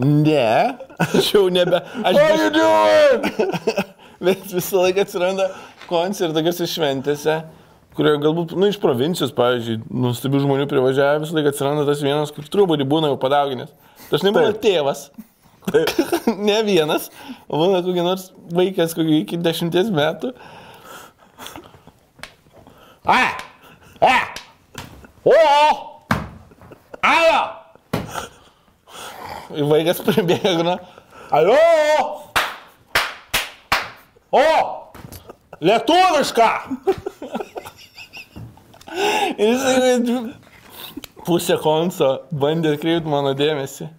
[0.00, 1.80] Ne, aš jau nebe.
[2.06, 3.56] Aš How you doing?
[4.24, 5.48] Bet visą laiką atsiranda
[5.88, 7.36] koncertai tokiuose šventėse,
[7.96, 12.48] kurie galbūt, nu, iš provincijos, pavyzdžiui, nuostabių žmonių privažiavę, visą laiką atsiranda tas vienas, kur
[12.52, 13.72] truputį būna jau padauginęs.
[14.12, 15.08] Dažnai būna tėvas.
[16.48, 17.10] ne vienas,
[17.48, 20.32] o būna kokia nors vaikas, kokį iki dešimties metų.
[23.08, 23.20] A!
[24.04, 24.14] A!
[25.24, 25.32] O!
[27.04, 27.40] Alo!
[29.52, 30.76] Ir vaikas pribėga, na.
[31.34, 31.56] Alo!
[34.32, 34.44] O!
[35.60, 36.50] Lietuviška!
[39.36, 40.20] Ir jisai
[41.26, 43.90] pusę konso bandė atkreipti mano dėmesį.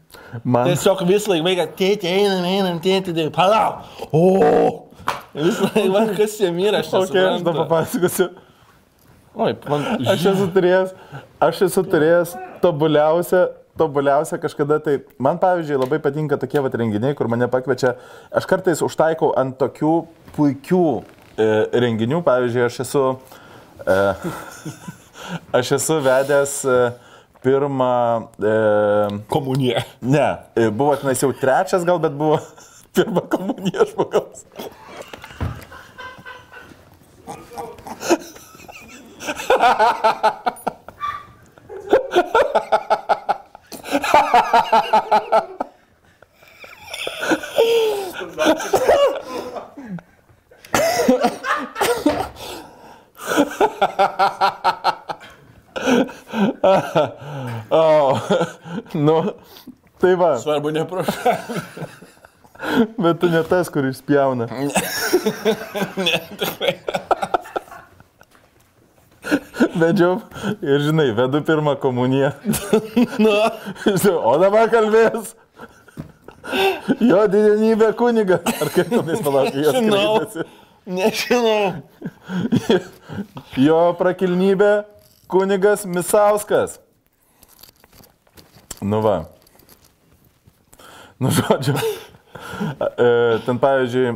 [0.44, 3.86] Man, Tiesiog vis laik vaiką, tėtė, einam, einam, tėtė, tėtė, palauk.
[4.16, 4.88] O!
[5.36, 7.60] Vis laik, man kas jie myra, aš okay, aš nesuprantu.
[7.62, 8.32] papasakosiu.
[9.32, 10.90] Oi, man, Aš esu turėjęs,
[11.40, 13.46] aš esu turėjęs tobuliausią,
[13.80, 14.98] tobuliausią kažkada tai.
[15.24, 17.94] Man, pavyzdžiui, labai patinka tokie vat renginiai, kur mane pakviečia.
[18.36, 19.94] Aš kartais užtaikau ant tokių
[20.36, 21.48] puikių e,
[21.86, 22.20] renginių.
[22.28, 23.06] Pavyzdžiui, aš esu,
[23.88, 23.98] e,
[25.62, 26.78] aš esu vedęs e,
[27.42, 27.96] pirmą,
[28.36, 28.54] e,
[29.32, 29.86] komunija.
[30.02, 30.28] ne,
[30.60, 32.44] e, buvo tenais jau trečias gal, bet buvo
[33.00, 34.44] pirmą komuniją žmogaus.
[57.70, 58.18] O,
[58.94, 59.36] nu,
[59.98, 61.34] tai va, Svarbu neprašau.
[62.98, 64.48] bet tu ne tas, kur išspjauna.
[69.82, 70.18] Vedžiau
[70.62, 72.32] ir žinai, vedu pirmą komuniją.
[73.22, 73.36] Nu,
[73.86, 75.36] Žinai, O dabar kalbės.
[77.00, 78.40] Jo didenybė kuniga.
[78.62, 80.16] Ar kaip tenais palaukti, jos Žinau.
[80.20, 80.48] kreipiasi.
[80.86, 81.84] nežinau.
[83.62, 84.72] Jo prakilnybė
[85.32, 86.80] kunigas Misauskas.
[88.82, 89.20] Nu va.
[91.22, 91.76] Nu žodžiu.
[92.98, 94.16] E, Ten pavyzdžiui,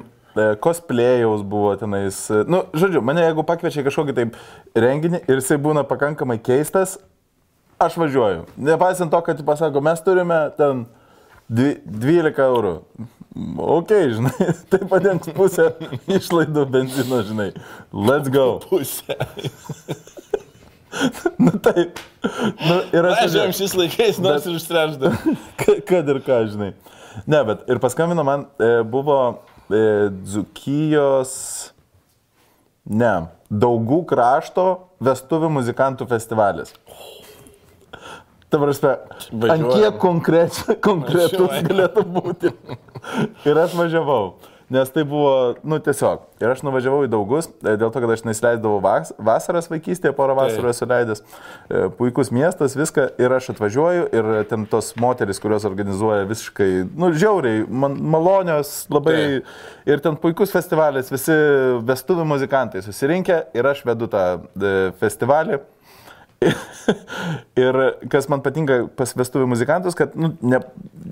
[0.62, 2.18] cosplayaus buvo tenais.
[2.30, 4.36] e, Nu, žodžiu, mane jeigu pakviečia kažkokį taip
[4.76, 6.98] renginį ir jisai būna pakankamai keistas,
[7.80, 8.46] aš važiuoju.
[8.58, 10.86] Nepaisant to, kad pasako, mes turime ten
[11.50, 12.76] dvi- 12 eurų.
[13.60, 15.70] Ok, žinai, tai padengs pusę
[16.08, 17.50] išlaidų benzino, žinai.
[17.92, 18.60] Let's go.
[18.70, 19.18] Pusė.
[21.38, 22.00] Nu taip.
[22.64, 25.34] Nu, ir aš jau šiais laikais nors ir užtrešdavau.
[25.60, 26.70] Ka- Kad ir ką, žinai.
[27.28, 29.36] Ne, bet ir paskambino man, e, buvo e,
[29.70, 31.32] Dzukijos,
[32.86, 33.14] ne,
[33.46, 34.66] Daugų krašto
[35.06, 36.74] vestuvių muzikantų festivalis.
[38.50, 38.96] Ta prasme,
[39.54, 40.00] ant kiek
[40.82, 42.52] konkretus galėtų būti.
[43.46, 44.36] Ir aš važiavau.
[44.70, 46.24] Nes tai buvo, nu tiesiog.
[46.42, 50.34] Ir aš nuvažiavau į daugus, e, dėl to, kad aš nesileidavau vas, vasaras vaikystėje, porą
[50.40, 51.22] vasarų esu leidęs.
[51.22, 53.12] E, Puikus miestas, viską.
[53.22, 59.20] Ir aš atvažiuoju ir ten tos moteris, kurios organizuoja visiškai, nu, žiauriai, man, malonios, labai.
[59.86, 61.36] Ir ten puikus festivalis, visi
[61.86, 65.62] vestuvių muzikantai susirinkę ir aš vedu tą e, festivalį.
[67.66, 67.78] ir
[68.12, 70.60] kas man patinka pas vestuvių muzikantus, kad nu, ne,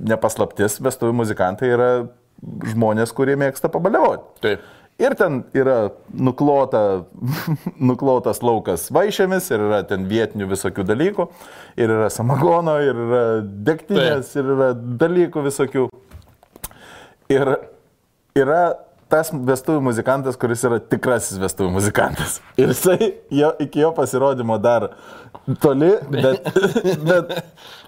[0.10, 1.90] nepaslaptis, vestuvių muzikantai yra
[2.74, 4.30] žmonės, kurie mėgsta pabaliavoti.
[4.44, 4.72] Taip.
[5.02, 5.78] Ir ten yra
[6.14, 7.04] nuklota,
[7.90, 11.28] nuklotas laukas vaišėmis, ir yra ten vietinių visokių dalykų,
[11.82, 14.72] ir yra samagono, ir yra degtinės, ir yra
[15.02, 15.88] dalykų visokių.
[17.34, 17.56] Ir
[18.38, 18.64] yra
[19.14, 22.40] tas vestuvių muzikantas, kuris yra tikrasis vestuvių muzikantas.
[22.58, 24.92] Ir jisai jo, iki jo pasirodymo dar
[25.62, 26.48] toli, bet...
[27.10, 27.36] bet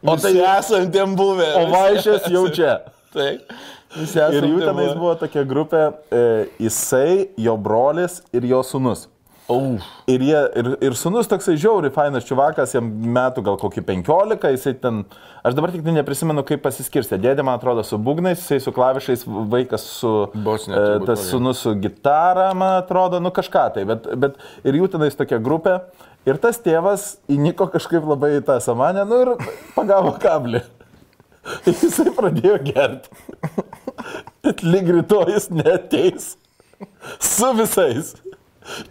[0.06, 1.48] O tai esam tiem buvę.
[1.58, 2.78] o vaišės jau čia.
[3.16, 3.56] Taip.
[3.96, 6.24] Ir jų tenais buvo tokia grupė, e,
[6.68, 9.08] jisai, jo brolis ir jo sunus.
[9.46, 9.78] Au.
[10.10, 14.74] Ir, jie, ir, ir sunus toksai žiauri, fainas čiuvakas, jam metų gal kokį 15, jisai
[14.82, 15.04] ten,
[15.46, 17.20] aš dabar tik tai neprisimenu, kaip pasiskirstė.
[17.22, 20.16] Dėdė, man atrodo, su būgnais, jisai su klavišais, vaikas su...
[20.34, 21.30] Bosinė e, tas kokia.
[21.30, 25.78] sunus su gitara, man atrodo, nu kažką tai, bet, bet ir jų tenais tokia grupė.
[26.26, 29.36] Ir tas tėvas įniko kažkaip labai į tą samanę, nu ir
[29.78, 30.66] pagavo kablį.
[31.70, 33.14] Jisai pradėjo gerti.
[34.46, 36.36] Bet lyg rytoj jis neteis
[37.20, 38.16] su visais.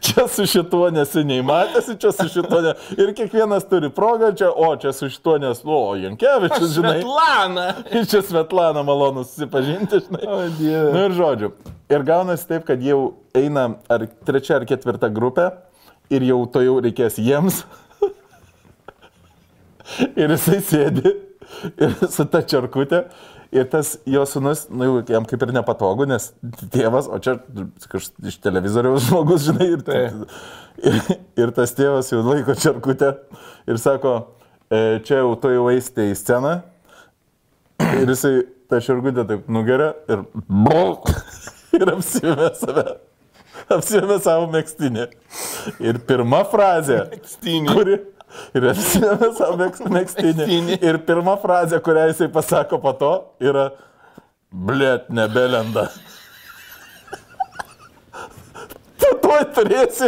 [0.00, 2.74] Čia su šituo neseniai matėsi, čia su šituo ne.
[2.94, 7.00] Ir kiekvienas turi progą čia, o čia su šituo nes, o, Jankievičius, žinai.
[7.00, 7.64] Svetlana.
[7.90, 10.22] Ir čia Svetlana malonu susipažinti, žinai.
[10.30, 10.92] O, Dieve.
[10.94, 11.50] Nu ir žodžiu.
[11.90, 13.00] Ir gaunasi taip, kad jau
[13.34, 15.50] eina ar trečia ar ketvirta grupė
[16.14, 17.64] ir jau to jau reikės jiems.
[20.22, 21.16] ir jisai sėdi
[21.82, 23.08] ir su ta čarkutė.
[23.54, 26.32] Ir tas jo sunus, nu, jam kaip ir nepatogu, nes
[26.74, 27.36] tėvas, o čia
[27.92, 29.84] kaž, iš televizoriaus žmogus, žinai, ir,
[30.90, 30.96] ir,
[31.38, 33.12] ir tas tėvas jau laiko čarkutę
[33.70, 34.16] ir sako,
[34.66, 36.56] e, čia jau to jau eisite į sceną.
[37.84, 38.34] Ir jisai
[38.70, 40.26] tą čarkutę taip nugeria ir,
[41.78, 42.88] ir apsivė save.
[43.70, 45.06] Apsivė savo mėgstinį.
[45.78, 47.70] Ir pirma frazė, Mėgstinį.
[47.70, 48.00] kuri...
[48.54, 50.78] Ir apsivė savo mėgs- mėgstinį.
[50.82, 53.12] Ir pirma frazė, kurią jisai pasako po to,
[53.42, 53.68] yra,
[54.50, 55.88] blėt, nebelenda.
[59.04, 60.06] Tu tuoj turėsi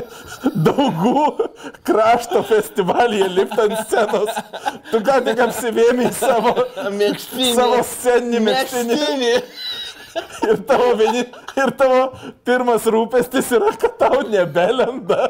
[0.64, 1.24] daugų
[1.84, 4.38] krašto festivalyje lipti ant scenos.
[4.92, 6.52] Tu ką tik apsivėmė savo,
[6.94, 7.50] Mėgstinį.
[7.58, 8.96] savo sceninį mėgstinį.
[8.96, 9.32] Mėgstinį.
[10.48, 11.26] Ir tavo, vieni,
[11.60, 12.00] ir tavo
[12.48, 15.26] pirmas rūpestis yra, kad tau nebelenda.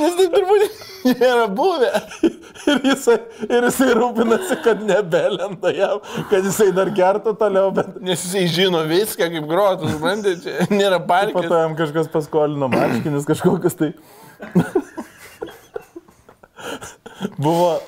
[0.00, 0.80] Nes taip turbūt
[1.20, 1.90] nėra buvę.
[2.68, 3.16] Ir jisai,
[3.48, 8.82] ir jisai rūpinasi, kad nebelenda jam, kad jisai dar gertų toliau, bet Nes jisai žino
[8.88, 11.48] viską, kaip grotas, bandė, čia nėra po parkės.
[11.48, 13.94] to jam kažkas paskolino marškinius, kažkokius tai.
[17.40, 17.78] Buvo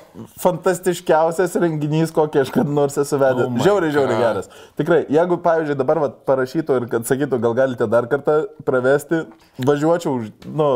[0.41, 3.47] fantastiškiausias renginys, kokį aš kad nors esu vedęs.
[3.49, 4.25] Oh žiauriai, žiauriai God.
[4.25, 4.49] geras.
[4.79, 9.23] Tikrai, jeigu, pavyzdžiui, dabar vat, parašytų ir kad sakytų, gal galite dar kartą pravesti,
[9.65, 10.19] važiuočiau,
[10.49, 10.69] nu,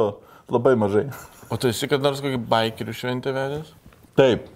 [0.51, 1.07] labai mažai.
[1.49, 3.73] O tu esi kad nors kokį baikerių šventę vedęs?
[4.19, 4.47] Taip.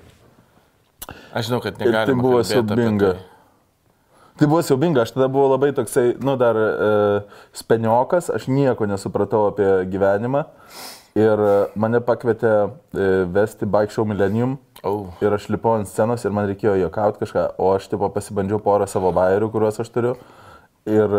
[1.36, 2.22] Aš žinau, kad Ir tai negalima.
[2.24, 3.12] buvo siaubinga.
[3.16, 3.28] tai.
[4.42, 6.90] Tai buvo siaubinga, aš tada buvau labai toksai, nu dar e,
[7.54, 10.46] speniokas, aš nieko nesupratau apie gyvenimą.
[11.20, 12.52] Ir e, mane pakvietė
[12.96, 14.56] e, vesti Bike Show Millennium.
[14.88, 15.12] Au.
[15.22, 18.88] Ir aš lipau ant scenos ir man reikėjo juokauti kažką, o aš tipo pasibandžiau porą
[18.90, 20.16] savo bairių, kuriuos aš turiu.
[20.90, 21.12] Ir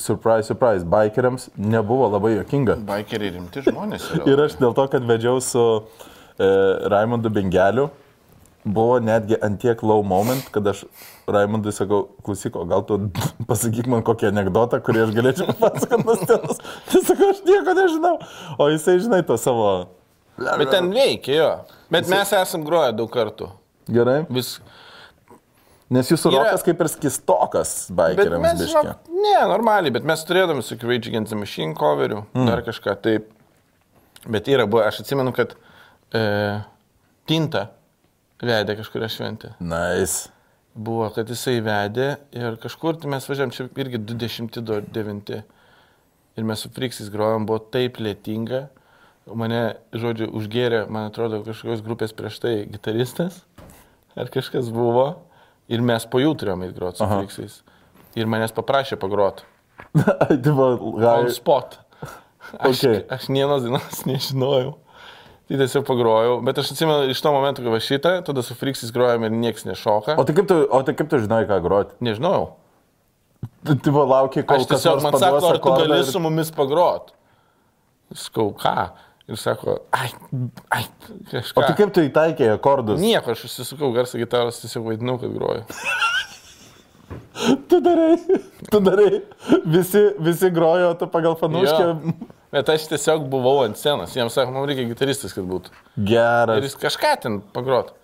[0.00, 2.78] surprise, surprise, bikeriams nebuvo labai juokinga.
[2.88, 4.06] Baikeriai rimti žmonės.
[4.24, 5.64] Ir aš dėl to, kad vedžiau su
[6.40, 6.48] e,
[6.88, 7.90] Raimondu Bengeliu,
[8.64, 10.86] buvo netgi antiek low moment, kad aš
[11.28, 12.96] Raimondui sakau, klausyk, o gal tu
[13.50, 16.64] pasakyk man kokį anegdotą, kurį aš galėčiau papasakoti nuo scenos.
[16.88, 18.16] Tai sakau, aš nieko nežinau.
[18.56, 19.70] O jisai, žinai, to savo...
[20.40, 21.48] Bet ten veikia jo.
[21.92, 23.50] Bet mes esam groję daug kartų.
[23.92, 24.22] Gerai.
[24.32, 24.56] Vis.
[25.90, 30.20] Nes jūsų Yra- rokas kaip ir skistokas Bet bikeriams mes, žinok, ne, normaliai, bet mes
[30.26, 32.46] turėdami su Rage Against the Machine coverių, mm.
[32.46, 33.32] dar kažką taip.
[34.30, 35.56] Bet yra, buvo, aš atsimenu, kad
[36.14, 36.20] e,
[37.26, 37.70] Tinta
[38.42, 39.54] vedė kažkuria šventė.
[39.58, 40.28] Nice.
[40.78, 45.40] Buvo, kad jisai vedė ir kažkur tai mes važiavam čia irgi 20-9.
[46.38, 48.68] Ir mes su Friksais grojom, buvo taip lėtinga.
[49.34, 53.42] Mane, žodžiu, užgėrė, man atrodo, kažkokios grupės prieš tai gitaristas.
[54.14, 55.08] Ar kažkas buvo.
[55.70, 57.06] Ir mes po jų turėjome įgroti su.
[57.06, 57.60] Friksais.
[58.18, 59.46] Ir manęs paprašė pagroti.
[59.94, 61.28] tai gal...
[61.34, 61.78] spot.
[62.58, 63.02] Aš, Okay.
[63.12, 64.72] aš nienos dienos nežinojau.
[65.50, 66.38] Tai tiesiog pagrojau.
[66.46, 69.66] Bet aš atsimenu iš to momento, kai va šitą, tada su Friksais grojom ir niekas
[69.66, 70.14] nešoka.
[70.18, 71.96] O tai kaip tu, o tai kaip tu žinai, ką groti?
[72.06, 72.44] Nežinojau.
[73.66, 77.10] Tu, tu laukiai, kol Aš tiesiog man sako, ar tu gali ir- su mumis pagrot.
[78.14, 78.74] Sakau, ką?
[79.30, 80.08] Ir sako, ai,
[80.74, 80.84] ai,
[81.30, 81.60] kažką.
[81.60, 82.98] O tai kaip tu įtaikėjai akordus?
[82.98, 85.66] Nieko, aš užsisukau garsą gitaros, tiesiog vaidinau, kad groju.
[87.70, 88.18] Tu darai,
[88.70, 89.22] tu darai,
[89.64, 91.86] visi, visi grojo, tu pagal fanuškę.
[92.52, 94.12] Bet aš tiesiog buvau ant scenos.
[94.14, 95.72] Jiems sako, mums reikia gitaristas, kad būtų.
[95.72, 96.60] Ir Geras.
[96.66, 97.94] jis kažką ten pagrot.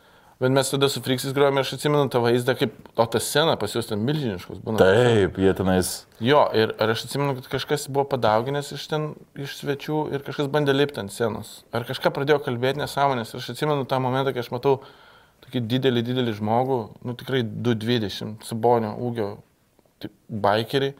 [0.40, 3.54] Bet mes tada su Friksis grojome ir aš atsimenu tą vaizdą, kaip, o ta scena
[3.56, 4.82] pas juos ten milžiniškus būna.
[4.82, 5.92] Taip, jie tenais.
[6.20, 9.06] Jo, ir aš atsimenu, kad kažkas buvo padauginęs iš ten,
[9.40, 11.62] iš svečių ir kažkas bandė lipti ant scenos.
[11.72, 13.32] Ar kažką pradėjo kalbėti nesąmonės.
[13.32, 14.74] Ir aš atsimenu tą momentą, kai aš matau
[15.46, 19.30] tokį didelį, didelį žmogų, nu tikrai 220 sabonio ūgio
[20.04, 20.92] taip, bikerį,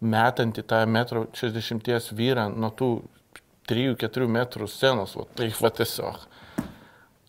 [0.00, 2.90] metantį tą metro 60 vyrą nuo tų
[3.68, 5.12] 3-4 metrų scenos.
[5.18, 6.24] Va, tai va tiesiog.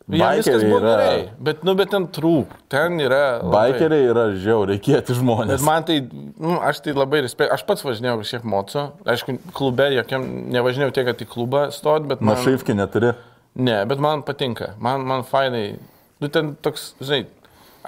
[0.09, 3.19] Bikeriai buvo yra- gerai, bet, nu, bet ten trūk, ten yra...
[3.43, 5.61] labai- Bikeriai yra žiauriai kieti Bet žmonės.
[5.67, 7.53] man tai, nu, aš tai labai respektuoju.
[7.53, 8.85] Aš pats važinėjau kažkiek moco.
[9.05, 10.25] Aišku, klube jokiam
[10.55, 12.41] nevažinėjau tiek, kad į klubą stot, bet Na, man...
[12.41, 13.13] šaifki neturi.
[13.59, 14.71] Ne, bet man patinka.
[14.81, 15.75] Man, man fainai.
[16.19, 17.27] Nu, ten toks, žinai,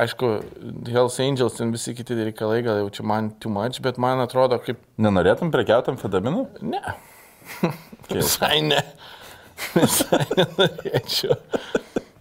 [0.06, 0.30] aišku,
[0.94, 4.62] Hells Angels, ten visi kiti reikalai, gal jau čia man too much, bet man atrodo
[4.62, 4.78] kaip...
[5.02, 6.46] Nenorėtum prekiautam fedaminų?
[6.70, 6.82] Ne.
[8.14, 8.80] Visai ne.
[9.76, 11.36] Visai nenorėčiau.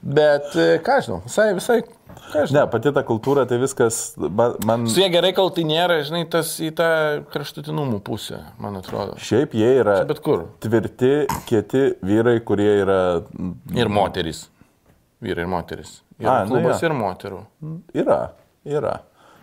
[0.01, 1.81] Bet, e, ką žinau, visai, visai.
[2.55, 6.55] Ne, pati ta kultūra, tai viskas, man, Su jie gerai, kol tai nėra, žinai, tas
[6.62, 6.86] į tą
[7.32, 9.16] kraštutinumų pusę, man atrodo.
[9.20, 10.47] šiaip jie yra Čia bet kur.
[10.62, 11.12] tvirti,
[11.47, 12.98] kieti vyrai, kurie yra,
[13.77, 14.47] Ir moterys.
[15.20, 16.01] Vyrai ir moteris.
[16.18, 16.89] Ir A, nu klubas jo.
[16.89, 17.40] ir moterų.
[17.94, 18.18] yra,
[18.64, 18.94] yra.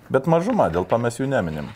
[0.09, 1.69] Bet mažuma, dėl to mes jų neminim.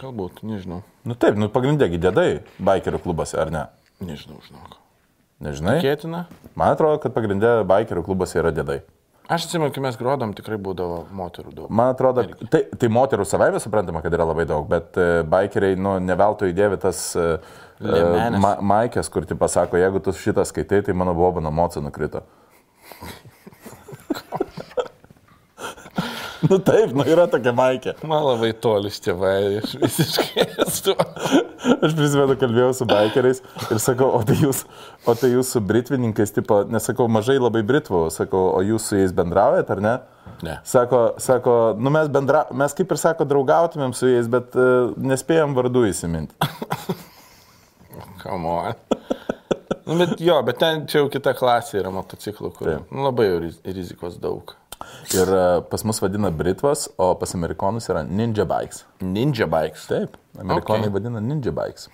[0.00, 0.82] Galbūt, nežinau.
[1.04, 2.28] Nu taip, nu pagrindėgi dėdai
[2.58, 3.66] bikerių klubuose, ar ne?
[4.00, 4.78] Nežinau, žinok.
[5.44, 5.78] Nežinai?
[5.84, 6.24] Kėtina.
[6.58, 8.80] Man atrodo, kad pagrindė bikerių klubuose yra dėdai.
[9.28, 11.68] Aš atsimenu, kai mes grodom, tikrai būdavo moterų daug.
[11.68, 15.98] Man atrodo, tai, tai moterų savaime suprantama, kad yra labai daug, bet e, bikeriai, nu,
[16.00, 17.02] neveltui įdėvi tas
[17.84, 18.40] Liemenės.
[18.40, 22.24] ma, maikės, kur ti pasako, jeigu tu šitą skaitai, tai mano bobano moca nukrito.
[26.46, 27.94] Nu taip, nu yra tokia maikė.
[28.06, 30.94] Man labai toli iš tėvai, aš visiškai esu.
[31.68, 34.62] Aš prisimenu, kalbėjau su bikeriais ir sakau, o tai jūs,
[35.08, 39.14] o tai jūs su britvininkais, tipo, nesakau, mažai labai britvų, sakau, o jūs su jais
[39.16, 39.96] bendraujat ar ne?
[40.44, 40.58] Ne.
[40.68, 45.56] Sako, sako nu mes, bendra, mes kaip ir sako, draugautumėm su jais, bet uh, nespėjom
[45.58, 46.36] vardų įsiminti.
[48.22, 48.78] Come on.
[49.88, 52.90] Nu, bet jo, bet ten čia jau kita klasė yra motociklų, kur Taip.
[52.92, 53.30] nu, labai
[53.64, 54.52] rizikos daug.
[55.16, 58.84] Ir uh, pas mus vadina Britvas, o pas amerikonus yra Ninja Bikes.
[59.00, 59.86] Ninja bikes.
[59.88, 60.94] Taip, amerikonai Okay.
[60.98, 61.88] vadina Ninja Bikes.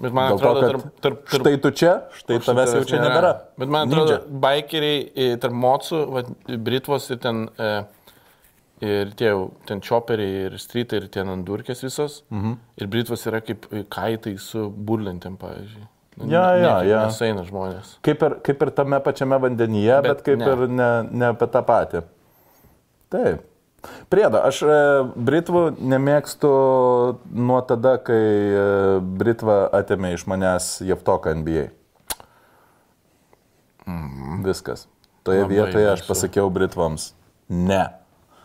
[0.00, 2.84] Bet man Dėl to, atrodo, kad tarp, tarp, tarp, štai tu čia, štai tavęs jau
[2.88, 3.32] čia nebėra.
[3.60, 4.40] Bet man atrodo, Ninja.
[4.44, 6.22] bikeriai e, tarp mocų, va,
[6.66, 7.68] Britvos ir ten, e,
[8.84, 12.22] ir tie jau ten choperiai ir streetai ir ten andurkės visos.
[12.32, 12.56] Mhm.
[12.80, 15.86] Ir Britvos yra kaip e, kaitai su burlintėm, pavyzdžiui.
[16.16, 16.98] Nu, Ja, ja, ja.
[17.08, 17.96] Nesaina žmonės.
[18.06, 20.50] Kaip ir, kaip ir tame pačiame vandenyje, bet, Bet kaip ne.
[20.52, 22.04] ir ne, ne apie tą patį.
[23.14, 23.42] Taip.
[24.08, 24.76] Priedo, aš e,
[25.28, 26.50] Britvų nemėgstu
[27.36, 28.62] nuo tada, kai e,
[29.20, 31.66] Britva atėmė iš manęs Jeftoką NBA.
[34.44, 34.86] Viskas.
[35.24, 37.12] Toje Labai vietoje aš pasakiau Britvams.
[37.48, 37.82] Ne.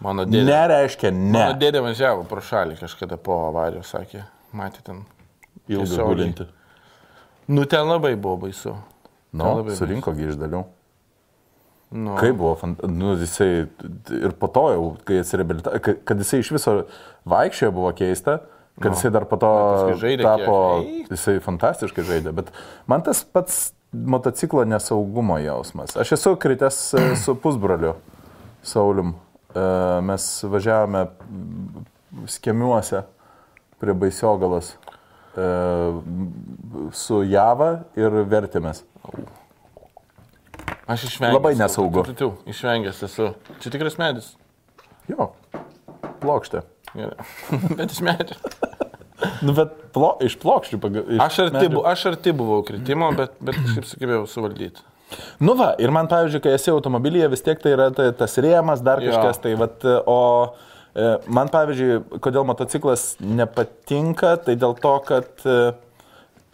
[0.03, 1.31] Mano dėdė, Ne reiškia ne.
[1.33, 4.25] mano dėdė važiavo pro šalį kažkada po avarijos, sakė,
[4.55, 5.01] matė ten.
[5.71, 6.47] Ilgai gulinti.
[7.51, 8.75] Nu, ten labai buvo baisu.
[9.31, 10.63] Nu, Ten labai surinko gi iš dalių.
[11.89, 12.53] Nu, Kaip buvo,
[12.85, 13.65] nu, jisai
[14.13, 16.73] ir po to jau, kai atsireabilitavo, kad jisai iš viso
[17.29, 18.35] vaikščiojo, buvo keista,
[18.77, 19.49] kad jisai dar po to
[19.97, 21.09] žaidė tapo, kiek.
[21.15, 22.51] jisai fantastiškai žaidė, bet
[22.89, 25.97] man tas pats motociklo nesaugumo jausmas.
[25.97, 27.95] Aš esu kritęs e, su pusbroliu
[28.61, 29.15] Saulim.
[29.55, 29.65] E,
[30.05, 31.07] Mes važiavome
[32.29, 33.01] skemiuose
[33.81, 34.75] prie Baisiogalos
[35.33, 35.49] e,
[36.93, 38.85] su Java ir vertėmės.
[40.89, 41.37] Aš išvengęs.
[41.37, 42.03] Labai nesaugu.
[42.07, 43.31] Tu, tu, tu, išvengęs esu.
[43.61, 44.31] Čia tikras medis.
[45.09, 45.31] Jo,
[46.23, 46.63] plokštė.
[46.95, 47.27] Gerai.
[47.77, 48.39] Bet iš medžio.
[49.43, 51.09] Nu, bet plo, iš plokščių pagal.
[51.19, 54.83] Aš arti, bu, aš arti buvau kritimo, bet, bet kažkaip sugebėjau suvaldyti.
[55.43, 58.83] Nu va, ir man, pavyzdžiui, kai esi automobilyje, vis tiek tai yra ta, tas rėmas,
[58.85, 59.11] dar Jo.
[59.11, 65.57] kažkas, tai vat, o e, man, pavyzdžiui, kodėl motociklas nepatinka, tai dėl to, kad e,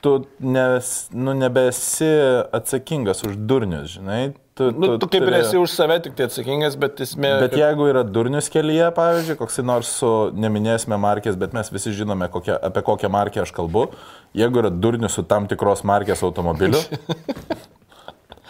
[0.06, 2.10] tu nes, nu, nebesi
[2.54, 4.24] atsakingas už durnius, žinai.
[4.56, 7.32] Tu, Nu, tu kaip ir turi- esi už save tik tai atsakingas, bet esmė...
[7.42, 11.92] Bet kad- jeigu yra durnius kelyje, pavyzdžiui, koks nors su, neminėsime markės, bet mes visi
[11.98, 13.90] žinome, kokia, apie kokią markę aš kalbu,
[14.38, 16.80] jeigu yra durnius su tam tikros markės automobiliu.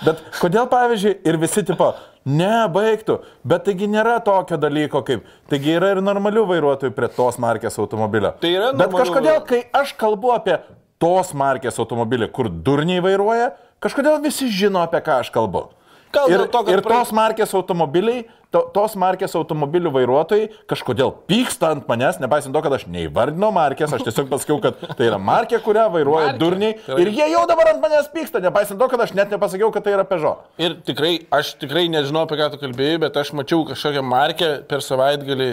[0.05, 1.87] Bet kodėl, pavyzdžiui, ir visi tipo,
[2.27, 3.15] ne, baigtų,
[3.47, 8.33] bet taigi nėra tokio dalyko kaip, taigi yra ir normalių vairuotojų prie tos markės automobilio.
[8.43, 10.57] Tai yra Bet normalių kažkodėl, kai aš kalbu apie
[11.05, 13.51] tos markės automobilį, kur durniai vairuoja,
[13.85, 15.67] kažkodėl visi žino, apie ką aš kalbu.
[16.15, 18.21] Gal Ir, to, ir tos markės automobiliai,
[18.53, 23.91] to, tos markės automobilių vairuotojai kažkodėl pyksta ant manęs, nepaisant to, kad aš neįvardinau markės,
[23.97, 26.39] aš tiesiog pasakiau, kad tai yra markė, kurią vairuoja Markė.
[26.39, 26.77] durniai.
[26.85, 29.83] Tai Ir jie jau dabar ant manęs pyksta, nepaisant to, kad aš net nepasakiau, kad
[29.83, 30.45] tai yra Peugeot.
[30.63, 34.85] Ir tikrai, aš tikrai nežinau, apie ką tu kalbėjai, bet aš mačiau kažkokią markę per
[34.87, 35.49] savaitgalį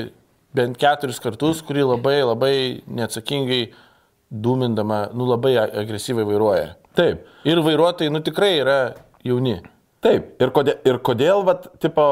[0.55, 2.55] bent keturis kartus, kuri labai, labai
[2.87, 3.65] neatsakingai
[4.33, 6.71] dūmindama, nu labai agresyviai vairuoja.
[6.97, 7.27] Taip.
[7.49, 8.79] Ir vairuotojai, nu tikrai yra
[9.25, 9.59] jauni.
[10.03, 12.05] Taip, ir kodėl, ir kodėl vat, tipo,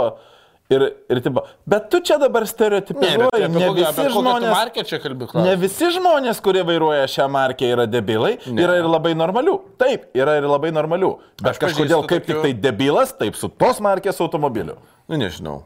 [0.71, 5.57] ir, ir tipo, bet tu čia dabar Ne, stereotipizuoji, ne, kokią, visi žmonės, kalbi, ne
[5.59, 8.63] visi žmonės, kurie vairuoja šią markę, yra debilai, Ne.
[8.63, 9.57] yra ir labai normalių.
[9.81, 11.11] Taip, yra ir labai normalių.
[11.43, 14.77] Bet Aš kažkodėl kaip tik tokių- tai debilas, taip su tos markės automobiliu.
[15.09, 15.63] Nu nežinau.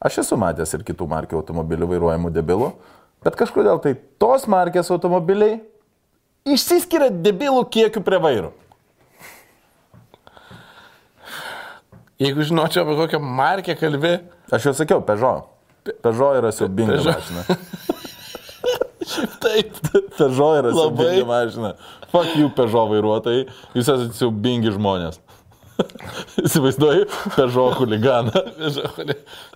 [0.00, 2.72] Aš esu matęs ir kitų markių automobilių vairuojamų debilų,
[3.26, 5.58] bet kažkodėl tai tos markės automobiliai
[6.46, 8.52] išsiskiria debilų kiekiu prie vairo.
[12.22, 14.14] Jeigu žinočiau, apie kokią markę kalbi,
[14.52, 15.48] Aš jau sakiau, Peugeot.
[16.02, 16.52] Peugeot yra
[16.86, 17.16] Peugeot.
[17.18, 17.42] mašina.
[19.42, 19.72] taip.
[20.16, 21.24] Peugeot yra Labai.
[21.26, 21.72] mašina.
[22.12, 23.46] Fuck you, Peugeot vairuotojai.
[23.74, 25.18] Jūs esate siubingi žmonės.
[26.46, 28.44] Įsivaizduoju, Peugeot huliganą.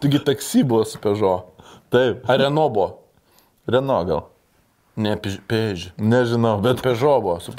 [0.02, 1.54] Tugi taksi buvo su Peugeot.
[1.90, 2.42] Taip, Ar
[2.74, 2.88] buvo?
[3.68, 4.22] Renault gal.
[5.00, 5.14] Ne,
[5.48, 5.92] Pež.
[5.96, 6.80] Nežinau, bet
[7.22, 7.52] buvo, su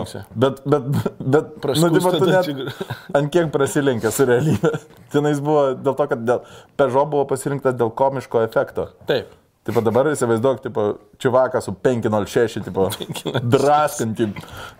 [0.00, 0.22] linksi.
[0.34, 0.86] Bet, bet,
[1.20, 2.48] bet, nu, tipo, tu net
[3.20, 4.72] ant kiek prasilenkė su realybė.
[5.12, 6.40] Tenais buvo dėl to, kad dėl,
[6.80, 8.88] Peugeot buvo pasirinktas dėl komiško efekto.
[9.06, 9.36] Taip.
[9.60, 10.86] Taip dabar įsivaizduok, tipo,
[11.20, 12.88] čiuvakas su 506, tipo,
[13.54, 14.30] draskanti,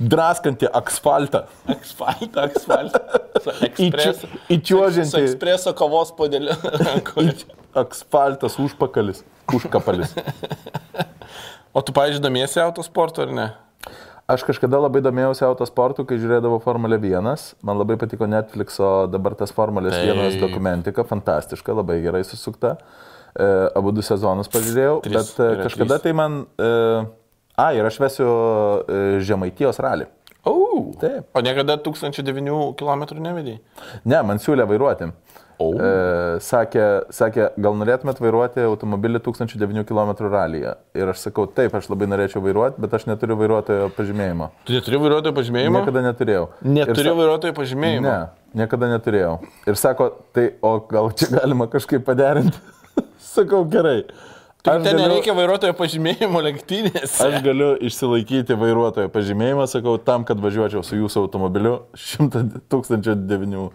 [0.01, 1.45] draskanti asfaltą.
[1.77, 3.05] Asfaltą, asfaltą.
[3.45, 6.57] Su Įčiu- ekspreso- įčiuožianti- Su ekspreso kavos podėliu.
[7.75, 9.25] Asfaltas, užpakalis,
[9.55, 10.15] užkapalis.
[11.71, 13.45] O tu, pavyzdžiui, domiesi autosportu ar ne?
[14.31, 17.29] Aš kažkada labai domėjausi autosportu, kai žiūrėdavau Formulę 1.
[17.63, 20.11] Man labai patiko Netflixo dabar tas Formulės Taip.
[20.19, 22.77] 1 dokumentika, fantastiška, labai gerai susukta.
[23.39, 23.47] E,
[23.79, 26.05] abu du sezonus pažiūrėjau, Trys, bet e, yra kažkada trys.
[26.09, 26.41] tai man...
[26.59, 26.71] E,
[27.55, 30.11] a, ir aš vesiu e, Žemaitijos ralį.
[30.43, 30.57] O.
[30.99, 31.31] Taip.
[31.37, 33.61] O niekada 1009 km nevedai?
[34.03, 35.13] Ne, man siūlė vairuoti.
[35.61, 35.67] O.
[35.77, 35.89] E,
[36.41, 40.73] sakė, sakė, gal norėtumėt vairuoti automobilį 1009 km ralyje.
[40.97, 44.49] Ir aš sakau, taip, aš labai norėčiau vairuoti, bet aš neturiu vairuotojo pažymėjimo.
[44.65, 45.83] Tu neturi vairuotojo pažymėjimo?
[45.83, 46.49] Niekada neturėjau.
[46.65, 48.09] Neturiu sa- vairuotojo pažymėjimo.
[48.09, 48.17] Ne,
[48.63, 49.37] niekada neturėjau.
[49.69, 52.57] Ir sako, tai o gal čia galima kažkaip paderinti?
[53.35, 54.01] Sakau, gerai.
[54.61, 57.21] Tai ten galiu, nereikia vairuotojo pažymėjimo lenktynėse.
[57.25, 63.71] aš galiu išsilaikyti vairuotojo pažymėjimą, sakau, tam, kad važiuočiau su jūsų automobiliu 100 1009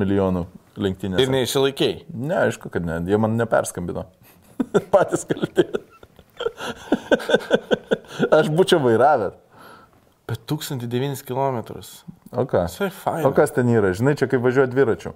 [0.00, 0.46] milijonų
[0.82, 1.22] lenktynės.
[1.22, 2.00] Ir neišsilaikiai.
[2.14, 4.06] Ne, aišku, kad ne, jie man neperskambino.
[4.94, 5.66] Patys kalti.
[8.40, 9.38] aš būčiau vairavęs.
[10.30, 11.58] Bet 1009 km.
[12.30, 12.66] O ką?
[13.26, 13.90] O kas ten yra?
[13.96, 15.14] Žinai, čia kaip važiuoti dviračiu.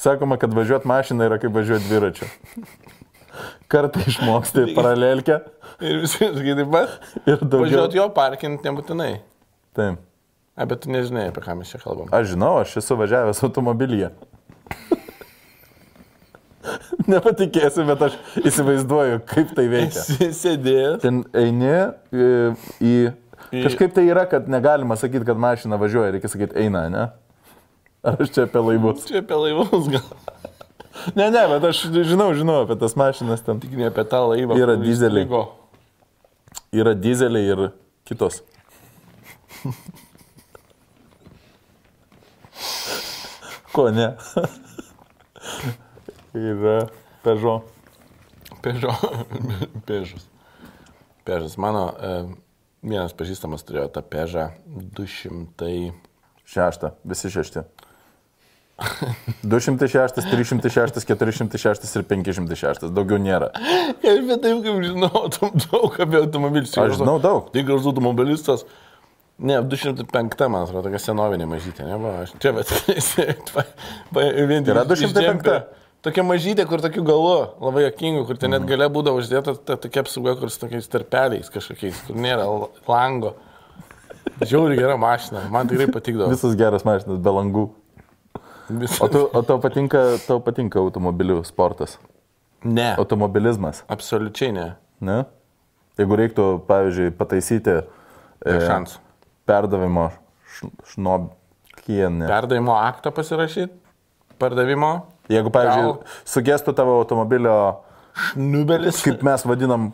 [0.00, 2.30] Sakoma, kad važiuoti mašiną yra kaip važiuoti dviračiu.
[3.70, 5.36] Kartą išmoksti paralelkę
[5.84, 6.94] Ir viskas taip pat.
[7.22, 7.60] ir daugiau.
[7.66, 9.18] Važiuoti jo parkint nebūtinai.
[9.76, 10.00] Taip.
[10.58, 12.08] A, bet tu nežinai, apie ką mes čia kalbam.
[12.10, 14.08] Aš žinau, aš esu važiavęs automobilyje.
[17.12, 20.02] Nepatikėsi, bet aš įsivaizduoju, kaip tai veikia.
[20.34, 20.98] Sėdėjęs.
[21.04, 21.70] Ten eini
[22.10, 22.26] į...
[22.82, 27.06] į kažkaip tai yra, kad negalima sakyti, kad mašina važiuoja, reikia sakyti eina, ne?
[28.02, 29.06] Ar aš čia apie laivus?
[29.06, 30.10] Čia apie laivus gal.
[31.14, 33.60] Ne, ne, bet aš žinau, žinau apie tas mašinas ten.
[33.62, 34.56] Tik ne apie tą laivą.
[34.58, 35.44] Yra strigo.
[36.74, 37.62] Yra dizeliai ir
[38.10, 38.42] kitos.
[43.72, 44.12] Ko ne?
[46.34, 46.86] yra
[47.22, 47.74] Peugeot.
[48.62, 48.92] Pežo.
[49.86, 50.26] Pežas.
[51.24, 51.56] Pežas.
[51.60, 52.12] Mano e,
[52.82, 55.92] vienas pažįstamas turėjo tą pežą 200.
[56.48, 57.66] Šešta, visi šešti.
[59.42, 62.86] 206, 306, 406 ir 506.
[62.94, 63.50] Daugiau nėra.
[64.06, 66.76] Ir bet taip, kaip žinau, tam daug apie automobilius.
[66.78, 67.50] Aš žinau daug.
[67.52, 68.64] Tai gražus automobilistas.
[69.38, 72.72] Ne, 205, man atrodo, tokia senovinė mažytė, ne, va, aš čia, bet
[74.50, 75.12] vien tik Yra iš 205?
[75.14, 75.60] džemperio.
[76.02, 78.68] Tokia mažytė, kur tokiu galu, labai jokingu, kur ten net Mhm.
[78.70, 82.44] gale būdavo uždėta ta tokia apsauga, kur su tokiais tarpeliais kažkokiais, kur nėra
[82.86, 83.34] lango.
[84.42, 86.30] Žiauri gera mašina, man tikrai patikdavo.
[86.30, 87.64] Visas geras mašinas, be langų.
[88.68, 88.98] Vis...
[89.02, 91.96] O, tu, o tau, patinka, tau patinka automobilių sportas?
[92.66, 94.66] Ne, Automobilizmas, absoliučiai ne.
[95.00, 95.20] ne?
[95.98, 97.74] Jeigu reiktų, pavyzdžiui, pataisyti
[98.44, 98.98] Be e, šansų.
[99.48, 100.10] Perdavimo
[100.58, 102.28] š- šnobkienę.
[102.28, 103.72] Perdavimo aktą pasirašyti,
[104.38, 104.92] pardavimo.
[105.28, 105.96] Jeigu, pavyzdžiui,
[106.28, 107.56] sugestų tavo automobilio,
[108.36, 109.02] Nubelis.
[109.04, 109.90] kaip mes vadinam.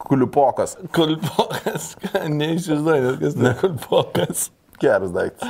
[0.00, 4.46] Kulpokas, ką, neįsivaizduoju, kas tai kulpokas.
[4.80, 5.44] Geras daiktas.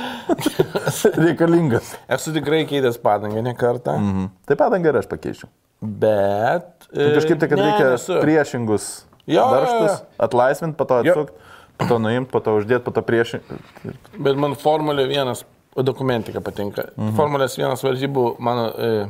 [1.23, 1.93] Reikalingas.
[2.11, 4.25] Esu tikrai keitęs padangą ne kartą, Mhm.
[4.49, 5.47] Tai padangą ir aš pakeičiu.
[5.81, 6.67] bet...
[6.91, 8.17] Tai kažkaip tai, kad ne, reikia nesu.
[8.21, 8.89] priešingus
[9.31, 9.95] Jo, jo.
[10.19, 11.13] atlaisvinti, po to Jo.
[11.15, 11.33] atsukti,
[11.81, 13.97] po to nuimti, po to uždėti, po to priešingus.
[14.15, 15.43] Bet man Formulė 1
[15.87, 16.89] dokumentika patinka.
[16.95, 17.17] Mhm.
[17.19, 19.05] Formulės 1 varžybų mano e,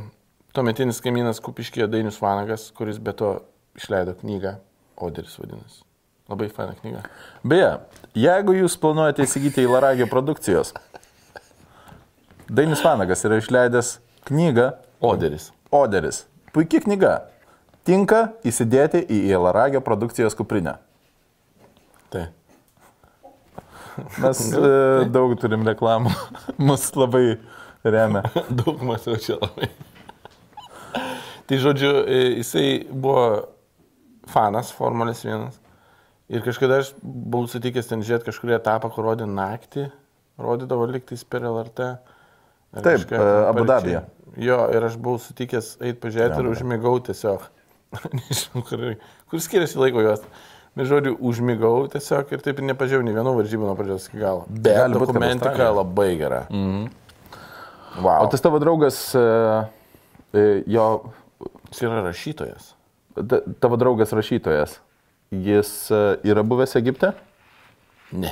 [0.55, 3.39] tuometinis kaimynas Kupiškė Dainius Vanagas, kuris be to
[3.77, 4.57] išleido knygą
[5.01, 5.81] Oderis vadinasi.
[6.31, 7.01] Labai faina knyga.
[7.43, 7.71] Beje,
[8.15, 10.71] jeigu jūs planuojate įsigyti į Laragio produkcijos,
[12.51, 14.69] Dainis Vanagas yra išleidęs knygą
[15.03, 15.49] Oderis.
[15.71, 16.25] Oderis.
[16.51, 17.13] Puikia knyga.
[17.87, 20.77] Tinka įsidėti į Laragio produkcijos kuprinę.
[22.11, 22.27] Tai.
[24.21, 24.73] Mes e,
[25.11, 26.11] daug turim reklamų.
[26.67, 27.39] Mus labai
[27.83, 28.23] remia.
[28.61, 29.71] Daug matau čia labai.
[31.49, 33.25] tai žodžiu, e, jisai buvo
[34.31, 35.49] fanas Formulės 1.
[36.31, 39.89] Ir kažkada aš buvau sutikęs ten žiūrėti kažkurį etapą, kur rodė naktį,
[40.39, 41.89] rodydavo liktais per LRT.
[42.77, 43.65] Taip, kažką e, Abu.
[43.67, 44.05] Dabyje.
[44.39, 47.49] Jo, ir aš buvau sutikęs eiti pažiūrėti ir užmigau tiesiog.
[48.15, 48.85] Nežinau, kur,
[49.27, 50.23] kur skiriasi laiko jos.
[50.75, 54.45] Bet žodžiu, užmigau tiesiog ir taip ir nepažiūrėjau nei vienų varžybų nuo pradžios iki galo.
[54.47, 56.45] Bet Gali dokumentika labai gera.
[56.49, 56.85] Mhm.
[58.01, 58.23] Wow.
[58.23, 59.23] O tas tavo draugas, e,
[60.31, 60.85] e, jo,
[61.71, 62.69] Jis yra rašytojas.
[63.27, 64.77] ta- tavo draugas rašytojas,
[65.31, 65.99] jis e,
[66.31, 67.11] yra buvęs Egipte?
[68.11, 68.31] Ne.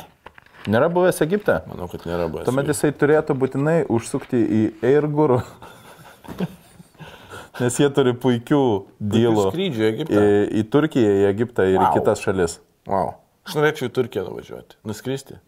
[0.68, 1.60] Nėra buvęs Egipte?
[1.68, 2.48] Manau, kad nėra buvęs.
[2.48, 4.64] Tuomet jisai turėtų būtinai užsukti į
[4.94, 5.42] Airguru.
[7.60, 8.60] Nes jie turi puikių
[9.02, 10.22] dylų Skrydžių į į, Egiptą.
[10.60, 11.90] į Turkiją, į Egiptą ir Vau.
[11.90, 12.60] į kitas šalis.
[12.88, 13.16] Wow.
[13.48, 14.78] Aš norėčiau į Turkiją nuvažiuoti.
[14.88, 15.40] Nuskristi.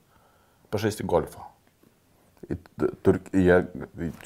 [0.74, 1.46] Pažaisti golfą.
[2.52, 2.58] Į
[3.06, 3.58] Turkiją,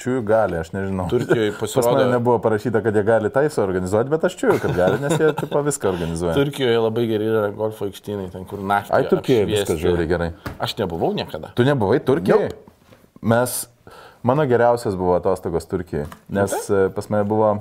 [0.01, 1.05] čiūjų gali, aš nežinau.
[1.11, 4.73] Turkijoje Pas pasirodo- mane nebuvo parašyta, kad jie gali tai suorganizuoti, bet aš čiūjų, kad
[4.77, 6.33] gali, nes jie tipo, viską organizuoja.
[6.39, 8.93] Turkijoje labai geri yra golfo aikštynai, ten kur naktį.
[8.95, 10.31] Ai, Turkijoje viskas žiauriai gerai.
[10.57, 11.51] Aš nebuvau niekada.
[11.59, 12.49] Tu nebuvai Turkijoje?
[13.21, 13.67] Mes,
[14.23, 17.51] mano geriausias buvo atostogos Turkijoje, nes e, pas mane buvo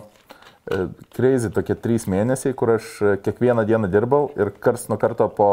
[0.70, 0.86] e,
[1.16, 5.50] crazy tokie trys mėnesiai, kur aš e, kiekvieną dieną dirbau ir kars nuo karto po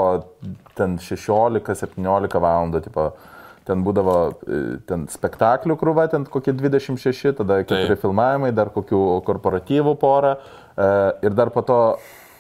[0.78, 3.12] ten 16-17 valandų, tipo,
[3.68, 8.02] ten būdavo e, ten spektaklių krūva, ten kokie 26, tada keturi Taip.
[8.04, 10.90] filmavimai, dar kokių korporatyvų porą e,
[11.28, 11.80] ir dar po to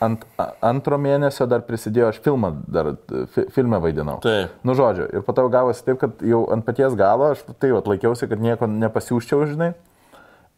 [0.01, 0.25] ant
[0.65, 2.95] antro mėnesio dar prisidėjo, aš filmą dar
[3.35, 4.17] fi, filmę vaidinau.
[4.23, 4.57] Taip.
[4.65, 8.29] Nu, žodžiu, ir po to gavosi taip, kad jau ant paties galo aš tai atlaikiausi,
[8.31, 9.71] kad nieko nepasiūščiau, žinai.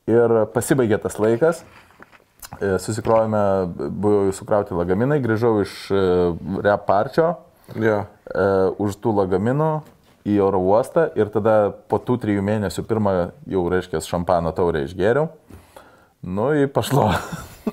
[0.07, 1.63] Ir pasibaigė tas laikas.
[2.61, 3.41] E, Susikrovėme,
[3.89, 6.03] buvo jau sukrauti lagaminai, grįžau iš e,
[6.65, 7.33] rep parčio,
[7.79, 8.03] Jo.
[8.27, 8.47] e,
[8.83, 9.71] už tų lagaminų
[10.29, 13.15] į oro uostą ir tada po tų trijų mėnesių pirmą
[13.49, 15.29] jau, reiškia, šampano taurę išgėriau.
[16.23, 17.09] Nu, į pašlo.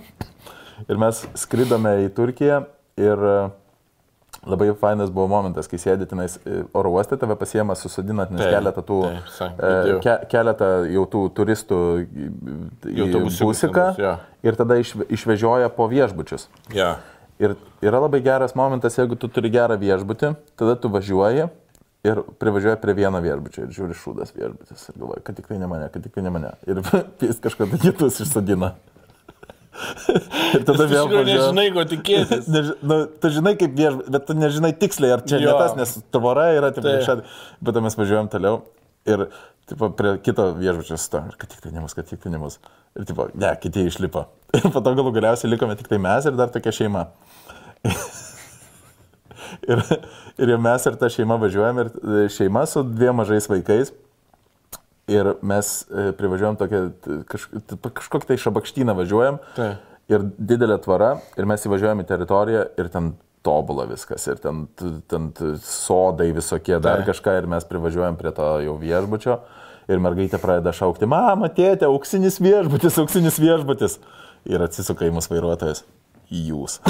[0.90, 2.64] ir mes skridome į Turkiją
[2.98, 3.26] ir
[4.46, 8.54] labai fainas buvo momentas, kai sėdė tenais e, oro uoste, tave pasiema susodinant, nes Taip,
[8.56, 8.98] keletą tų,
[9.36, 10.00] taip, girdėjau.
[10.06, 12.30] ke, keletą jau tų turistų į-
[13.44, 14.14] busiką jo.
[14.42, 16.48] ir tada išve, išvežioja po viešbučius.
[16.72, 16.96] Ja.
[17.40, 21.48] Ir yra labai geras momentas, jeigu tu turi gerą viešbutį, tada tu važiuoji
[22.04, 25.68] ir privažiuoji prie vieno viešbučio ir žiūri šūdas viešbutis ir galvoji, kad tik tai ne
[25.68, 26.52] mane, kad tik tai ne mane.
[26.68, 26.80] Ir
[27.28, 28.74] jis kažkada kitus išsadina.
[30.56, 31.26] ir tada vėl važiuoji.
[31.30, 32.48] nežinai, ko tikėtis.
[32.54, 35.52] Neži, nu, tu žinai kaip viešbutis, bet tu nežinai tiksliai, ar čia Jo.
[35.54, 37.06] ne tas, nes tvora yra taip Taip.
[37.06, 37.22] šat.
[37.60, 38.60] Bet tada mes važiuojam toliau
[39.08, 39.26] ir
[39.70, 42.40] tipo, prie kito viešbučio sto, ir kad tik tai ne mus, kad tik tai ne
[42.42, 42.58] mus.
[42.98, 44.26] Ir tipo, ne, kiti išlipo.
[44.58, 47.04] Ir po to galų galiausiai likome tik tai mes ir dar tokia šeima.
[49.70, 49.82] ir,
[50.42, 51.90] ir jau mes ir ta šeima važiuojam ir
[52.34, 53.92] šeima su dviem mažais vaikais.
[55.10, 56.82] Ir mes e, privažiuojam tokią,
[57.96, 59.40] kažkokį tai šabakštyną važiuojam.
[59.56, 59.88] Taip.
[60.10, 61.16] Ir didelė tvara.
[61.38, 63.12] Ir mes įvažiuojam į teritoriją ir ten
[63.46, 64.26] tobula viskas.
[64.30, 64.64] Ir ten,
[65.10, 65.30] ten
[65.64, 67.12] sodai visokie, dar Taip.
[67.12, 67.36] kažką.
[67.40, 69.38] Ir mes privažiuojam prie to jau viešbučio.
[69.90, 73.98] Ir mergaitė pradeda šaukti, mama, tėtė, auksinis viešbutis, auksinis viešbutis.
[74.46, 75.82] Ir atsisuka į mus vairuotojas.
[76.30, 76.76] Jūs.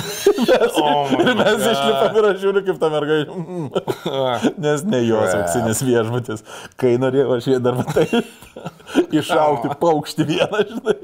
[0.80, 3.32] Oh my ir mes išlipam ir aš žiūriu, kaip ta mergaitė.
[3.36, 3.70] "Mm."
[4.64, 6.44] Nes ne jos auksinis viešbutis.
[6.80, 8.04] Kai norėjau aš jį dar matai
[9.20, 10.98] iššaukti paukštį vieną, žinai.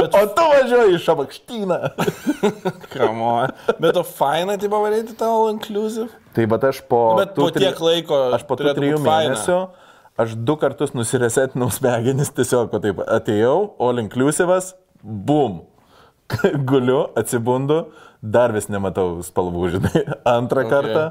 [0.00, 1.78] O tu važiuoji iš šabakštyną.
[2.92, 3.30] Kamo.
[3.82, 6.10] Bet to faina, tai pavaryti all inclusive.
[6.34, 7.00] Tai bet aš po...
[7.18, 9.32] Bet po tų tri- tiek laiko Aš po trijų būt faina.
[9.34, 9.56] mėnesių,
[10.22, 15.64] aš du kartus nusiresetinau smegenis, tiesiog taip atėjau, all inclusive'as, bum.
[16.70, 17.84] guliu, atsibundu,
[18.20, 20.06] dar vis nematau spalvų, žinai,
[20.38, 20.72] antrą Okay.
[20.72, 21.04] kartą.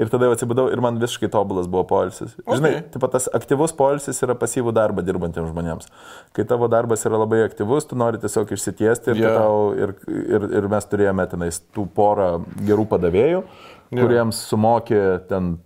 [0.00, 2.32] Ir tada jau atsibudau ir man visiškai tobulas buvo polisis.
[2.40, 2.56] Okay.
[2.56, 5.90] Žinai, taip pat tas aktyvus polisis yra pasyvų darbą dirbantiems žmonėms.
[6.32, 9.36] Kai tavo darbas yra labai aktyvus, tu nori tiesiog išsitiesti ir, yeah.
[9.36, 12.30] tau, ir, ir, ir mes turėjome tenais tų porą
[12.64, 13.44] gerų padavėjų,
[13.92, 14.00] Jo.
[14.00, 15.58] kuriems sumokė ten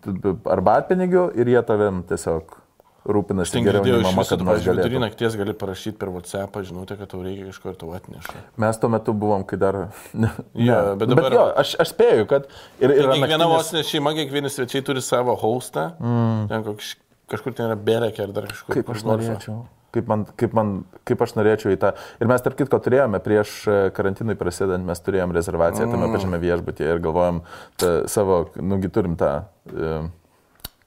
[0.42, 2.58] arbatpinigių ir jie tavim tiesiog
[3.06, 5.02] rūpinasi Ten geriau nei mama, kad mes pavyzdžiui, vidurį galėtume.
[5.06, 8.42] nakties gali parašyti per WhatsApp žinutę, kad tau reikia kažko ir tau atneša.
[8.64, 9.78] Mes tuo metu buvom, kai dar...
[10.26, 12.50] Ne, Jo, bet dabar- bet jo, aš, aš spėju, kad...
[12.82, 15.92] Ir, ir kiekviena naktinis- vos ne šeima, kiekvieni svečiai turi savo hostą.
[16.02, 16.44] Mm.
[16.50, 16.92] Ten koks,
[17.30, 18.74] kažkur ten yra berekė ar dar kažkur.
[18.80, 19.58] Kaip aš norėčiau.
[19.96, 20.70] Kaip, man, kaip, man,
[21.08, 21.94] kaip aš norėčiau į tą.
[22.20, 25.94] Ir mes tarp kitko turėjome prieš e, karantinui prasidant, mes turėjom rezervaciją mm.
[25.94, 27.38] tame pačiame viešbutyje ir galvojom
[27.80, 29.30] tą savo, nugi turim tą,
[29.72, 29.94] e,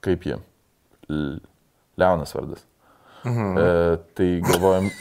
[0.06, 0.36] kaip jį,
[1.10, 1.40] L-
[2.00, 2.62] Leonas vardas.
[3.24, 3.58] Mhm.
[3.60, 3.62] E,
[4.16, 4.86] tai galvojom.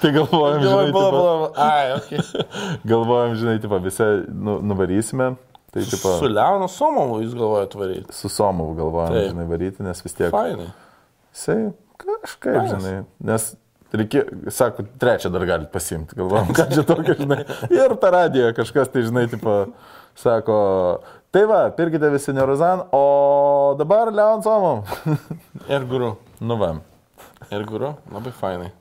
[0.00, 1.50] tai galvojom, žinai, pala, tipo, pala.
[1.56, 2.08] Ai, ok.
[2.92, 5.34] galvojom, žinai, tipo, visi nu, nuvarysime.
[5.72, 8.12] Tai tipo, Su Leonu Somovu jūs galvojate varyti.
[8.16, 9.30] su Somovu galvojom, Taip.
[9.34, 10.30] žinai, varyti, nes vis tiek.
[10.32, 10.70] Fainai.
[11.36, 11.58] Jisai
[12.00, 12.70] kažkaip, Fainas.
[12.72, 12.96] žinai,
[13.28, 13.42] nes
[13.92, 14.22] reikia,
[14.52, 17.42] sako, trečią dar galite pasimti, galvom, ką čia tokio, žinai.
[17.74, 19.52] Ir per radiją kažkas, tai žinai, tipo,
[20.18, 20.56] sako,
[21.38, 24.82] tai va, pirkite visi Nerozan, o dabar Leon Somom.
[25.74, 26.16] Ir guru.
[26.42, 26.72] nu va.
[27.54, 27.94] Ir guru.
[28.10, 28.72] Labai fainai.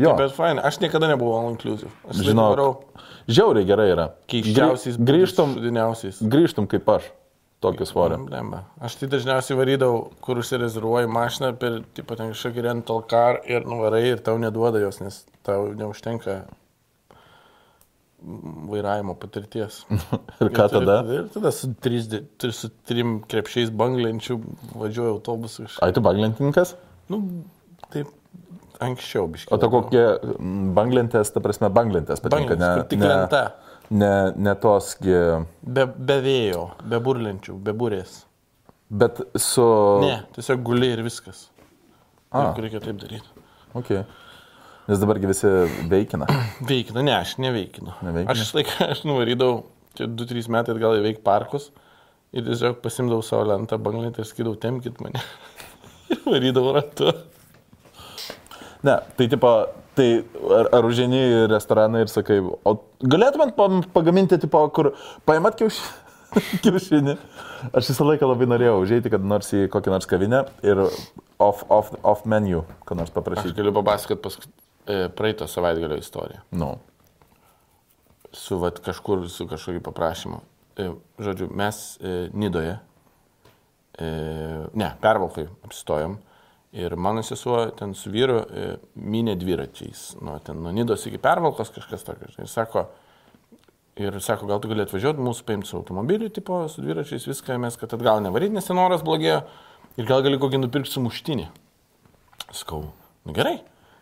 [0.00, 0.62] Jo, Bet fainai.
[0.64, 1.90] Aš niekada nebuvau all inclusive.
[2.08, 2.68] Aš Žinok, žinau.
[3.30, 4.04] Žiauriai gerai yra.
[4.30, 6.20] keiščiausiais, Grį- grįžtum, Sudiniausiais.
[6.32, 7.08] grįžtum kaip aš,
[7.62, 8.18] tokį svorį.
[8.30, 8.62] Blemba.
[8.80, 14.02] Aš tai dažniausiai varydavau, kur užsirezervuoji mašiną per, tipo, ten kažkokį rental car ir nuvarai
[14.14, 16.40] ir tau neduoda jos, nes tau neužtenka
[18.70, 19.82] vairavimo patirties.
[20.42, 21.00] Ir ką tada?
[21.08, 22.08] Ir tada su, trys,
[22.56, 24.38] su trim krepšiais banglenčių
[24.76, 25.66] važiuoju autobusu.
[25.68, 25.78] Iš...
[25.84, 26.74] Ai, tu baglentininkas?
[27.10, 27.22] Nu,
[27.90, 28.12] taip,
[28.80, 29.54] anksčiau biškiai.
[29.56, 30.04] O to kokie
[30.76, 33.42] banglentės, ta prasme, banglentės patinka, kur tik lenta.
[33.90, 35.16] ne, ne tosgi,
[35.66, 38.20] Be, be vėjo, be burlenčių, be burės.
[38.90, 39.64] bet su...
[40.04, 41.48] Ne, tiesiog guli ir viskas.
[42.30, 42.52] A.
[42.54, 43.26] Kur reikia taip daryti.
[43.74, 44.04] Okay.
[44.90, 45.48] Nes dabargi visi
[45.86, 46.26] veikina.
[46.70, 47.92] Veikina, ne, aš neveikinu.
[48.02, 48.32] Neveikini?
[48.32, 49.60] Aš visą laiką, aš nuvarydavau,
[49.94, 51.68] čia 2-3 metai atgal įveik parkus
[52.34, 55.22] ir tiesiog pasimdavau savo lentą banglentę ir skydavau, temkit mane.
[56.10, 57.12] ir varydavau ratu.
[58.82, 59.52] Ne, tai tipo,
[59.94, 60.08] tai
[60.58, 62.72] ar, ar užžieni į restoraną ir sakai, o
[63.14, 63.54] galėtumėt
[63.94, 64.94] pagaminti, tipo, kur
[65.28, 66.08] paimat kiaušinį?
[66.64, 67.14] kiaušinį.
[67.76, 71.94] Aš visą laiką labai norėjau užeiti, kad nors į kokią nors kavinę ir off, off,
[72.02, 73.54] off menu, ką nors Aš paprašyti.
[73.58, 74.69] galiu papasakoti pas, e,
[75.16, 76.44] praeito savaitgalio istoriją.
[76.50, 76.70] Nu.
[78.32, 80.40] Su vat, kažkur, su kažkokiu paprašymu.
[80.78, 82.78] E, žodžiu, mes e, Nidoje,
[83.98, 84.10] e,
[84.74, 86.18] ne, pervalkai apsistojom
[86.72, 90.04] ir mano sesuo ten su vyru e, minė dviračiais.
[90.22, 92.30] Nuo, ten, nuo Nidos iki pervalkos kažkas tokio.
[92.38, 92.86] Ir sako,
[93.98, 97.78] ir sako, gal tu gali atvažiuoti mūsų paimti su automobiliu, tipo, su dviračiais, viską mes,
[97.80, 99.42] kad atgal nevaryti, nes ten oras blogėjo.
[99.98, 101.48] Ir gal gali kokį nupirkti su muštinį.
[102.54, 102.84] Skau,
[103.26, 103.58] nu gerai.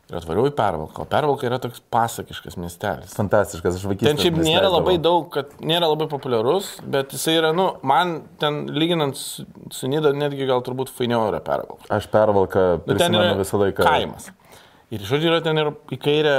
[0.08, 1.02] Ir atvariau į pervalką.
[1.04, 3.10] O pervalka yra toks pasakiškas miestelis.
[3.18, 4.14] Fantastiškas, aš vaikystėje.
[4.14, 8.62] Ten šiaip nėra labai daug, kad nėra labai populiarus, bet jisai yra, nu, man ten
[8.72, 9.44] lyginant su,
[9.74, 11.84] su Nida netgi gal turbūt fainiau yra pervalka.
[11.92, 13.84] Aš pervalką Nu, prisimenu yra visą laiką.
[13.84, 14.30] kaimas.
[14.96, 16.36] Ir žodžiu, yra ten ir į kairę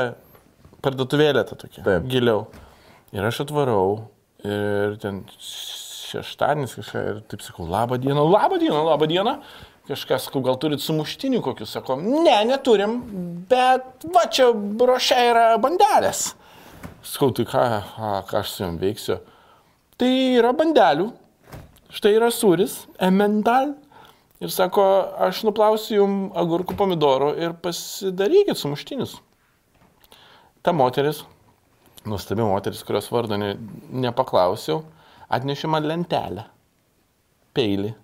[0.81, 1.85] parduotuvėlė ta tokia.
[1.85, 2.09] Taip.
[2.09, 2.47] Giliau.
[3.13, 4.07] Ir aš atvarau
[4.45, 5.21] ir ten
[6.09, 9.35] šeštadienis kažką ir taip sakau, labą dieną, labą dieną, labą dieną.
[9.89, 12.99] Kažkas, gal turit sumuštinių kokius, sako, ne, neturim,
[13.49, 16.35] bet va čia brošia yra bandelės.
[17.01, 17.63] Sakau, tai ką,
[17.97, 19.17] a, ką aš su jom veiksiu?
[19.97, 21.07] Tai yra bandelių,
[21.97, 23.73] štai yra sūris, emendal.
[24.39, 24.85] Ir sako,
[25.25, 29.17] aš nuplausiu jum agurkų pomidorų ir pasidarykit sumuštinius.
[30.63, 31.23] Ta moteris,
[32.05, 33.55] nuostabi moteris, kurios vardo ne,
[34.05, 34.83] nepaklausiau,
[35.33, 36.45] atnešė man lentelę,
[37.57, 37.95] peilį.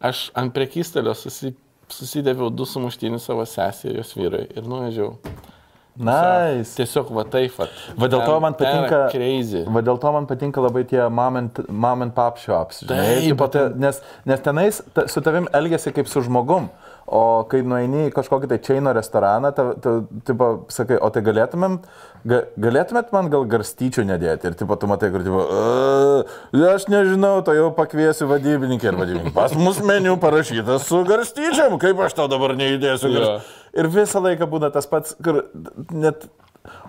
[0.00, 1.52] Aš ant prekystelio susi,
[1.92, 5.18] susidėviau du sumuštinius savo sesijai, jos vyrai ir nuvežiau.
[6.00, 6.72] Nice.
[6.78, 7.56] Tiesiog va taip.
[7.58, 7.66] Va,
[7.98, 9.02] Va dėl to man patinka.
[9.68, 12.80] Va dėl to man patinka labai tie mom and, mom and pop shops.
[12.86, 14.00] Žinai, Taip, te, nes,
[14.30, 16.70] nes tenais ta, su tavim elgesi kaip su žmogum.
[17.10, 19.92] O kai nueini į kažkokį tai čeino restoraną, tu, tu,
[20.28, 21.72] tipo, sakai, o tai galėtumėm,
[22.30, 24.46] ga, galėtumėt man gal garstyčių nedėti.
[24.46, 29.34] Ir tipo, tu matai, kur, tipo, "A, aš nežinau, to jau pakviesiu vadybininkį ir vadybininkį.
[29.34, 33.10] Pas mus meniu parašytas su garstyčiam, kaip aš tau dabar neįdėsiu.
[33.16, 33.50] Garst...
[33.74, 35.42] Ir visą laiką būna tas pats, kur
[35.90, 36.28] net...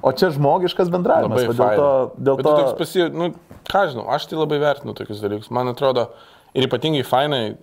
[0.06, 1.48] O čia žmogiškas bendravimas.
[1.48, 1.92] Dėl to, faina.
[2.30, 2.72] dėl Bet to...
[2.78, 3.10] pasi...
[3.10, 3.34] Nu,
[3.74, 5.50] ką žinau, aš tai labai vertinu tokius dalykus.
[5.50, 6.12] Man atrodo,
[6.54, 7.56] ir ypatingai fainai,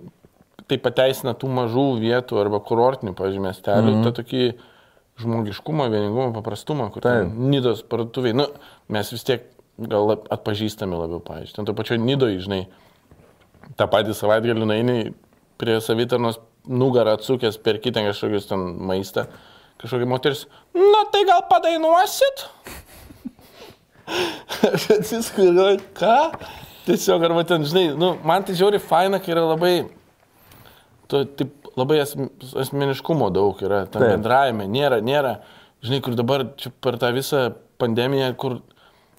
[0.69, 4.09] tai pateisina tų mažų vietų arba kurortinių, pavyzdžiui, miestelių, mm -hmm.
[4.09, 4.43] tą tokį
[5.19, 8.47] žmogiškumą, vieningumą, paprastumą, kur ten Nidos parduotuviai, nu,
[8.89, 12.67] mes vis tiek gal atpažįstami labiau, pavyzdžiui, ten to pačio Nidoje, žinai,
[13.79, 14.99] tą patį savaitgalį nueini
[15.59, 16.39] prie savitarnos
[16.69, 19.27] nugarą atsukęs per kitą kažkokius ten maistą,
[19.81, 22.47] kažkokia moteris, na tai gal padainuosit?
[24.73, 26.17] Aš atsisku ir galvoju, ką?
[26.89, 29.75] Tiesiog, arba ten, žinai, nu, man tai žiauri faina, kai yra labai,
[31.09, 32.31] tu, taip, labai asm-
[32.65, 34.17] asmeniškumo daug yra, tam Taip.
[34.17, 35.39] bendravime, nėra, nėra,
[35.85, 36.47] žinai, kur dabar
[36.85, 37.47] per tą visą
[37.81, 38.59] pandemiją, kur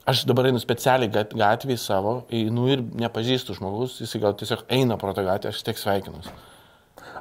[0.10, 4.98] aš dabar einu specialiai gat- gatvėje savo, einu ir nepažįstu žmogus, jis gal tiesiog eina
[5.02, 6.34] pro tą gatvę, aš tiek sveikinuosi.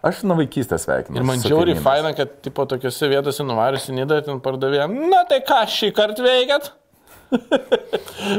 [0.05, 1.19] Aš nuo vaikystės sveikinu.
[1.19, 5.65] Ir man žiauriai faina, kad tipo tokiuose vietose nuvariusi nidą, ten pardavė, na tai ką
[5.75, 6.71] šį kartą veikiat?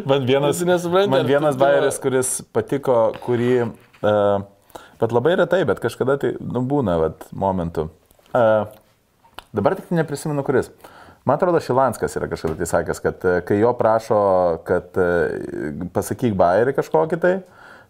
[0.07, 0.61] Man vienas,
[1.13, 3.51] man vienas bairis, kuris patiko, kurį,
[4.01, 4.39] uh,
[4.99, 7.89] bet labai retai, bet kažkada tai nu, būna vat, momentų.
[8.29, 8.69] Uh,
[9.55, 10.71] dabar tik neprisimenu, kuris.
[11.27, 14.19] Man atrodo, Šilanskas yra kažkada tai sakęs, kad e, kai jo prašo,
[14.65, 15.07] kad e,
[15.93, 17.33] pasakyk bairį kažkokį tai,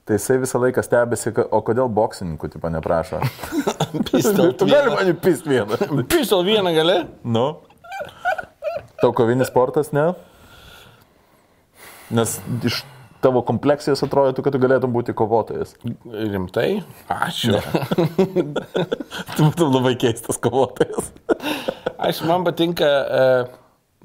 [0.04, 3.22] tai jisai visą laiką stebisi, o kodėl boksininkų tipo neprašo.
[4.10, 5.78] Pistol tu gali mane pist vieną.
[6.10, 6.98] Pistol vieną gali?
[7.24, 7.46] Nu.
[9.00, 10.10] Tau kovinis sportas, ne?
[12.12, 12.82] Nes iš
[13.24, 15.76] tavo kompleksijos atrodytų, kad tu galėtum būti kovotojas.
[16.06, 16.82] Rimtai?
[17.12, 17.58] Ačiū.
[19.36, 21.12] Tu būtum labai keistas kovotojas.
[22.00, 23.28] Aš man patinka e,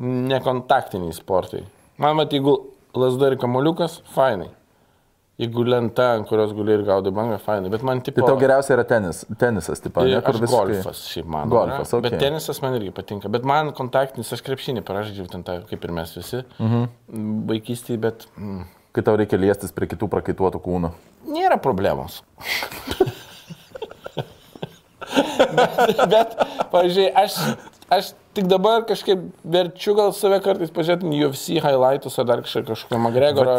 [0.02, 1.62] nekontaktiniai sportai.
[2.02, 2.56] Man mat, jeigu
[2.98, 4.50] lasda ir kamoliukas, fainai.
[5.38, 7.70] Jeigu lenta, ant kurios guli ir gaudai bangą, fainai.
[7.72, 8.20] Bet man tipo...
[8.20, 10.20] Tai tau geriausia yra tenis, tenisas, tipo, ne?
[10.20, 11.50] Aš visiškai- golfas šiaip man.
[11.50, 12.12] Golfas, yra, okei.
[12.12, 13.30] Bet tenisas man irgi patinka.
[13.34, 16.44] Bet man kontaktinis, aš krepšinį paražydžiau ten tą, kaip ir mes visi.
[16.62, 16.86] Mhm.
[17.50, 18.62] Vaikystėje, bet mm,
[18.94, 20.92] Kai tau reikia liestis prie kitų prakaituotų kūnų.
[21.34, 22.20] nėra problemos.
[25.54, 26.36] bet, bet
[26.72, 27.34] pavyzdžiui, aš,
[27.92, 32.42] aš tik dabar kažkaip verčiu gal save kartais pažiūrėti į UFC highlightus ar dar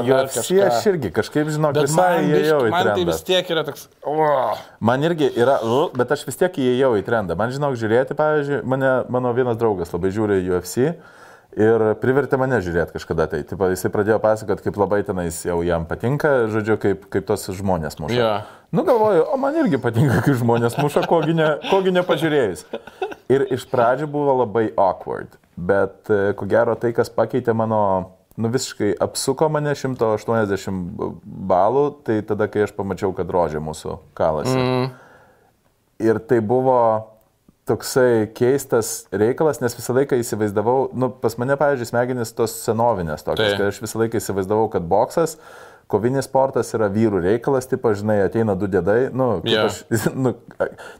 [0.08, 0.62] Jo, dar kažką.
[0.70, 3.12] aš irgi kažkaip žinau, Bet visai įėjau į man tai trendą.
[3.12, 3.86] vis tiek yra toks...
[4.08, 4.56] Oh.
[4.80, 5.60] Man irgi yra,
[6.00, 7.38] bet aš vis tiek įėjau į trendą.
[7.40, 10.94] Man žinok, žiūrėti, pavyzdžiui, mane, mano vienas draugas labai žiūri UFC
[11.56, 13.28] ir privertė mane žiūrėti kažkada.
[13.32, 17.48] Tai tipo, jisai pradėjo pasakoti, kaip labai tenais jau jam patinka, žodžiu, kaip, kaip tos
[17.56, 18.18] žmonės muša.
[18.20, 18.34] Jo.
[18.76, 22.66] Nu galvoju, o man irgi patinka, kai žmonės muša, kogi, ne, kogi nepažiūrėjus.
[23.32, 27.80] Ir iš pradžių buvo labai awkward, bet e, ko gero tai, kas pakeitė mano,
[28.36, 34.60] nu visiškai apsuko mane 180 balų, tai tada, kai aš pamačiau, kad rožė mūsų kalasi.
[34.60, 34.88] Mm.
[36.04, 36.78] Ir tai buvo
[37.66, 43.56] toksai keistas reikalas, nes visą laiką įsivaizdavau, nu, pas mane, pavyzdžiui, smegenys tos senovinės tokios,
[43.56, 43.58] Tai.
[43.58, 45.40] kad aš visą laiką įsivaizdavau, kad boksas,
[45.92, 49.68] kovinis sportas yra vyrų reikalas, taip, žinai, ateina du dėdai, nu, Jo.
[49.70, 49.84] aš,
[50.26, 50.34] nu,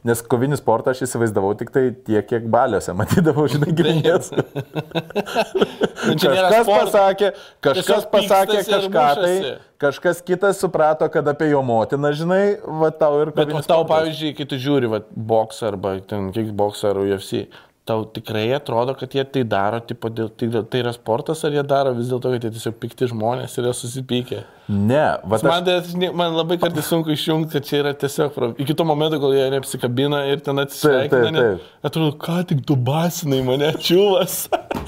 [0.06, 4.30] nes kovinį sportą aš įsivaizdavau tik tai tiek, kiek baliuose matydavau, žinai, giminės.
[4.32, 7.30] Nu, Kažkas pasakė,
[7.64, 9.34] kažkas pasakė kažką tai,
[9.82, 13.82] kažkas kitas suprato, kad apie jo motiną, žinai, va tau ir Bet o kovinis tau,
[13.82, 13.90] sportas.
[13.96, 15.02] pavyzdžiui, kai tu žiūri, va,
[15.32, 17.46] boksą arba ten kickboksą ar UFC,
[17.86, 21.62] tau tikrai atrodo, kad jie tai daro, tipo, dėl, tai, tai yra sportas, ar jie
[21.66, 24.40] daro vis dėlto, kad jie tiesiog pikti žmonės ir jie susipykę.
[24.66, 28.74] Ne, va Man, aš, tai, man labai kartais sunku išjungti, kad čia yra tiesiog, iki
[28.74, 33.44] to momento, kol jie neapsikabina ir ten atsisveikina, taip, ne- atrodo, ką tik tu basinai
[33.46, 34.38] mane, čiūvas.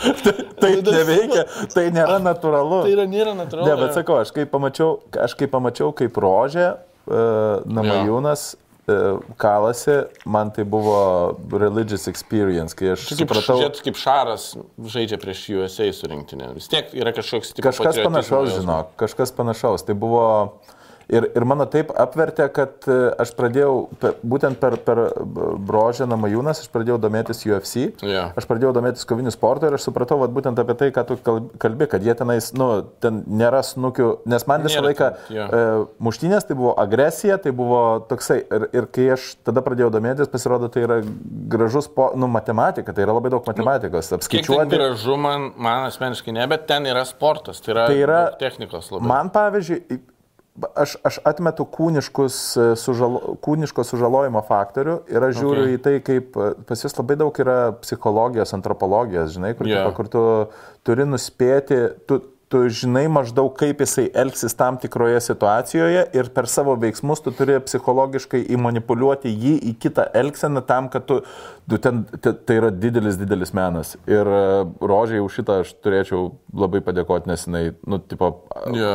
[0.61, 2.83] tai neveikia, tai nėra natūralu.
[2.89, 3.71] Tai yra, nėra natūralu.
[3.71, 6.73] Ne, bet sakau, aš kai pamačiau, aš kai pamačiau kaip rožė,
[7.07, 8.65] uh, namajūnas uh,
[9.37, 14.49] kalasi, man tai buvo religious experience, kai aš Kaip, supratau, žiūrėt, kaip Šaras
[14.95, 16.53] žaidžia prieš USA surinktinę.
[16.57, 19.85] Vis tiek yra kažkoks tipo, kažkas panašaus, žinok, kažkas panašaus.
[19.89, 20.27] Tai buvo
[21.09, 25.01] ir, ir mano taip apvertė, kad e, aš pradėjau, per, būtent per, per
[25.69, 28.27] brožę namajūnas, aš pradėjau domėtis UFC, Jo.
[28.39, 31.51] aš pradėjau domėtis koviniu sportu ir aš supratau vat, būtent apie tai, ką tu kalb-
[31.63, 32.69] kalbi, kad jie tenais, nu,
[33.03, 35.47] ten nėra snukių, nes man visą laiką ten, jo.
[35.49, 35.63] e,
[36.09, 37.81] muštynės tai buvo agresija, tai buvo
[38.11, 41.01] toksai, ir, ir kai aš tada pradėjau domėtis, pasirodo, tai yra
[41.49, 44.77] gražus, po, nu, matematika, tai yra labai daug matematikos, ten apskaičiuoti.
[44.77, 49.09] gražu man, man asmeniškai ne, bet ten yra sportas, tai yra, Tai yra technikos labai.
[49.09, 50.01] Man, pavyzdžiui,
[50.75, 55.77] aš, aš atmetu kūniškus, e, sužalo, kūniško sužalojimo faktorių ir aš žiūriu Okay.
[55.77, 59.91] į tai, kaip e, pas jūs labai daug yra psichologijos, antropologijos, žinai, kur, yeah.
[59.97, 60.25] kur tu
[60.87, 66.73] turi nuspėti, tu, tu žinai maždaug, kaip jisai elgsis tam tikroje situacijoje ir per savo
[66.81, 71.19] veiksmus tu turi psichologiškai įmanipuliuoti jį į kitą elgseną tam, kad tu,
[71.69, 73.95] tu ten, te- tai yra didelis, didelis menas.
[74.09, 74.41] Ir e,
[74.81, 78.33] rožiai už šitą aš turėčiau labai padėkoti, nes jinai, nu, tipo,
[78.75, 78.95] Jo.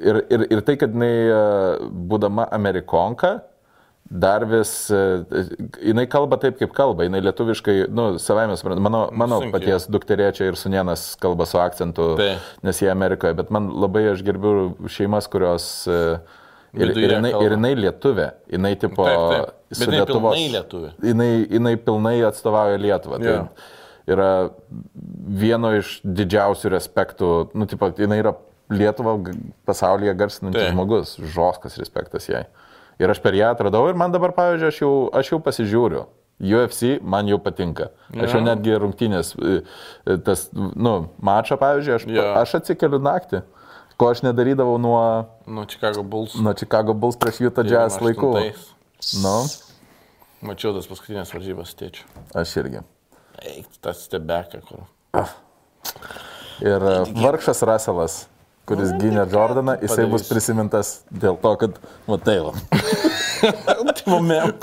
[0.00, 3.38] Ir, ir, ir tai, kad jinai, e, būdama amerikonka,
[4.10, 5.20] dar vis, e,
[5.84, 9.52] jinai kalba taip, kaip kalba, jinai lietuviškai, nu, savaime suprantama, mano, mano Sunkiai.
[9.52, 12.38] paties dukterėčia ir sunienas kalba su akcentu, Taip.
[12.64, 15.98] nes jie Amerikoje, bet man labai aš gerbiu šeimas, kurios e,
[16.72, 19.04] ir, ir, jinai, ir jinai lietuvė, jinai tipo...
[19.04, 19.54] Taip, taip.
[19.68, 20.90] Bet jinai Lietuvos- pilnai lietuvė.
[21.04, 23.18] Jinai, jinai pilnai atstovauja Lietuvą.
[23.20, 23.34] Jo.
[23.52, 24.28] Tai yra
[25.42, 28.32] vieno iš didžiausių respektų, nu, tipo, jinai yra
[28.72, 29.18] Lietuvą
[29.68, 32.46] pasaulyje garsinantis žmogus, žoskas respektas jai.
[32.98, 36.06] Ir aš per ją atradau ir man dabar, pavyzdžiui, aš jau, aš jau pasižiūriu.
[36.38, 37.88] UFC man jau patinka.
[38.14, 39.60] Aš jau netgi rungtynės, e,
[40.06, 42.26] e, tas, nu, mačą, pavyzdžiui, aš, Jo.
[42.42, 43.40] aš atsikeliu naktį,
[43.98, 45.00] ko aš nedarydavau nuo,
[45.46, 46.36] Nuo Chicago Bulls.
[46.38, 48.30] nuo Chicago Bulls prieš Utah Jazz laikų.
[48.38, 49.22] 98.
[49.22, 49.36] Nu,
[50.46, 52.04] Mačiau tas paskutinės varžybas tėčių.
[52.38, 52.84] aš irgi.
[53.42, 54.86] Eik, tas stebeką, kur.
[56.62, 58.20] Ir e, vargšas Russellas,
[58.68, 60.32] kuris gynė Jordaną, jisai bus padarys?
[60.32, 61.72] prisimintas dėl to, kad,
[62.08, 62.52] matai, va.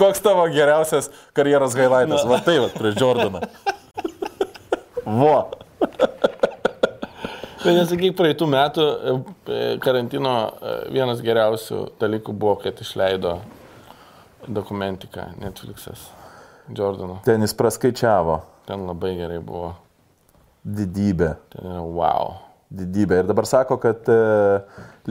[0.01, 1.05] Koks tavo geriausias
[1.37, 2.25] karjeros highlightas?
[2.29, 3.39] Va tai, va, prieš Jordaną.
[5.05, 5.37] Vo.
[7.65, 9.13] Bet nesakyk, praeitų metų e,
[9.49, 13.39] e, karantino e, vienas geriausių dalykų buvo, kad išleido
[14.45, 16.03] dokumentiką Netflix'as
[16.69, 17.17] Jordano.
[17.25, 18.37] Ten jis praskaičiavo.
[18.69, 19.73] Ten labai gerai buvo.
[20.65, 21.31] Didybė.
[21.53, 22.44] Ten yra wow.
[22.73, 23.21] Didybė.
[23.21, 24.19] Ir dabar sako, kad e,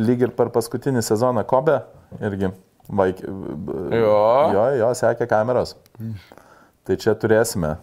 [0.01, 1.79] lyg ir per paskutinį sezoną Kobe
[2.21, 2.51] irgi
[2.89, 3.23] vaik...
[3.23, 4.21] Jo.
[4.55, 5.77] Jo, jo, sekė kameros.
[6.85, 7.77] Tai čia turėsime.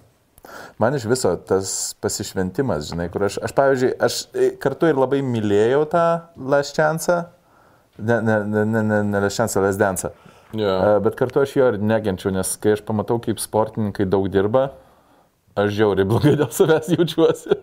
[0.82, 1.72] Man iš viso tas
[2.02, 6.06] pasišventimas, žinai, kur aš, aš pavyzdžiui, aš e, kartu ir labai mylėjau tą
[6.54, 7.18] Leščiansą,
[8.02, 10.12] ne, ne, ne, ne, ne, ne Leščiansą, Lesdensą.
[10.58, 14.72] E, Bet kartu aš jo ir negenčiu, nes kai aš pamatau, kaip sportininkai daug dirba,
[15.56, 17.62] aš žiauriai blogai dėl savęs jaučiuosi.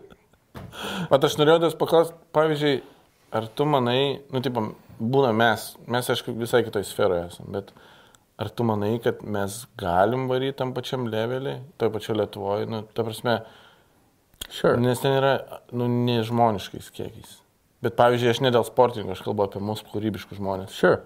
[1.11, 2.75] Bet aš norėjau tas paklausti, pavyzdžiui,
[3.39, 4.63] ar tu manai, nu, tipo,
[4.99, 7.73] būna mes, mes aišku visai kitoj sferoje esame, bet
[8.39, 13.05] ar tu manai, kad mes galim varyti tam pačiam levelį, toj pačioj Lietuvoje, nu, ta
[13.07, 13.41] prasme,
[14.49, 14.79] Sure.
[14.81, 15.33] nes ten yra,
[15.77, 17.35] nu, nežmoniškais kiekiais.
[17.85, 20.73] Bet pavyzdžiui, aš ne dėl sportininkų, aš kalbu apie mūsų kūrybiškus žmonės.
[20.75, 21.03] Sure.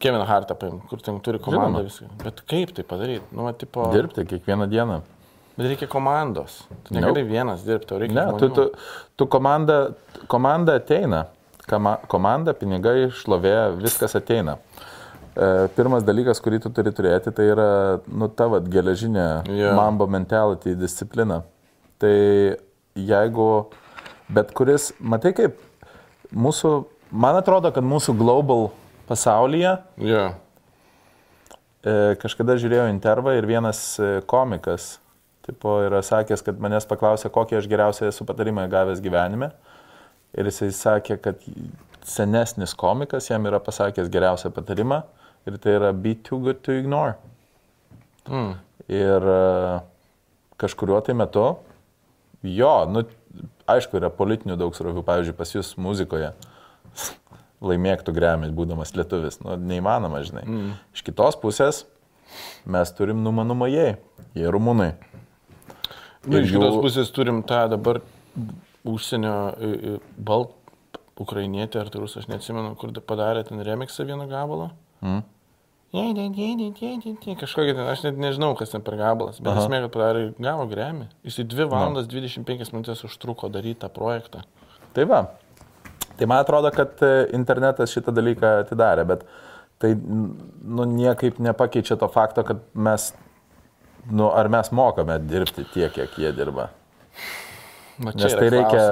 [0.00, 1.86] Kevin Hartą paim, kur ten turi komandą Žinoma.
[1.88, 2.06] viską.
[2.24, 3.24] Bet kaip tai padaryti?
[3.36, 5.00] Nu, va, tipo, Dirbti kiekvieną dieną.
[5.60, 6.62] Bet reikia komandos.
[6.84, 7.00] Tu Nope.
[7.00, 8.14] negali vienas dirbti, reikia.
[8.16, 8.54] Ne, tu, žmonių.
[8.56, 8.70] tu,
[9.16, 9.76] tu komanda,
[10.26, 11.26] komanda ateina.
[11.68, 14.56] Kama, komanda, pinigai, šlovė, viskas ateina.
[15.36, 17.66] E, pirmas dalykas, kurį tu turi turėti, tai yra,
[18.08, 19.76] nu, tavo geležinė yeah.
[19.76, 21.42] mambo mentality, disciplina.
[22.00, 22.14] Tai
[22.96, 23.50] jeigu,
[24.32, 25.60] bet kuris, matai kaip
[26.32, 26.72] mūsų,
[27.12, 28.70] man atrodo, kad mūsų global
[29.10, 30.24] pasaulyje Jo.
[31.84, 34.96] E, kažkada žiūrėjau intervą ir vienas e, komikas
[35.50, 39.50] tipo, yra sakęs, kad manęs paklausė, kokį aš geriausią esu patarimą gavęs gyvenime.
[40.38, 41.42] Ir jisai sakė, kad
[42.06, 45.02] senesnis komikas jam yra pasakęs geriausią patarimą
[45.48, 47.16] ir tai yra be too good to ignore.
[48.28, 48.54] Mm.
[48.90, 49.80] Ir e,
[50.60, 51.44] kažkuriuo tai metu,
[52.46, 53.04] jo, nu,
[53.70, 56.32] aišku, yra politinių daug srovių, pavyzdžiui, pas jūs muzikoje
[57.70, 59.40] laimėktų gremį, būdamas lietuvis.
[59.44, 60.44] Nu, neįmanoma, žinai.
[60.46, 60.74] Mm.
[60.96, 61.84] Iš kitos pusės
[62.70, 63.94] mes turim numanumajai,
[64.38, 64.92] jie rumūnai.
[66.28, 68.00] Ir iš jų- kitos pusės turim tą dabar
[68.84, 69.34] užsienio
[70.18, 70.52] balt
[71.20, 74.70] ukrainietį ar turus, aš neatsimenu, kur da- padarė ten remixą vieną gabalą.
[75.02, 75.22] Mm.
[77.40, 81.08] Kažkokia ten, aš net nežinau, kas ten per gabalas, bet esmė, kad padarė gavo gremį.
[81.26, 84.44] Jis į 2 valandas 25 minutės užtruko daryti tą projektą.
[84.94, 85.22] Tai va.
[86.16, 89.24] Tai man atrodo, kad e, internetas šitą dalyką atidarė, bet
[89.80, 93.12] tai nu, niekaip nepakeičia to fakto, kad mes,
[94.10, 96.68] nu, ar mes mokame dirbti tiek, kiek jie dirba.
[98.00, 98.84] Nes tai, reikia,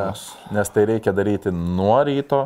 [0.52, 2.42] nes tai reikia daryti nuo ryto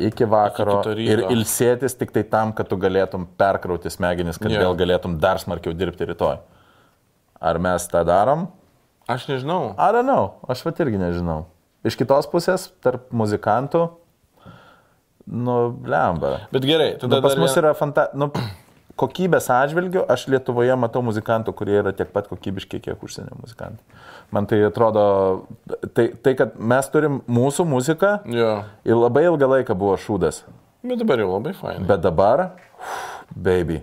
[0.00, 0.94] iki vakaro ryto.
[0.96, 4.62] ir ilsėtis tik tai tam, kad tu galėtum perkrauti smegenis, kad Jo.
[4.64, 6.38] vėl galėtum dar smarkiau dirbti rytoj.
[7.40, 8.46] Ar mes tą darom?
[9.06, 9.74] Aš nežinau.
[9.76, 11.44] Don't know, aš pat irgi nežinau.
[11.84, 13.90] Iš kitos pusės, tarp muzikantų,
[15.28, 16.46] nu, lemba.
[16.52, 18.08] Bet gerai, tada Nu, pas mus vien- yra fanta...
[18.16, 18.30] nu,
[19.00, 23.82] kokybės atžvilgių, aš Lietuvoje matau muzikantų, kurie yra tiek pat kokybiški, kiek užsienio muzikantai.
[24.34, 25.04] Man tai atrodo,
[25.94, 28.52] tai, tai kad mes turim mūsų muziką Jo.
[28.86, 30.42] ir labai ilgą laiką buvo šūdas.
[30.84, 31.86] Bet dabar jau labai fainai.
[31.88, 32.44] Bet dabar,
[33.34, 33.80] baby,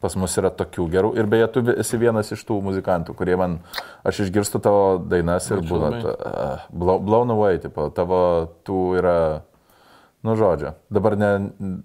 [0.00, 1.10] pas mus yra tokių gerų.
[1.20, 3.58] Ir beje, tu esi vienas iš tų muzikantų, kurie man,
[4.08, 8.20] aš išgirstu tavo dainas ir būna, uh, blow- blown away, tipo, tavo
[8.64, 9.16] tų yra,
[10.26, 10.74] nu žodžio.
[10.92, 11.30] Dabar ne,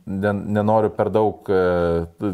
[0.05, 2.31] ne, nenoriu per daug, e,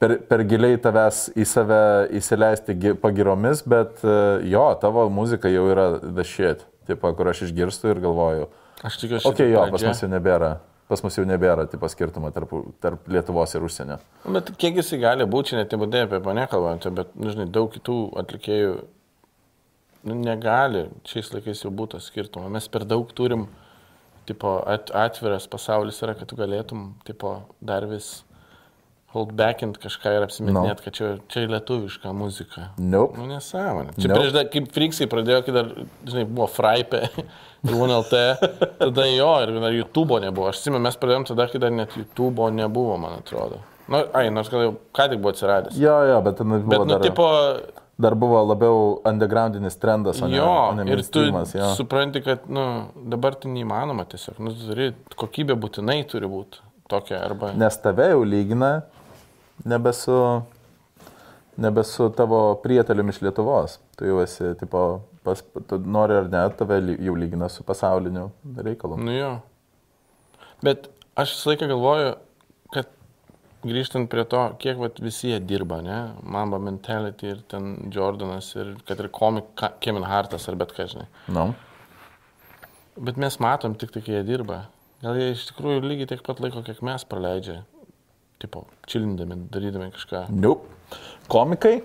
[0.00, 1.80] per, per giliai tavęs į save
[2.20, 4.18] įsileisti gi- pagiromis, bet e,
[4.50, 8.48] jo, tavo muzika jau yra the shit, tipo, kur aš išgirstu ir galvoju,
[8.84, 10.56] Aš tikiuosi, okay, jo, pas mus jau nebėra.
[10.84, 12.50] Pas mus jau nebėra tipo skirtumo tarp,
[12.84, 13.94] tarp Lietuvos ir užsienio.
[14.28, 17.96] Bet kiek jisai gali būti, net nebūdai apie mane kalbant, bet, nu, žinai, daug kitų
[18.20, 18.74] atlikėjų
[20.04, 22.50] nu, negali šiais laikais jau būtų skirtumo.
[22.52, 23.46] Mes per daug turim,
[24.28, 28.22] tipo, at, atviras pasaulis yra, kad tu galėtum, tipo, dar vis
[29.14, 30.84] hold backint kažką ir apsimetinėt, No.
[30.84, 32.70] kad čia, čia lietuviška muzika.
[32.82, 33.14] Nope.
[33.20, 33.92] Nu, nesąmonė.
[33.94, 34.16] Čia Nope.
[34.20, 35.68] prieš, kaip Friksai pradėjo, kai dar,
[36.02, 37.04] žinai, buvo Fraipė
[37.62, 38.14] UNLT,
[38.82, 40.48] tada jo, ir dar YouTube'o nebuvo.
[40.50, 43.60] Aš atsimenu, mes pradėjom tada, kai dar net YouTube'o nebuvo, man atrodo.
[43.86, 45.78] Na, nu, ai, nors gal jau ką tik buvo atsiradęs.
[45.78, 47.28] Jo, jo, bet ten buvo, Bet, nu, dar, tipo,
[47.96, 51.68] dar buvo labiau undergroundinis trendas, o ne, jo, o ne ir tu jo.
[51.78, 52.64] supranti, kad, nu,
[53.12, 54.40] dabar tai neįmanoma tiesiog.
[54.42, 54.90] Nu, tu turi,
[55.20, 57.52] kokybė būtinai turi būti tokia, arba...
[57.58, 58.72] Nes tave jau lygina
[59.64, 60.18] nebesu,
[61.60, 63.78] nebesu tavo prietelium iš Lietuvos.
[63.98, 64.84] Tu jau esi, tipo,
[65.26, 68.98] pas, tu nori ar ne, tave jau lygina su pasauliniu reikalu.
[68.98, 69.32] Nu jo.
[70.64, 72.14] Bet aš visą laiką galvoju,
[73.64, 75.98] grįžtant prie to, kiek vat, visi jie dirba, ne?
[76.22, 79.52] Mamba Mentality ir ten Jordanas ir kad ir komik
[79.84, 81.08] Kevin Hartas ar bet ką, žinai.
[81.34, 81.48] Nu.
[82.94, 84.66] Bet mes matom tik tai, kai jie dirba.
[85.04, 87.62] Gal jie iš tikrųjų lygiai tiek pat laiko, kiek mes praleidžia.
[88.42, 90.26] Tipo, čilindami, darydami kažką.
[90.36, 90.68] Nope.
[91.32, 91.78] Komikai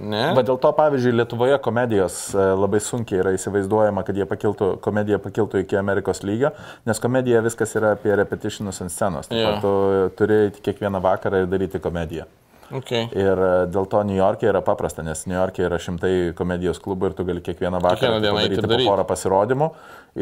[0.00, 0.22] Ne?
[0.36, 5.18] Bet dėl to, pavyzdžiui, Lietuvoje komedijos e, labai sunkiai yra įsivaizduojama, kad jie pakiltų, komedija
[5.20, 6.54] pakiltų iki Amerikos lygio,
[6.88, 9.28] nes komedija viskas yra apie repetitionus ant scenos.
[9.28, 9.74] Pat tu
[10.16, 12.24] turi kiekvieną vakarą ir daryti komediją.
[12.72, 13.04] Okay.
[13.12, 17.10] Ir e, dėl to New York'e yra paprasta, nes New York'e yra šimtai komedijos klubų
[17.10, 19.68] ir tu gali kiekvieną vakarą Kiekvieną ir po porą pasirodymų.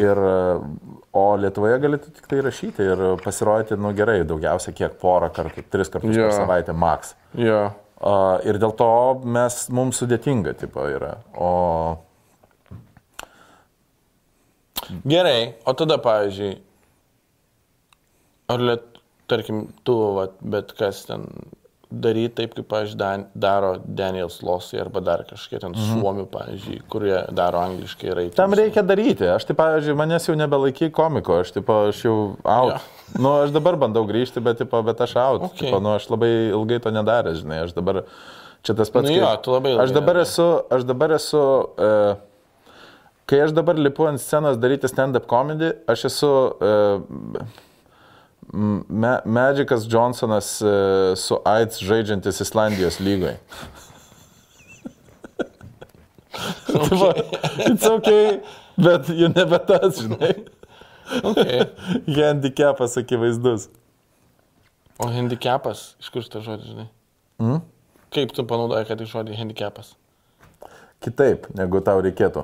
[0.00, 0.56] Ir, e,
[1.14, 5.92] o Lietuvoje gali tik tai rašyti ir pasirodyti, nu gerai, daugiausia kiek porą kartų, tris
[5.94, 6.26] kartus Jo.
[6.26, 7.14] per savaitę max.
[7.38, 7.68] Jo.
[8.00, 8.92] Ir dėl to
[9.28, 11.18] mes, mums sudėtinga tipo yra.
[11.36, 11.50] O
[15.06, 16.54] Gerai, o tada, pavyzdžiui,
[18.50, 18.86] ar, liet,
[19.30, 21.28] tarkim, tu, vat, bet kas ten
[21.90, 26.00] daryti taip, kaip, pavyzdžiui, Dan, daro Daniel Slossai arba dar kažkiek ten mhm.
[26.00, 29.28] suomių, pavyzdžiui, kurie daro angliškai ir tam reikia daryti.
[29.30, 32.78] Aš, tai, pavyzdžiui, manęs jau nebelaiky komiko, aš, tipo, aš jau out.
[32.78, 32.99] Jo.
[33.18, 35.42] Nu, aš dabar bandau grįžti, bet, tipo, bet aš out.
[35.50, 35.66] Okay.
[35.66, 37.64] Tipo, nu, aš labai ilgai to nedaręs, žinai.
[37.66, 38.04] Aš dabar,
[38.62, 39.08] čia tas pats.
[39.08, 40.28] Nu jo, tu labai ilgai Aš dabar nedarei.
[40.30, 40.46] esu,
[40.76, 41.42] aš dabar esu,
[41.74, 41.90] e,
[43.30, 46.30] kai aš dabar lipu ant scenos daryti stand-up comedy, aš esu
[46.60, 46.70] e,
[48.52, 50.70] Me Magikas Johnsonas e,
[51.18, 53.36] su AIDS žaidžiantis Islandijos lygoje.
[56.70, 57.12] Tipo,
[57.66, 58.40] It's okay,
[58.78, 60.34] bet jau nebe tas, žinai.
[61.30, 61.64] Okay.
[62.20, 63.68] Handicapas akivaizdus.
[65.00, 66.86] O handicapas, iš kur šitą žodį, žinai?
[67.40, 67.60] Mm?
[68.12, 69.94] Kaip tu panaudoji, kad iš žodį handicapas?
[71.00, 72.42] Kitaip, negu tau reikėtų.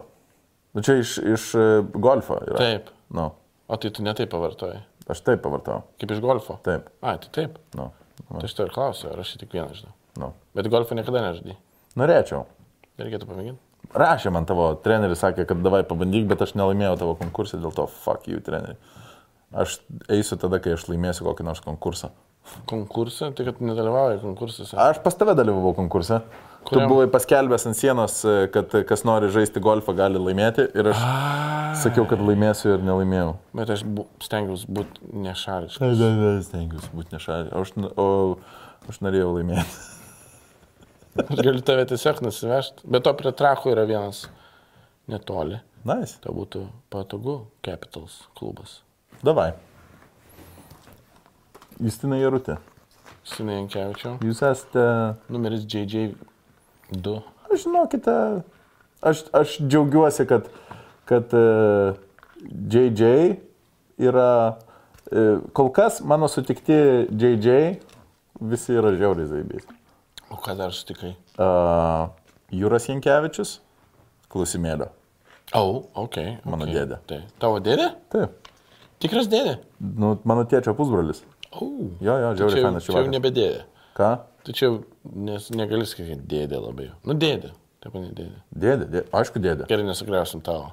[0.76, 2.56] Nu, čia iš, iš e, golfo yra.
[2.62, 2.88] Taip.
[3.12, 3.30] Nu,
[3.66, 4.78] O tai tu netai pavartoji.
[5.10, 5.82] aš taip pavartau.
[6.00, 6.56] Kaip iš golfo?
[6.64, 6.86] Taip.
[7.02, 7.58] A, tai taip.
[7.76, 7.90] Nu,
[8.30, 9.92] Tai aš to ir klausiu, ar aš tik vieną žinau.
[10.22, 10.30] nu.
[10.56, 11.56] Bet golfą niekada nežadai.
[12.00, 12.46] Norėčiau.
[12.96, 13.60] Reikėtų pamėginti.
[13.96, 17.86] Rašė man tavo treneris, sakė, kad davai pabandyk, bet aš nelaimėjau tavo konkursą, dėl to
[18.04, 18.76] fuck you treneri.
[19.56, 19.78] Aš
[20.12, 22.10] eisiu tada, kai aš laimėsiu kokį nors konkursą.
[22.70, 24.76] Konkursą, tai kad nedalyvauji konkursuose.
[24.78, 26.20] Aš pas tave dalyvavau konkurse.
[26.66, 26.90] Tu Kuriam?
[26.90, 30.66] buvai paskelbęs ant sienos, e, kad kas nori žaisti golfą, gali laimėti.
[30.74, 31.02] Ir aš
[31.84, 33.34] sakiau, kad laimėsiu ir nelaimėjau.
[33.54, 35.82] Bet aš bu, stengiausi būti nešališkas.
[35.82, 37.52] Ne, ne, ne, stengiuosi būti nešaliai.
[37.54, 38.08] O aš, o
[38.90, 39.95] aš norėjau laimėti.
[41.24, 42.84] Aš galiu tave tiesiog nusivežti.
[42.84, 44.26] Bet to prie trakų yra vienas
[45.10, 45.60] netoli.
[45.86, 46.18] Nice.
[46.22, 48.80] Tai būtų patogu Capitals klubas.
[49.24, 49.52] Davai.
[51.80, 52.58] Justina Jarutė.
[53.26, 54.18] Sinai Jankevičiau.
[54.24, 54.84] Jūs esate,
[55.32, 57.14] Numeris JJ2.
[57.50, 58.14] aš žinokite,
[59.02, 60.46] aš, aš džiaugiuosi, kad,
[61.10, 61.34] kad
[62.46, 63.10] JJ
[63.98, 64.30] yra,
[65.10, 66.76] uh, kol kas mano sutikti
[67.10, 67.56] JJ
[68.40, 69.66] visi yra žiauriai zaibys.
[70.30, 71.14] O ką dar sutikai?
[71.38, 72.08] Uh,
[72.54, 73.60] Jūras Jankievičius,
[74.32, 74.90] klausimėlio.
[75.54, 75.76] O, oh,
[76.06, 76.18] ok.
[76.44, 76.74] Mano okay.
[76.74, 76.98] dėdė.
[77.06, 77.92] Tai tavo dėdė?
[78.10, 78.46] Taip,
[79.02, 79.58] Tikras dėdė?
[79.78, 81.20] nu, mano tėčio pusbrolis.
[81.52, 81.68] O, oh.
[82.02, 83.12] Jo, jo, čia, žiauriai fainas čia jau čiuvakas.
[83.12, 83.60] nebe dėdė.
[83.96, 84.08] Ką?
[84.46, 84.72] Tai čia
[85.28, 86.88] nes, negali sakyti dėdė labai.
[87.06, 87.52] Nu, dėdė.
[87.84, 88.42] Taip, ne dėdė.
[88.50, 89.68] Dėdė, dėdė, aišku, dėdė.
[89.70, 90.72] Gerai, nesugriausim tavo.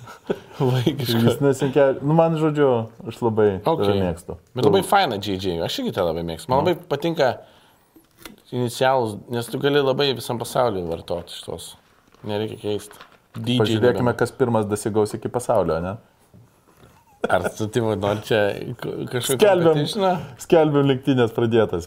[0.72, 1.20] Vaikiškai.
[1.26, 2.70] Jis nesinkia, nu man žodžiu,
[3.10, 3.98] aš labai Okay.
[4.00, 4.38] mėgstu.
[4.56, 6.52] Bet labai faina JJ, aš irgi tą labai mėgstu.
[6.52, 7.34] Man labai patinka
[8.52, 11.74] inicialus, nes tu gali labai visam pasauliu vartoti šitos.
[12.26, 12.98] Nereikia keisti.
[13.38, 13.58] DJ.
[13.62, 15.96] Pažiūrėkime, kas pirmas dasigaus iki pasaulio, ne?
[17.30, 18.40] Ar tu timo nori čia
[18.80, 21.86] k- kažkokį Skelbiam, skelbiam lenktynės pradėtas.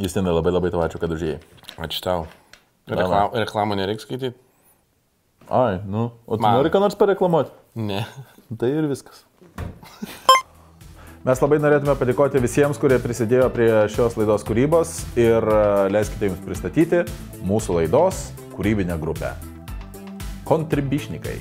[0.00, 1.38] Justinai, labai labai tau ačiū, kad užėjai.
[1.86, 2.26] Ačiū tau.
[2.88, 4.34] Reklam, reklamą nereikia skaityti?
[5.48, 6.56] Ai, nu, o tu Man.
[6.58, 7.52] nori ką nors pareklamuoti?
[7.78, 8.02] Ne.
[8.58, 9.22] Tai ir viskas.
[11.26, 16.44] Mes labai norėtume padėkoti visiems, kurie prisidėjo prie šios laidos kūrybos ir e, leiskite jums
[16.46, 17.02] pristatyti
[17.42, 19.34] mūsų laidos kūrybinę grupę.
[20.46, 21.40] Kontribišnikai.